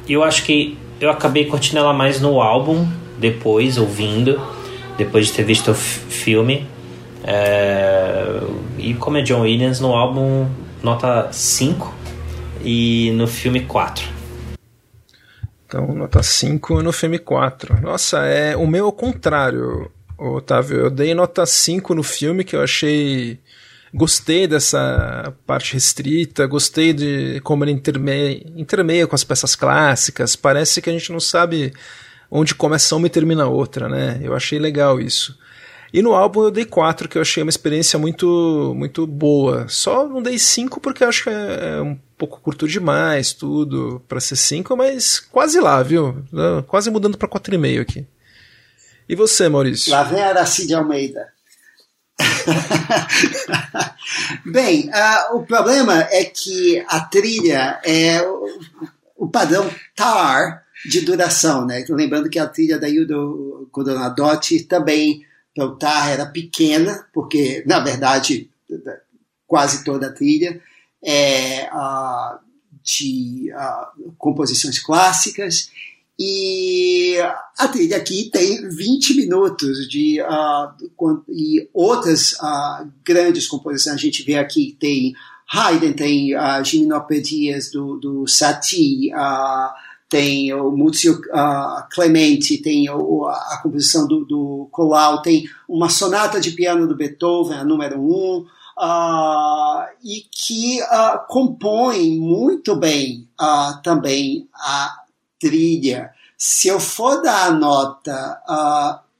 [0.08, 2.86] eu acho que eu acabei curtindo ela mais no álbum
[3.18, 4.40] depois, ouvindo,
[4.96, 6.64] depois de ter visto o filme.
[7.24, 7.89] É,
[8.78, 10.48] e como é John Williams, no álbum
[10.82, 11.94] nota 5
[12.62, 14.20] e no filme 4.
[15.66, 17.80] Então, nota 5 no filme 4.
[17.80, 20.78] Nossa, é o meu ao contrário, Otávio.
[20.78, 23.38] Eu dei nota 5 no filme, que eu achei.
[23.92, 30.36] Gostei dessa parte restrita, gostei de como ele intermeia, intermeia com as peças clássicas.
[30.36, 31.72] Parece que a gente não sabe
[32.30, 34.20] onde começa uma e termina outra, né?
[34.22, 35.36] Eu achei legal isso.
[35.92, 39.66] E no álbum eu dei 4, que eu achei uma experiência muito muito boa.
[39.68, 44.20] Só não dei 5 porque acho que é, é um pouco curto demais, tudo, para
[44.20, 46.22] ser 5, mas quase lá, viu?
[46.66, 48.06] Quase mudando para 4,5 aqui.
[49.08, 49.90] E você, Maurício?
[49.90, 51.26] Lá vem Aracide Almeida.
[54.44, 58.46] Bem, uh, o problema é que a trilha é o,
[59.16, 61.84] o padrão TAR de duração, né?
[61.88, 65.24] Lembrando que a trilha da Yudo Codonadotti também
[65.54, 68.50] Peltar era pequena, porque, na verdade,
[69.46, 70.60] quase toda a trilha
[71.02, 72.38] é uh,
[72.82, 75.70] de uh, composições clássicas,
[76.22, 77.16] e
[77.58, 82.34] a trilha aqui tem 20 minutos de uh, e outras
[83.02, 83.94] grandes composições.
[83.94, 85.14] A gente vê aqui tem
[85.52, 89.70] Haydn, tem uh, Gimnopedias do, do Satie, uh,
[90.10, 95.88] tem o Muzio uh, Clemente, tem o, a, a, composição do, do Colau, tem uma
[95.88, 98.44] sonata de piano do Beethoven, a número um,
[98.76, 103.28] uh, e que uh, compõe muito bem
[103.84, 104.96] também a
[105.38, 106.10] trilha.
[106.36, 108.42] Se eu for dar a nota,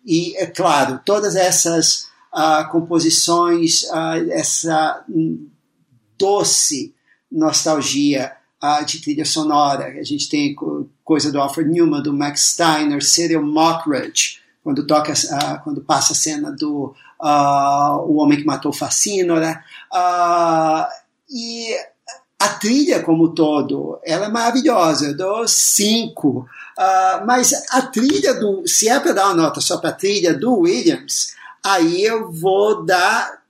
[0.05, 2.09] e é claro, todas essas
[2.71, 3.85] composições,
[4.31, 5.03] essa
[6.19, 6.95] doce
[7.31, 9.87] nostalgia uh, de trilha sonora.
[9.87, 10.55] A gente tem
[11.05, 16.17] coisa do Alfred Newman, do Max Steiner, Serial Mockridge, quando toca, uh, quando passa a
[16.17, 19.63] cena do uh, O Homem que Matou Facínora.
[21.29, 21.75] e
[22.39, 26.47] a trilha como todo, ela é maravilhosa, eu dou cinco.
[27.27, 30.61] mas a trilha do, se é para dar uma nota só para a trilha do
[30.61, 33.43] Williams, aí eu vou dar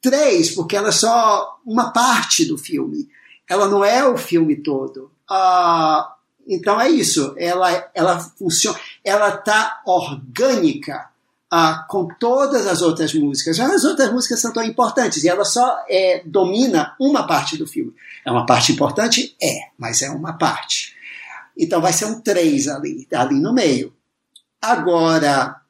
[0.00, 3.08] três, porque ela é só uma parte do filme
[3.48, 5.10] ela não é o filme todo.
[5.28, 6.14] Ah,
[6.46, 11.08] então é isso, ela, ela funciona, ela está orgânica
[11.50, 13.58] ah, com todas as outras músicas.
[13.60, 17.94] As outras músicas são tão importantes e ela só é, domina uma parte do filme.
[18.24, 19.36] É uma parte importante?
[19.40, 20.94] É, mas é uma parte.
[21.56, 23.94] Então vai ser um três ali, ali no meio.
[24.60, 25.60] Agora,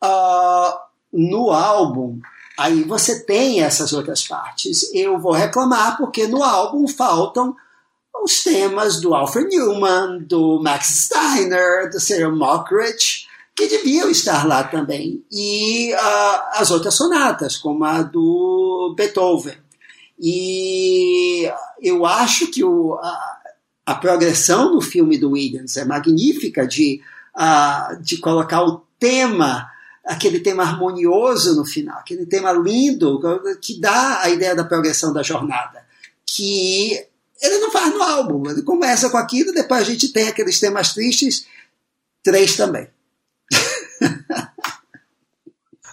[0.00, 0.82] ah,
[1.12, 2.20] no álbum,
[2.58, 4.92] Aí você tem essas outras partes.
[4.92, 7.54] Eu vou reclamar porque no álbum faltam
[8.24, 14.64] os temas do Alfred Newman, do Max Steiner, do Sarah Mockridge, que deviam estar lá
[14.64, 15.24] também.
[15.30, 19.56] E uh, as outras sonatas, como a do Beethoven.
[20.18, 21.48] E
[21.80, 23.36] eu acho que o, a,
[23.86, 27.00] a progressão do filme do Williams é magnífica de,
[27.36, 29.70] uh, de colocar o tema
[30.08, 33.20] aquele tema harmonioso no final, aquele tema lindo
[33.60, 35.84] que dá a ideia da progressão da jornada,
[36.24, 37.06] que
[37.40, 40.94] ele não faz no álbum, ele começa com aquilo, depois a gente tem aqueles temas
[40.94, 41.46] tristes,
[42.22, 42.88] três também.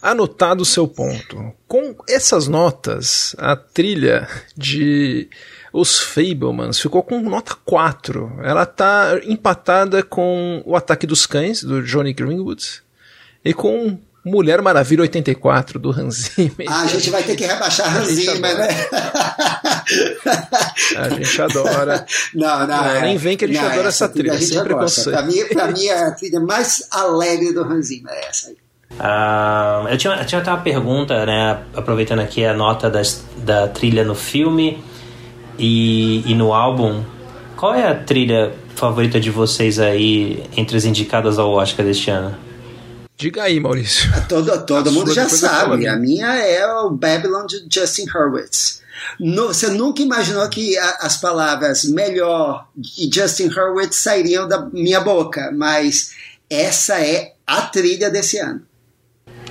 [0.02, 1.54] Anotado o seu ponto.
[1.68, 5.28] Com essas notas, a trilha de
[5.74, 8.40] Os Fablemans ficou com nota 4.
[8.44, 12.85] Ela está empatada com O Ataque dos Cães, do Johnny Greenwood,
[13.46, 16.68] e com Mulher Maravilha 84 do Hans Zimmer.
[16.68, 18.68] Ah, a gente vai ter que rebaixar Hans Zimmer, né?
[20.98, 22.04] A gente adora.
[22.34, 22.68] Não, não.
[22.68, 25.12] não é, nem vem que a gente não, adora essa trilha, sem preconceito.
[25.12, 28.58] Para mim, pra mim, é a trilha mais alegre do Hans Zimmer, é essa aí.
[28.94, 31.62] Uh, eu, tinha, eu tinha até uma pergunta, né?
[31.76, 34.84] Aproveitando aqui a nota das, da trilha no filme
[35.60, 37.04] e, e no álbum.
[37.56, 42.45] Qual é a trilha favorita de vocês aí entre as indicadas ao Oscar deste ano?
[43.18, 44.12] Diga aí, Maurício.
[44.28, 45.88] Todo, todo mundo já sabe.
[45.88, 48.82] A minha é o Babylon de Justin Hurwitz.
[49.20, 55.00] No, você nunca imaginou que a, as palavras melhor de Justin Hurwitz sairiam da minha
[55.00, 56.12] boca, mas
[56.50, 58.62] essa é a trilha desse ano.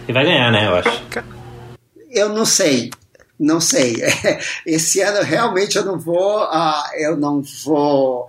[0.06, 1.02] E vai ganhar, né, eu acho.
[2.10, 2.90] Eu não sei.
[3.38, 3.96] Não sei.
[4.64, 6.44] Esse ano realmente eu não vou.
[6.44, 8.28] Uh, eu não vou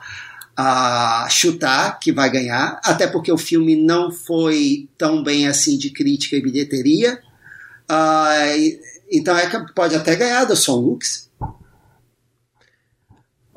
[0.58, 5.90] a chutar que vai ganhar, até porque o filme não foi tão bem assim de
[5.90, 7.20] crítica e bilheteria.
[7.90, 8.80] Uh,
[9.12, 11.30] então é que pode até ganhar do Son Lux.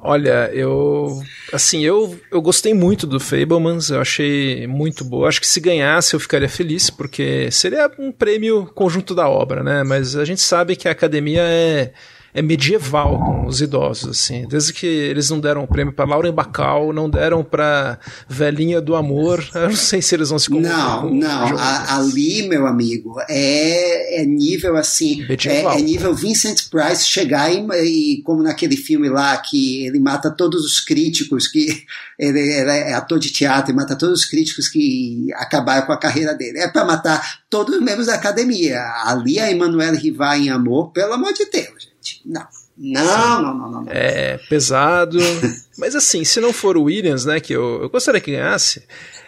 [0.01, 1.21] Olha, eu
[1.53, 5.29] assim, eu, eu gostei muito do Fablemans, eu achei muito boa.
[5.29, 9.83] Acho que se ganhasse eu ficaria feliz, porque seria um prêmio conjunto da obra, né?
[9.83, 11.93] Mas a gente sabe que a academia é
[12.35, 14.47] é medieval com os idosos, assim.
[14.47, 17.99] Desde que eles não deram o prêmio para Lauren Bacall, não deram para
[18.29, 21.59] Velhinha do Amor, eu não sei se eles vão se Não, com não.
[21.59, 25.25] A, ali, meu amigo, é, é nível assim.
[25.47, 30.31] É, é, nível Vincent Price chegar e, e, como naquele filme lá que ele mata
[30.31, 31.85] todos os críticos, que
[32.19, 35.99] ele, ele é ator de teatro e mata todos os críticos que acabaram com a
[35.99, 36.59] carreira dele.
[36.59, 38.81] É para matar todos os membros da academia.
[39.05, 42.23] Ali a Emanuele Rivar em Amor, pelo amor de Deus gente.
[42.25, 42.47] Não.
[42.81, 43.93] Não, não, não, não, não.
[43.93, 45.19] É pesado.
[45.77, 48.85] Mas assim, se não for o Williams, né, que eu, eu gostaria que ganhasse,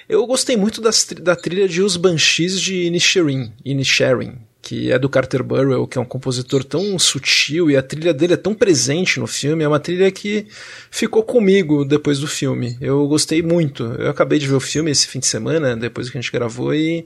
[0.09, 5.09] eu gostei muito das, da trilha de Os Banshees de Inisherin, Inisherin, que é do
[5.09, 9.19] Carter Burwell, que é um compositor tão sutil e a trilha dele é tão presente
[9.19, 9.65] no filme.
[9.65, 10.47] É uma trilha que
[10.91, 12.77] ficou comigo depois do filme.
[12.81, 13.83] Eu gostei muito.
[13.85, 16.73] Eu acabei de ver o filme esse fim de semana, depois que a gente gravou,
[16.73, 17.05] e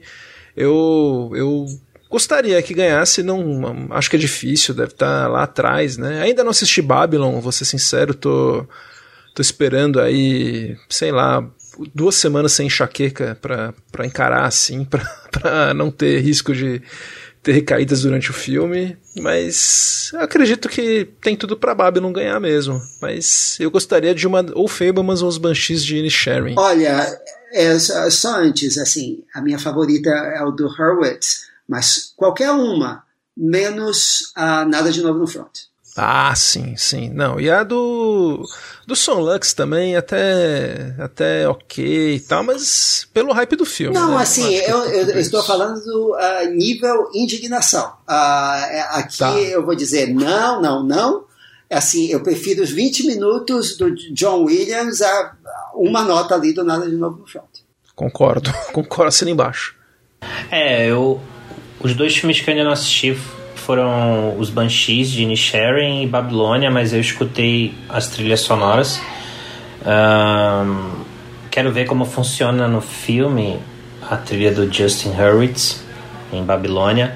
[0.55, 1.65] eu, eu
[2.15, 6.21] Gostaria que ganhasse, não acho que é difícil, deve estar tá lá atrás, né?
[6.21, 8.65] Ainda não assisti Babylon, vou ser sincero, tô,
[9.33, 11.45] tô esperando aí, sei lá,
[11.93, 14.85] duas semanas sem enxaqueca para encarar assim,
[15.29, 16.81] para não ter risco de
[17.43, 22.81] ter recaídas durante o filme, mas acredito que tem tudo pra Babylon ganhar mesmo.
[23.01, 26.55] Mas eu gostaria de uma ou Fablemans ou os Banshees de Inisherin.
[26.57, 27.19] Olha,
[27.51, 33.03] é, só antes, assim, a minha favorita é o do Hurwitz, mas qualquer uma,
[33.35, 35.65] menos a Nada de Novo no Front.
[35.97, 37.09] Ah, sim, sim.
[37.09, 38.45] Não, e a do
[38.85, 43.95] do Son Lux também até até ok e tal, mas pelo hype do filme.
[43.95, 44.21] Não, né?
[44.21, 47.93] assim, eu, eu, eu estou falando do uh, nível indignação.
[48.09, 49.39] Uh, aqui tá.
[49.39, 51.25] eu vou dizer não, não, não.
[51.71, 55.35] Assim, eu prefiro os 20 minutos do John Williams a
[55.73, 57.45] uma nota ali do Nada de Novo no Front.
[57.95, 59.75] Concordo, concordo assim embaixo.
[60.51, 61.21] É, eu
[61.79, 63.15] os dois filmes que eu ainda não assisti
[63.55, 69.01] foram os Banshees de Nisharan e Babilônia, mas eu escutei as trilhas sonoras.
[69.85, 71.03] Um,
[71.49, 73.57] quero ver como funciona no filme
[74.01, 75.83] a trilha do Justin Hurwitz
[76.31, 77.15] em Babilônia.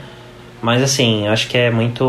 [0.61, 2.03] Mas assim, acho que é muito.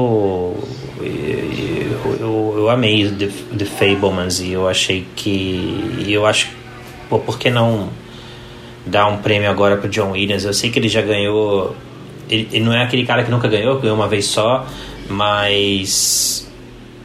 [0.99, 6.07] Eu, eu, eu amei The, The Fablemans e eu achei que.
[6.09, 6.49] Eu acho.
[7.09, 7.91] Pô, por que não
[8.87, 10.45] dar um prêmio agora pro John Williams?
[10.45, 11.77] Eu sei que ele já ganhou
[12.31, 14.65] ele, ele, não é aquele cara que nunca ganhou, ganhou uma vez só,
[15.09, 16.49] mas.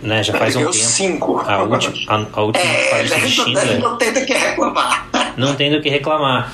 [0.02, 0.84] Né, já faz ele um tempo.
[0.84, 1.40] Cinco.
[1.40, 3.80] A última, a, a última é, de Schindler.
[3.80, 5.08] Não tem do que reclamar.
[5.36, 6.54] Não tem do que reclamar.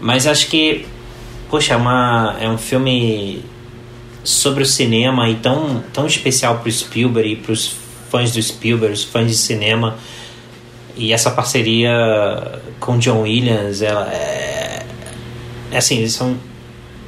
[0.00, 0.86] Mas acho que.
[1.48, 3.42] Poxa, é, uma, é um filme
[4.22, 7.74] sobre o cinema e tão, tão especial para o Spielberg e para os
[8.10, 9.96] fãs do Spielberg, os fãs de cinema.
[10.94, 14.84] E essa parceria com John Williams, ela é.
[15.72, 16.36] é assim, eles são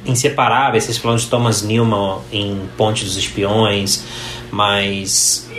[0.05, 0.83] inseparáveis.
[0.85, 4.03] Vocês falam de Thomas Newman em Ponte dos Espiões,
[4.51, 5.49] mas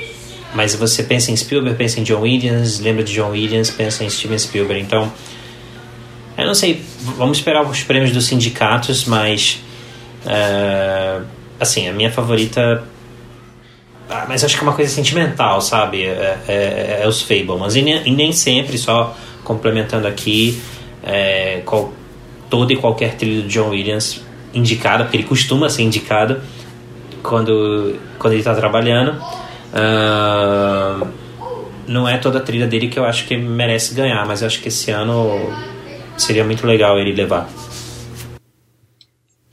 [0.55, 4.11] mas você pensa em Spielberg, pensa em John Williams, lembra de John Williams, pensa em
[4.11, 4.81] Steven Spielberg.
[4.81, 5.13] Então,
[6.39, 6.81] eu não sei,
[7.17, 9.61] vamos esperar os prêmios dos sindicatos, mas
[10.25, 11.25] uh,
[11.59, 12.85] assim, a minha favorita
[14.09, 16.05] ah, mas acho que é uma coisa sentimental, sabe?
[16.05, 17.75] É, é, é os Fablemans.
[17.75, 20.61] E nem, e nem sempre, só complementando aqui,
[21.03, 21.93] é, qual,
[22.51, 24.21] todo e qualquer trilho do John Williams
[24.55, 26.41] indicada, porque ele costuma ser indicado
[27.23, 29.21] quando, quando ele está trabalhando.
[29.73, 31.07] Uh,
[31.87, 34.61] não é toda a trilha dele que eu acho que merece ganhar, mas eu acho
[34.61, 35.53] que esse ano
[36.17, 37.49] seria muito legal ele levar.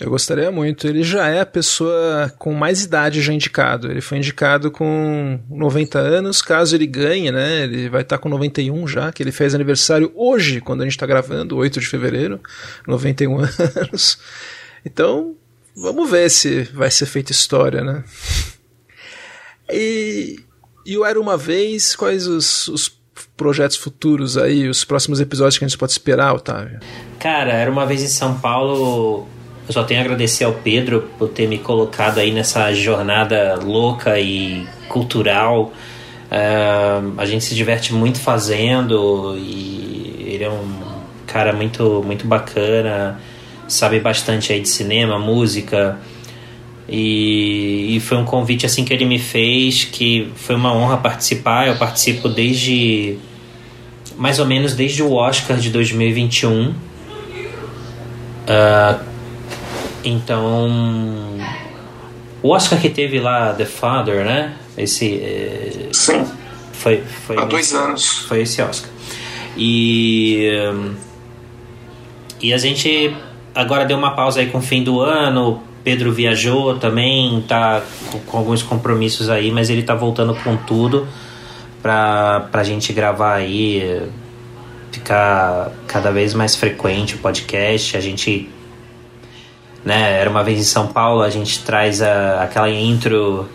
[0.02, 0.88] Eu gostaria muito.
[0.88, 3.92] Ele já é a pessoa com mais idade já indicado.
[3.92, 6.42] Ele foi indicado com 90 anos.
[6.42, 7.66] Caso ele ganhe, né?
[7.66, 11.06] Ele vai estar com 91 já, que ele fez aniversário hoje, quando a gente está
[11.06, 12.40] gravando, 8 de fevereiro.
[12.88, 13.38] 91
[13.78, 14.18] anos.
[14.86, 15.36] Então,
[15.76, 18.04] vamos ver se vai ser feita história, né?
[19.72, 20.40] E,
[20.86, 22.90] e o Era Uma Vez, quais os, os
[23.38, 26.80] projetos futuros aí, os próximos episódios que a gente pode esperar, Otávio?
[27.20, 29.28] Cara, Era Uma Vez em São Paulo,
[29.68, 34.20] eu só tenho a agradecer ao Pedro por ter me colocado aí nessa jornada louca
[34.20, 35.72] e cultural.
[36.32, 43.20] Uh, a gente se diverte muito fazendo e ele é um cara muito, muito bacana
[43.74, 45.98] sabe bastante aí de cinema, música.
[46.88, 51.68] E, e, foi um convite assim que ele me fez que foi uma honra participar.
[51.68, 53.18] Eu participo desde
[54.18, 56.70] mais ou menos desde o Oscar de 2021.
[56.70, 56.76] Uh,
[58.48, 59.00] ah,
[60.04, 61.38] então,
[62.44, 64.56] o Oscar que teve lá The Father, né?
[64.78, 66.26] Esse eh, Sim.
[66.74, 68.26] Foi, foi há dois anos.
[68.28, 68.90] Foi esse Oscar.
[69.56, 70.50] E
[72.42, 73.16] e a gente
[73.54, 75.62] agora deu uma pausa aí com o fim do ano.
[75.84, 77.82] Pedro viajou também, tá
[78.28, 81.08] com alguns compromissos aí, mas ele tá voltando com tudo
[81.82, 84.02] pra, pra gente gravar aí,
[84.92, 87.98] ficar cada vez mais frequente o podcast.
[87.98, 88.48] A gente,
[89.84, 93.50] né, era uma vez em São Paulo, a gente traz a, aquela intro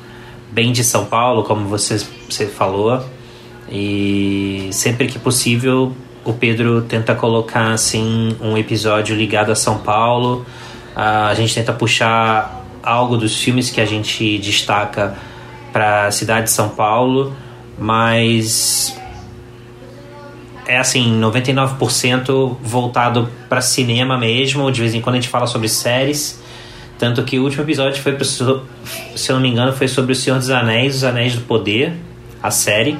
[0.50, 3.04] bem de São Paulo, como você, você falou,
[3.70, 5.94] e sempre que possível
[6.26, 10.44] o Pedro tenta colocar assim um episódio ligado a São Paulo.
[10.96, 15.16] Uh, a gente tenta puxar algo dos filmes que a gente destaca
[15.72, 17.32] para a cidade de São Paulo,
[17.78, 18.98] mas
[20.66, 24.70] é assim, 99% voltado para cinema mesmo.
[24.72, 26.42] De vez em quando a gente fala sobre séries.
[26.98, 30.38] Tanto que o último episódio foi, se eu não me engano, foi sobre O Senhor
[30.38, 31.92] dos Anéis, Os Anéis do Poder,
[32.42, 32.98] a série.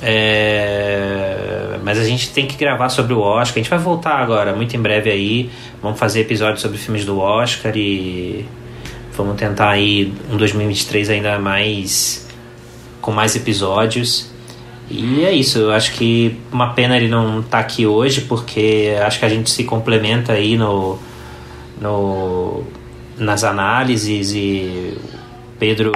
[0.00, 1.35] É...
[1.86, 3.58] Mas a gente tem que gravar sobre o Oscar.
[3.58, 5.48] A gente vai voltar agora, muito em breve aí.
[5.80, 8.44] Vamos fazer episódios sobre filmes do Oscar e
[9.16, 12.28] vamos tentar aí um 2023 ainda mais
[13.00, 14.32] com mais episódios.
[14.90, 18.92] E é isso, eu acho que uma pena ele não estar tá aqui hoje, porque
[19.06, 20.98] acho que a gente se complementa aí no,
[21.80, 22.64] no,
[23.16, 24.98] nas análises e
[25.56, 25.92] Pedro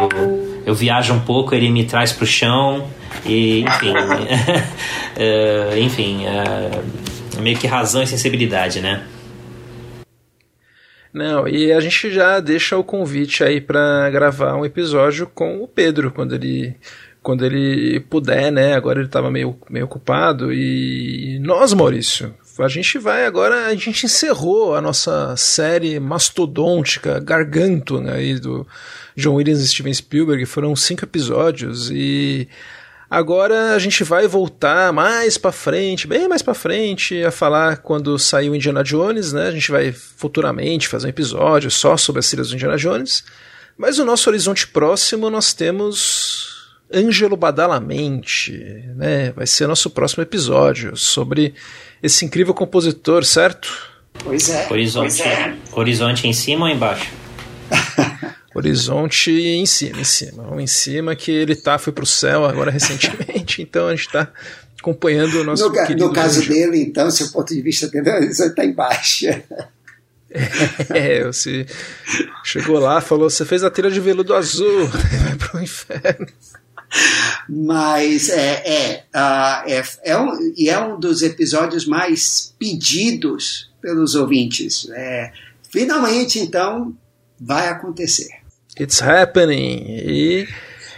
[0.70, 2.88] eu viajo um pouco, ele me traz para o chão
[3.26, 9.04] e enfim, uh, enfim, uh, meio que razão e sensibilidade, né?
[11.12, 15.66] Não, e a gente já deixa o convite aí para gravar um episódio com o
[15.66, 16.76] Pedro quando ele
[17.20, 18.72] quando ele puder, né?
[18.72, 24.06] Agora ele estava meio, meio ocupado e nós, Maurício, a gente vai agora, a gente
[24.06, 28.66] encerrou a nossa série mastodôntica, garganto, né, aí do
[29.16, 32.48] John Williams e Steven Spielberg, foram cinco episódios e
[33.10, 38.18] agora a gente vai voltar mais para frente, bem mais para frente, a falar quando
[38.18, 39.48] sair o Indiana Jones, né?
[39.48, 43.24] A gente vai futuramente fazer um episódio só sobre as trilhas do Indiana Jones.
[43.76, 46.50] Mas o nosso horizonte próximo nós temos
[46.92, 48.52] Ângelo Badalamente,
[48.96, 49.32] né?
[49.32, 51.54] Vai ser nosso próximo episódio sobre
[52.02, 53.90] esse incrível compositor, certo?
[54.24, 54.66] Pois é.
[54.70, 55.54] Horizonte, pois é.
[55.72, 57.10] horizonte em cima ou embaixo?
[58.60, 60.54] Horizonte em cima, em cima.
[60.54, 64.30] Um em cima que ele tá, foi pro céu agora recentemente, então a gente está
[64.78, 66.54] acompanhando o nosso no, no caso Ângelo.
[66.54, 69.26] dele, então, seu ponto de vista dele, está embaixo.
[70.90, 71.66] É, você
[72.44, 76.28] chegou lá, falou, você fez a trilha de veludo azul, vai pro inferno.
[77.48, 84.14] Mas é, é, ah, é, é um, e é um dos episódios mais pedidos pelos
[84.14, 84.88] ouvintes.
[84.90, 85.32] É,
[85.68, 86.94] finalmente, então,
[87.40, 88.39] vai acontecer.
[88.80, 89.84] It's happening.
[89.88, 90.48] E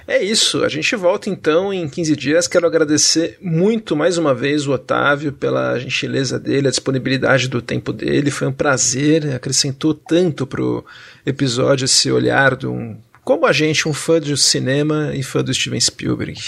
[0.06, 0.62] é isso.
[0.62, 2.46] A gente volta então em 15 dias.
[2.46, 7.92] Quero agradecer muito mais uma vez o Otávio pela gentileza dele, a disponibilidade do tempo
[7.92, 8.30] dele.
[8.30, 9.34] Foi um prazer.
[9.34, 10.84] Acrescentou tanto pro
[11.26, 15.54] episódio esse olhar de um como a gente, um fã do cinema e fã do
[15.54, 16.40] Steven Spielberg.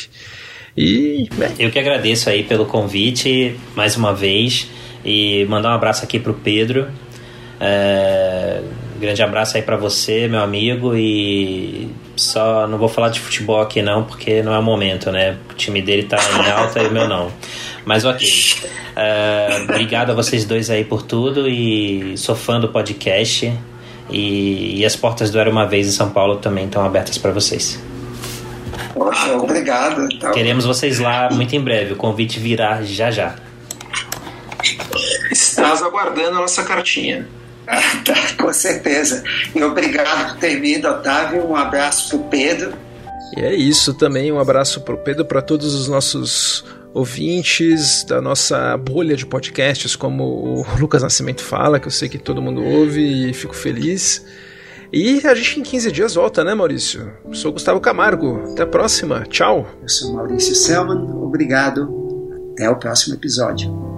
[0.76, 1.28] E,
[1.58, 4.68] Eu que agradeço aí pelo convite mais uma vez
[5.04, 6.88] e mandar um abraço aqui pro Pedro.
[7.60, 8.60] É,
[8.98, 13.82] grande abraço aí para você, meu amigo, e só não vou falar de futebol aqui
[13.82, 15.36] não, porque não é o momento, né?
[15.50, 17.30] O time dele tá em alta e o meu não.
[17.84, 18.26] Mas ok.
[18.96, 23.52] É, obrigado a vocês dois aí por tudo e sou fã do podcast.
[24.08, 27.32] E, e as portas do Era Uma Vez em São Paulo também estão abertas para
[27.32, 27.82] vocês.
[28.92, 30.06] Poxa, obrigado.
[30.12, 31.94] Então, Queremos vocês lá muito em breve.
[31.94, 33.34] O convite virá já já.
[35.30, 37.26] Estás aguardando a nossa cartinha.
[38.04, 39.24] Tá, com certeza.
[39.54, 41.48] E obrigado por ter vindo, Otávio.
[41.48, 42.72] Um abraço para o Pedro.
[43.36, 48.76] E é isso também, um abraço pro Pedro, para todos os nossos ouvintes da nossa
[48.76, 53.30] bolha de podcasts, como o Lucas Nascimento fala, que eu sei que todo mundo ouve
[53.30, 54.24] e fico feliz.
[54.92, 57.12] E a gente em 15 dias volta, né, Maurício?
[57.32, 58.52] Sou Gustavo Camargo.
[58.52, 59.24] Até a próxima.
[59.28, 59.66] Tchau.
[59.82, 61.10] Eu sou Maurício Selman.
[61.20, 61.88] Obrigado.
[62.52, 63.93] Até o próximo episódio.